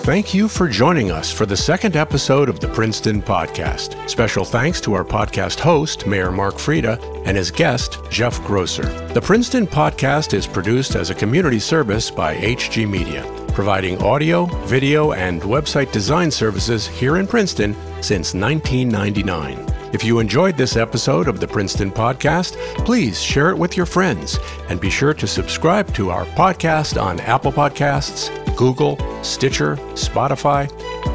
Thank 0.07 0.33
you 0.33 0.47
for 0.47 0.69
joining 0.69 1.11
us 1.11 1.33
for 1.33 1.47
the 1.47 1.57
second 1.57 1.97
episode 1.97 2.49
of 2.49 2.61
the 2.61 2.69
Princeton 2.69 3.21
Podcast. 3.21 4.09
Special 4.09 4.45
thanks 4.45 4.81
to 4.83 4.95
our 4.95 5.05
podcast 5.05 5.59
host, 5.59 6.07
Mayor 6.07 6.31
Mark 6.31 6.55
Freda, 6.55 7.03
and 7.27 7.37
his 7.37 7.51
guest, 7.51 7.99
Jeff 8.09 8.41
Grosser. 8.45 8.87
The 9.15 9.21
Princeton 9.21 9.67
Podcast 9.67 10.33
is 10.33 10.47
produced 10.47 10.95
as 10.95 11.11
a 11.11 11.15
community 11.17 11.59
service 11.59 12.09
by 12.09 12.37
HG 12.37 12.89
Media, 12.89 13.25
providing 13.49 14.01
audio, 14.01 14.45
video, 14.67 15.11
and 15.13 15.43
website 15.43 15.91
design 15.91 16.31
services 16.31 16.87
here 16.87 17.17
in 17.17 17.27
Princeton 17.27 17.75
since 18.01 18.33
1999. 18.33 19.86
If 19.97 20.05
you 20.05 20.19
enjoyed 20.19 20.59
this 20.59 20.77
episode 20.77 21.27
of 21.27 21.41
the 21.41 21.49
Princeton 21.49 21.91
Podcast, 21.91 22.59
please 22.85 23.19
share 23.19 23.49
it 23.49 23.57
with 23.57 23.79
your 23.79 23.87
friends 23.87 24.39
and 24.69 24.79
be 24.79 24.91
sure 24.91 25.15
to 25.15 25.27
subscribe 25.27 25.95
to 25.95 26.11
our 26.11 26.27
podcast 26.27 27.01
on 27.01 27.19
Apple 27.21 27.51
Podcasts, 27.51 28.29
Google, 28.59 28.99
Stitcher, 29.25 29.77
Spotify, 29.95 30.69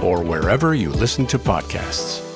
or 0.03 0.23
wherever 0.23 0.73
you 0.73 0.89
listen 0.89 1.27
to 1.27 1.38
podcasts. 1.38 2.30